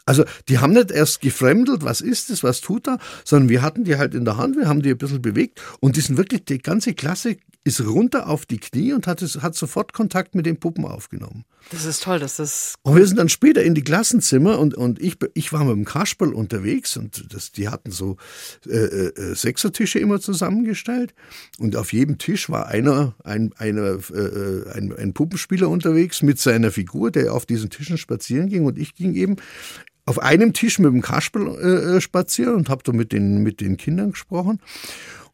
Also 0.06 0.24
die 0.48 0.58
haben 0.58 0.72
nicht 0.72 0.90
erst 0.90 1.20
gefremdelt, 1.20 1.84
was 1.84 2.00
ist 2.00 2.30
es, 2.30 2.42
was 2.42 2.60
tut 2.60 2.88
er, 2.88 2.98
sondern 3.24 3.48
wir 3.48 3.62
hatten 3.62 3.84
die 3.84 3.96
halt 3.96 4.14
in 4.14 4.24
der 4.24 4.36
Hand, 4.36 4.56
wir 4.56 4.66
haben 4.66 4.82
die 4.82 4.90
ein 4.90 4.98
bisschen 4.98 5.22
bewegt 5.22 5.60
und 5.78 5.96
die 5.96 6.00
sind 6.00 6.16
wirklich, 6.16 6.44
die 6.44 6.58
ganze 6.58 6.94
Klasse 6.94 7.36
ist 7.62 7.80
runter 7.84 8.28
auf 8.28 8.46
die 8.46 8.58
Knie 8.58 8.94
und 8.94 9.06
hat, 9.06 9.20
es, 9.20 9.42
hat 9.42 9.54
sofort 9.54 9.92
Kontakt 9.92 10.34
mit 10.34 10.46
den 10.46 10.58
Puppen 10.58 10.86
aufgenommen. 10.86 11.44
Das 11.70 11.84
ist 11.84 12.02
toll, 12.02 12.18
dass 12.18 12.36
das. 12.36 12.74
Und 12.82 12.96
wir 12.96 13.06
sind 13.06 13.18
dann 13.18 13.28
später 13.28 13.62
in 13.62 13.74
die 13.74 13.84
Klassenzimmer 13.84 14.58
und, 14.58 14.74
und 14.74 15.00
ich, 15.00 15.18
ich 15.34 15.52
war 15.52 15.64
mit 15.64 15.76
dem 15.76 15.84
Kasperl 15.84 16.32
unterwegs 16.32 16.96
und 16.96 17.34
das, 17.34 17.52
die 17.52 17.68
hatten 17.68 17.90
so 17.90 18.16
äh, 18.66 18.76
äh, 18.76 19.34
Sechsertische 19.34 19.98
immer 19.98 20.20
zusammengestellt 20.20 21.14
und 21.58 21.76
auf 21.76 21.92
jedem 21.92 22.16
Tisch 22.16 22.48
war 22.48 22.68
einer, 22.68 23.14
ein, 23.24 23.52
einer, 23.58 23.98
äh, 24.10 24.70
ein, 24.72 24.94
ein 24.96 25.12
Puppenspieler 25.12 25.68
unterwegs 25.68 26.22
mit 26.22 26.38
seiner 26.38 26.70
Figur, 26.70 27.10
der 27.10 27.34
auf 27.34 27.44
diesen 27.44 27.68
Tischen 27.68 27.98
spazieren 27.98 28.48
ging 28.48 28.64
und 28.64 28.78
ich 28.78 28.94
ging 28.94 29.14
eben 29.14 29.36
auf 30.06 30.18
einem 30.18 30.54
Tisch 30.54 30.78
mit 30.78 30.92
dem 30.92 31.02
Kasperl 31.02 31.56
äh, 31.60 31.96
äh 31.96 32.00
spazieren 32.00 32.54
und 32.54 32.68
habe 32.70 32.82
da 32.84 32.92
mit 32.92 33.12
den, 33.12 33.42
mit 33.42 33.60
den 33.60 33.76
Kindern 33.76 34.12
gesprochen. 34.12 34.60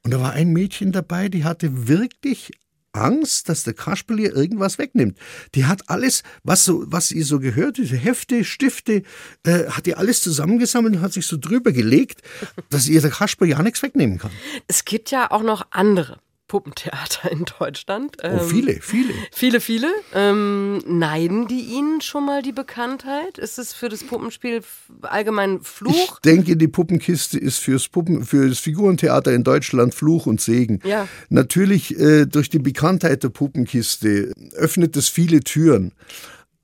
Und 0.07 0.13
da 0.13 0.21
war 0.21 0.35
ein 0.35 0.53
Mädchen 0.53 0.93
dabei, 0.93 1.29
die 1.29 1.43
hatte 1.43 1.89
wirklich 1.89 2.53
Angst, 2.93 3.49
dass 3.49 3.65
der 3.65 3.75
Kasperl 3.75 4.21
ihr 4.21 4.37
irgendwas 4.37 4.79
wegnimmt. 4.79 5.19
Die 5.57 5.65
hat 5.65 5.91
alles, 5.91 6.23
was 6.45 6.65
so, 6.65 6.85
was 6.87 7.11
ihr 7.11 7.25
so 7.25 7.41
gehört, 7.41 7.79
diese 7.79 7.97
Hefte, 7.97 8.45
Stifte, 8.45 9.03
äh, 9.43 9.65
hat 9.69 9.89
ihr 9.89 9.99
alles 9.99 10.23
zusammengesammelt 10.23 10.95
und 10.95 11.03
hat 11.03 11.13
sich 11.13 11.27
so 11.27 11.37
drüber 11.37 11.73
gelegt, 11.73 12.23
dass 12.71 12.87
ihr 12.87 13.01
der 13.01 13.11
Kasperl 13.11 13.49
ja 13.49 13.61
nichts 13.65 13.83
wegnehmen 13.83 14.19
kann. 14.19 14.31
Es 14.69 14.85
gibt 14.85 15.11
ja 15.11 15.29
auch 15.29 15.43
noch 15.43 15.67
andere 15.73 16.21
Puppentheater 16.49 17.31
in 17.31 17.45
Deutschland. 17.59 18.17
Oh, 18.23 18.39
viele, 18.39 18.75
viele. 18.81 19.13
Viele, 19.33 19.61
viele. 19.61 19.89
Ähm, 20.15 20.79
neiden 20.87 21.49
die 21.49 21.61
Ihnen 21.61 22.01
schon 22.01 22.25
mal 22.25 22.43
die 22.43 22.53
Bekanntheit? 22.53 23.39
Ist 23.39 23.59
es 23.59 23.73
für 23.73 23.89
das 23.89 24.05
Puppenspiel 24.05 24.63
allgemein 25.03 25.61
Fluch? 25.63 25.93
Ich 26.15 26.21
denke, 26.25 26.57
die 26.57 26.69
Puppenkiste 26.69 27.39
ist 27.39 27.59
fürs, 27.59 27.89
Puppen, 27.89 28.25
für 28.25 28.49
das 28.49 28.61
Figurentheater 28.61 29.33
in 29.33 29.43
Deutschland 29.43 29.95
Fluch 29.95 30.27
und 30.27 30.41
Segen. 30.41 30.81
Ja. 30.85 31.09
Natürlich, 31.29 31.99
äh, 31.99 32.27
durch 32.27 32.49
die 32.49 32.61
Bekanntheit 32.61 33.23
der 33.23 33.31
Puppenkiste 33.31 34.33
öffnet 34.53 34.97
es 34.97 35.09
viele 35.09 35.41
Türen. 35.41 35.93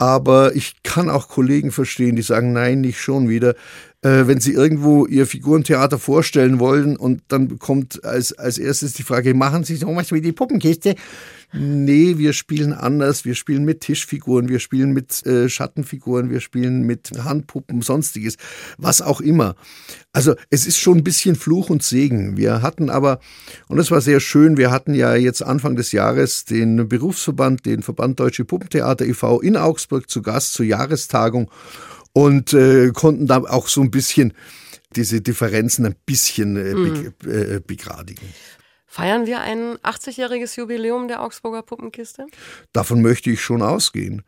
Aber 0.02 0.56
ich 0.56 0.82
kann 0.82 1.08
auch 1.08 1.28
Kollegen 1.28 1.70
verstehen, 1.70 2.16
die 2.16 2.22
sagen, 2.22 2.52
nein, 2.52 2.80
nicht 2.80 3.00
schon 3.00 3.28
wieder 3.28 3.54
äh, 4.02 4.26
wenn 4.26 4.40
sie 4.40 4.52
irgendwo 4.52 5.06
ihr 5.06 5.26
Figurentheater 5.26 5.96
vorstellen 5.98 6.58
wollen 6.58 6.96
und 6.96 7.22
dann 7.28 7.60
kommt 7.60 8.04
als, 8.04 8.32
als 8.32 8.58
erstes 8.58 8.94
die 8.94 9.04
Frage, 9.04 9.32
machen 9.32 9.62
Sie 9.62 9.76
so 9.76 9.94
was 9.94 10.10
wie 10.10 10.20
die 10.20 10.32
Puppenkiste? 10.32 10.96
Nee, 11.52 12.16
wir 12.16 12.32
spielen 12.32 12.72
anders. 12.72 13.24
Wir 13.26 13.34
spielen 13.34 13.64
mit 13.64 13.82
Tischfiguren, 13.82 14.48
wir 14.48 14.58
spielen 14.58 14.92
mit 14.92 15.24
äh, 15.26 15.50
Schattenfiguren, 15.50 16.30
wir 16.30 16.40
spielen 16.40 16.82
mit 16.82 17.10
Handpuppen, 17.24 17.82
sonstiges, 17.82 18.36
was 18.78 19.02
auch 19.02 19.20
immer. 19.20 19.54
Also 20.12 20.34
es 20.48 20.66
ist 20.66 20.78
schon 20.78 20.98
ein 20.98 21.04
bisschen 21.04 21.36
Fluch 21.36 21.68
und 21.68 21.82
Segen. 21.82 22.38
Wir 22.38 22.62
hatten 22.62 22.88
aber, 22.88 23.20
und 23.68 23.76
das 23.76 23.90
war 23.90 24.00
sehr 24.00 24.20
schön, 24.20 24.56
wir 24.56 24.70
hatten 24.70 24.94
ja 24.94 25.14
jetzt 25.14 25.42
Anfang 25.42 25.76
des 25.76 25.92
Jahres 25.92 26.46
den 26.46 26.88
Berufsverband, 26.88 27.66
den 27.66 27.82
Verband 27.82 28.18
Deutsche 28.18 28.46
Puppentheater 28.46 29.04
e.V. 29.04 29.40
in 29.40 29.56
Augsburg 29.56 30.08
zu 30.08 30.22
Gast 30.22 30.54
zur 30.54 30.64
Jahrestagung 30.64 31.50
und 32.14 32.54
äh, 32.54 32.90
konnten 32.94 33.26
da 33.26 33.38
auch 33.38 33.68
so 33.68 33.82
ein 33.82 33.90
bisschen 33.90 34.32
diese 34.96 35.20
Differenzen 35.20 35.86
ein 35.86 35.96
bisschen 36.06 36.56
äh, 36.56 36.74
mhm. 36.74 37.12
be 37.18 37.56
äh, 37.56 37.60
begradigen. 37.60 38.26
Feiern 38.92 39.24
wir 39.24 39.40
ein 39.40 39.78
80-jähriges 39.78 40.58
Jubiläum 40.58 41.08
der 41.08 41.22
Augsburger 41.22 41.62
Puppenkiste? 41.62 42.26
Davon 42.74 43.00
möchte 43.00 43.30
ich 43.30 43.40
schon 43.40 43.62
ausgehen. 43.62 44.20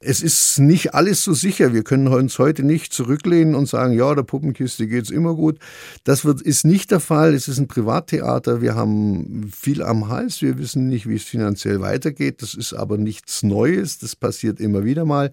Es 0.00 0.20
ist 0.20 0.58
nicht 0.58 0.94
alles 0.94 1.22
so 1.22 1.32
sicher. 1.32 1.72
Wir 1.72 1.84
können 1.84 2.08
uns 2.08 2.36
heute 2.40 2.64
nicht 2.64 2.92
zurücklehnen 2.92 3.54
und 3.54 3.68
sagen, 3.68 3.92
ja, 3.92 4.12
der 4.12 4.24
Puppenkiste 4.24 4.88
geht 4.88 5.04
es 5.04 5.10
immer 5.10 5.36
gut. 5.36 5.60
Das 6.02 6.24
wird, 6.24 6.42
ist 6.42 6.64
nicht 6.64 6.90
der 6.90 6.98
Fall. 6.98 7.34
Es 7.34 7.46
ist 7.46 7.58
ein 7.58 7.68
Privattheater. 7.68 8.60
Wir 8.60 8.74
haben 8.74 9.48
viel 9.56 9.80
am 9.80 10.08
Hals. 10.08 10.42
Wir 10.42 10.58
wissen 10.58 10.88
nicht, 10.88 11.08
wie 11.08 11.14
es 11.14 11.22
finanziell 11.22 11.80
weitergeht. 11.80 12.42
Das 12.42 12.54
ist 12.54 12.72
aber 12.72 12.98
nichts 12.98 13.44
Neues. 13.44 13.98
Das 13.98 14.16
passiert 14.16 14.58
immer 14.58 14.82
wieder 14.82 15.04
mal. 15.04 15.32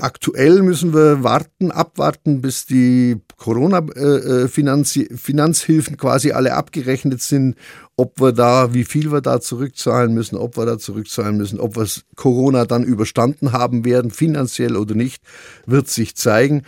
Aktuell 0.00 0.62
müssen 0.62 0.94
wir 0.94 1.22
warten, 1.22 1.70
abwarten, 1.70 2.40
bis 2.40 2.66
die 2.66 3.20
Corona-Finanzhilfen 3.36 5.96
quasi 5.96 6.32
alle 6.32 6.54
abgerechnet 6.54 7.22
sind, 7.22 7.54
ob 8.00 8.18
wir 8.18 8.32
da, 8.32 8.72
wie 8.72 8.84
viel 8.84 9.12
wir 9.12 9.20
da 9.20 9.42
zurückzahlen 9.42 10.14
müssen, 10.14 10.36
ob 10.36 10.56
wir 10.56 10.64
da 10.64 10.78
zurückzahlen 10.78 11.36
müssen, 11.36 11.60
ob 11.60 11.76
wir 11.76 11.86
Corona 12.16 12.64
dann 12.64 12.82
überstanden 12.82 13.52
haben 13.52 13.84
werden, 13.84 14.10
finanziell 14.10 14.76
oder 14.76 14.94
nicht, 14.94 15.22
wird 15.66 15.86
sich 15.88 16.16
zeigen. 16.16 16.62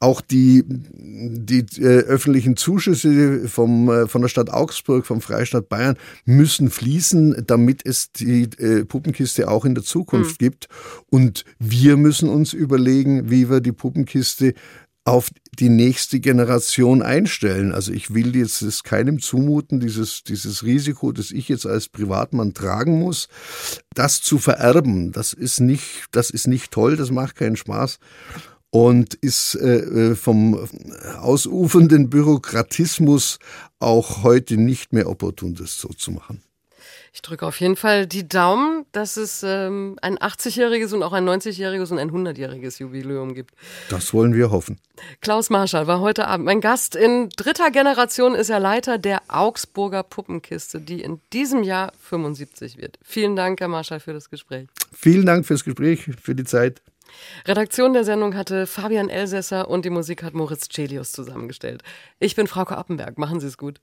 Auch 0.00 0.20
die, 0.20 0.64
die 0.66 1.64
äh, 1.80 2.00
öffentlichen 2.00 2.56
Zuschüsse 2.56 3.48
vom, 3.48 3.88
äh, 3.90 4.08
von 4.08 4.22
der 4.22 4.28
Stadt 4.28 4.50
Augsburg, 4.50 5.06
vom 5.06 5.20
Freistaat 5.20 5.68
Bayern 5.68 5.96
müssen 6.24 6.68
fließen, 6.68 7.44
damit 7.46 7.86
es 7.86 8.10
die 8.10 8.48
äh, 8.58 8.84
Puppenkiste 8.84 9.48
auch 9.48 9.64
in 9.64 9.76
der 9.76 9.84
Zukunft 9.84 10.40
mhm. 10.40 10.44
gibt. 10.44 10.68
Und 11.10 11.44
wir 11.60 11.96
müssen 11.96 12.28
uns 12.28 12.52
überlegen, 12.52 13.30
wie 13.30 13.48
wir 13.48 13.60
die 13.60 13.70
Puppenkiste 13.70 14.54
auf 15.04 15.30
die 15.58 15.68
nächste 15.68 16.20
Generation 16.20 17.02
einstellen. 17.02 17.72
Also 17.72 17.92
ich 17.92 18.14
will 18.14 18.36
jetzt 18.36 18.62
es 18.62 18.84
keinem 18.84 19.20
zumuten, 19.20 19.80
dieses, 19.80 20.22
dieses 20.22 20.62
Risiko, 20.62 21.12
das 21.12 21.30
ich 21.30 21.48
jetzt 21.48 21.66
als 21.66 21.88
Privatmann 21.88 22.54
tragen 22.54 22.98
muss, 23.00 23.28
das 23.94 24.22
zu 24.22 24.38
vererben. 24.38 25.12
Das 25.12 25.32
ist 25.32 25.60
nicht, 25.60 26.06
das 26.12 26.30
ist 26.30 26.46
nicht 26.46 26.70
toll, 26.70 26.96
das 26.96 27.10
macht 27.10 27.36
keinen 27.36 27.56
Spaß 27.56 27.98
und 28.70 29.14
ist 29.14 29.54
äh, 29.56 30.14
vom 30.14 30.68
ausufernden 31.18 32.08
Bürokratismus 32.08 33.38
auch 33.80 34.22
heute 34.22 34.56
nicht 34.56 34.92
mehr 34.92 35.08
opportun, 35.08 35.54
das 35.54 35.78
so 35.78 35.88
zu 35.88 36.12
machen. 36.12 36.42
Ich 37.14 37.20
drücke 37.20 37.46
auf 37.46 37.60
jeden 37.60 37.76
Fall 37.76 38.06
die 38.06 38.26
Daumen, 38.26 38.86
dass 38.92 39.18
es 39.18 39.42
ähm, 39.42 39.98
ein 40.00 40.16
80-jähriges 40.16 40.94
und 40.94 41.02
auch 41.02 41.12
ein 41.12 41.28
90-jähriges 41.28 41.92
und 41.92 41.98
ein 41.98 42.10
100-jähriges 42.10 42.80
Jubiläum 42.80 43.34
gibt. 43.34 43.54
Das 43.90 44.14
wollen 44.14 44.32
wir 44.32 44.50
hoffen. 44.50 44.78
Klaus 45.20 45.50
Marschall 45.50 45.86
war 45.86 46.00
heute 46.00 46.26
Abend 46.26 46.46
mein 46.46 46.62
Gast. 46.62 46.96
In 46.96 47.28
dritter 47.36 47.70
Generation 47.70 48.34
ist 48.34 48.48
er 48.48 48.60
Leiter 48.60 48.96
der 48.96 49.20
Augsburger 49.28 50.02
Puppenkiste, 50.02 50.80
die 50.80 51.02
in 51.02 51.20
diesem 51.34 51.62
Jahr 51.64 51.92
75 52.00 52.78
wird. 52.78 52.98
Vielen 53.02 53.36
Dank, 53.36 53.60
Herr 53.60 53.68
Marschall, 53.68 54.00
für 54.00 54.14
das 54.14 54.30
Gespräch. 54.30 54.68
Vielen 54.90 55.26
Dank 55.26 55.44
fürs 55.44 55.64
Gespräch, 55.64 56.08
für 56.18 56.34
die 56.34 56.44
Zeit. 56.44 56.80
Redaktion 57.46 57.92
der 57.92 58.04
Sendung 58.04 58.34
hatte 58.34 58.66
Fabian 58.66 59.10
Elsässer 59.10 59.68
und 59.68 59.84
die 59.84 59.90
Musik 59.90 60.22
hat 60.22 60.32
Moritz 60.32 60.68
Celius 60.72 61.12
zusammengestellt. 61.12 61.82
Ich 62.20 62.36
bin 62.36 62.46
Frauke 62.46 62.74
Appenberg. 62.78 63.18
Machen 63.18 63.38
Sie 63.38 63.48
es 63.48 63.58
gut. 63.58 63.80